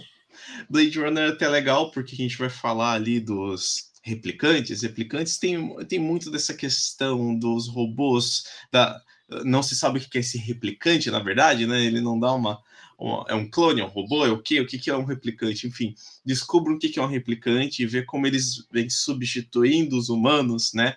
Blade 0.70 1.00
Runner 1.00 1.24
é 1.24 1.28
até 1.30 1.48
legal 1.48 1.92
porque 1.92 2.14
a 2.14 2.18
gente 2.18 2.38
vai 2.38 2.50
falar 2.50 2.94
ali 2.94 3.20
dos 3.20 3.92
replicantes. 4.04 4.84
Replicantes 4.84 5.38
tem, 5.38 5.76
tem 5.86 5.98
muito 5.98 6.30
dessa 6.30 6.54
questão 6.54 7.38
dos 7.38 7.68
robôs, 7.68 8.44
da, 8.72 9.02
não 9.44 9.64
se 9.64 9.76
sabe 9.76 10.00
o 10.00 10.02
que 10.02 10.18
é 10.18 10.22
esse 10.22 10.38
replicante, 10.38 11.10
na 11.10 11.20
verdade, 11.20 11.66
né? 11.66 11.84
Ele 11.84 12.02
não 12.02 12.20
dá 12.20 12.34
uma, 12.34 12.60
uma, 12.98 13.26
é 13.28 13.34
um 13.34 13.50
clone, 13.50 13.82
é 13.82 13.86
um 13.86 13.90
robô, 13.90 14.26
é 14.26 14.30
o 14.30 14.42
quê? 14.42 14.60
O 14.60 14.68
que 14.68 14.90
é 14.90 14.96
um 14.96 15.06
replicante? 15.06 15.68
Enfim, 15.68 15.96
descubra 16.24 16.74
o 16.74 16.78
que 16.78 17.00
é 17.00 17.02
um 17.02 17.08
replicante 17.08 17.82
e 17.82 17.88
ver 17.88 18.06
como 18.06 18.28
eles 18.28 18.68
vêm 18.72 18.90
substituindo 18.90 19.98
os 19.98 20.10
humanos, 20.10 20.74
né? 20.74 20.96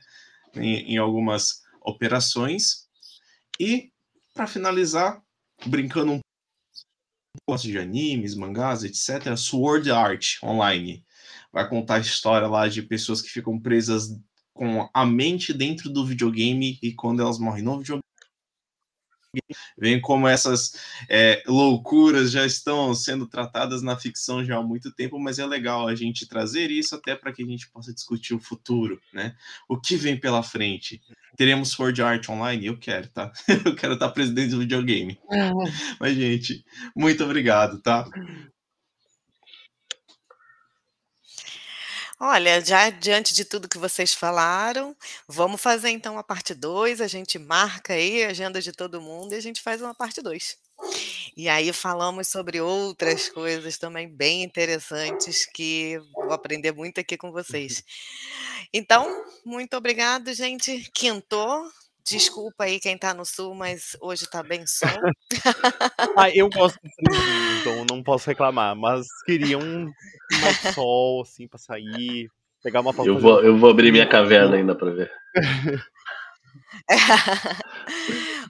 Em, 0.60 0.94
em 0.94 0.96
algumas 0.96 1.62
operações. 1.80 2.88
E, 3.58 3.90
para 4.34 4.46
finalizar, 4.46 5.22
brincando 5.66 6.12
um 6.12 6.20
pouco 7.46 7.62
de 7.62 7.78
animes, 7.78 8.34
mangás, 8.34 8.84
etc., 8.84 9.36
Sword 9.36 9.90
Art 9.90 10.36
Online. 10.42 11.04
Vai 11.52 11.68
contar 11.68 11.96
a 11.96 12.00
história 12.00 12.46
lá 12.46 12.68
de 12.68 12.82
pessoas 12.82 13.22
que 13.22 13.28
ficam 13.28 13.58
presas 13.58 14.18
com 14.52 14.88
a 14.92 15.06
mente 15.06 15.52
dentro 15.52 15.88
do 15.88 16.04
videogame 16.04 16.78
e 16.82 16.92
quando 16.92 17.22
elas 17.22 17.38
morrem 17.38 17.62
no 17.62 17.78
videogame, 17.78 18.02
Vem 19.76 20.00
como 20.00 20.26
essas 20.26 20.72
é, 21.08 21.42
loucuras 21.46 22.30
já 22.30 22.46
estão 22.46 22.94
sendo 22.94 23.26
tratadas 23.26 23.82
na 23.82 23.96
ficção 23.96 24.44
já 24.44 24.56
há 24.56 24.62
muito 24.62 24.90
tempo, 24.92 25.18
mas 25.18 25.38
é 25.38 25.46
legal 25.46 25.86
a 25.86 25.94
gente 25.94 26.26
trazer 26.26 26.70
isso 26.70 26.94
até 26.94 27.14
para 27.14 27.32
que 27.32 27.42
a 27.42 27.46
gente 27.46 27.70
possa 27.70 27.92
discutir 27.92 28.34
o 28.34 28.40
futuro, 28.40 29.00
né? 29.12 29.36
O 29.68 29.78
que 29.78 29.96
vem 29.96 30.18
pela 30.18 30.42
frente. 30.42 31.00
Teremos 31.36 31.70
Sword 31.70 32.02
Art 32.02 32.28
Online? 32.28 32.66
Eu 32.66 32.78
quero, 32.78 33.08
tá? 33.08 33.30
Eu 33.64 33.74
quero 33.74 33.94
estar 33.94 34.08
presidente 34.10 34.50
do 34.50 34.60
videogame. 34.60 35.18
Mas, 36.00 36.16
gente, 36.16 36.64
muito 36.96 37.22
obrigado, 37.22 37.80
tá? 37.80 38.08
Olha, 42.20 42.60
já 42.64 42.90
diante 42.90 43.32
de 43.32 43.44
tudo 43.44 43.68
que 43.68 43.78
vocês 43.78 44.12
falaram, 44.12 44.96
vamos 45.28 45.60
fazer 45.60 45.90
então 45.90 46.18
a 46.18 46.24
parte 46.24 46.52
2, 46.52 47.00
a 47.00 47.06
gente 47.06 47.38
marca 47.38 47.92
aí 47.94 48.24
a 48.24 48.30
agenda 48.30 48.60
de 48.60 48.72
todo 48.72 49.00
mundo 49.00 49.32
e 49.32 49.36
a 49.36 49.40
gente 49.40 49.62
faz 49.62 49.80
uma 49.80 49.94
parte 49.94 50.20
2. 50.20 50.58
E 51.36 51.48
aí 51.48 51.72
falamos 51.72 52.28
sobre 52.28 52.60
outras 52.60 53.28
coisas 53.28 53.78
também 53.78 54.08
bem 54.08 54.42
interessantes 54.42 55.46
que 55.46 55.98
vou 56.12 56.32
aprender 56.32 56.72
muito 56.72 57.00
aqui 57.00 57.16
com 57.16 57.30
vocês. 57.32 57.84
Então, 58.70 59.24
muito 59.46 59.74
obrigado, 59.78 60.30
gente. 60.34 60.90
Quintou. 60.92 61.70
Desculpa 62.10 62.64
aí 62.64 62.80
quem 62.80 62.94
está 62.94 63.14
no 63.14 63.24
sul, 63.24 63.54
mas 63.54 63.96
hoje 64.00 64.24
está 64.24 64.42
bem 64.42 64.66
sol. 64.66 64.88
ah, 66.16 66.30
eu 66.30 66.48
gosto 66.50 66.78
de 66.82 66.90
então 67.60 67.84
não 67.84 68.02
posso 68.02 68.28
reclamar, 68.28 68.74
mas 68.76 69.06
queria 69.24 69.58
um 69.58 69.90
mais 70.40 70.58
sol, 70.74 71.22
assim, 71.22 71.46
para 71.46 71.58
sair, 71.58 72.28
pegar 72.62 72.80
uma 72.80 72.92
foto. 72.92 73.06
Eu 73.06 73.18
vou, 73.18 73.42
eu 73.42 73.56
vou 73.56 73.70
abrir 73.70 73.92
minha 73.92 74.08
caverna 74.08 74.56
ainda 74.56 74.74
para 74.74 74.90
ver. 74.90 75.12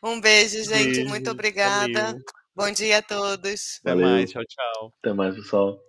um 0.02 0.20
beijo, 0.20 0.62
gente. 0.64 0.96
Beijo, 0.96 1.09
Muito 1.09 1.30
obrigada. 1.30 2.04
Valeu. 2.04 2.22
Bom 2.54 2.70
dia 2.72 2.98
a 2.98 3.02
todos. 3.02 3.80
Até 3.84 3.94
mais. 3.94 4.30
Tchau, 4.30 4.42
tchau. 4.44 4.92
Até 5.00 5.12
mais, 5.12 5.34
pessoal. 5.34 5.88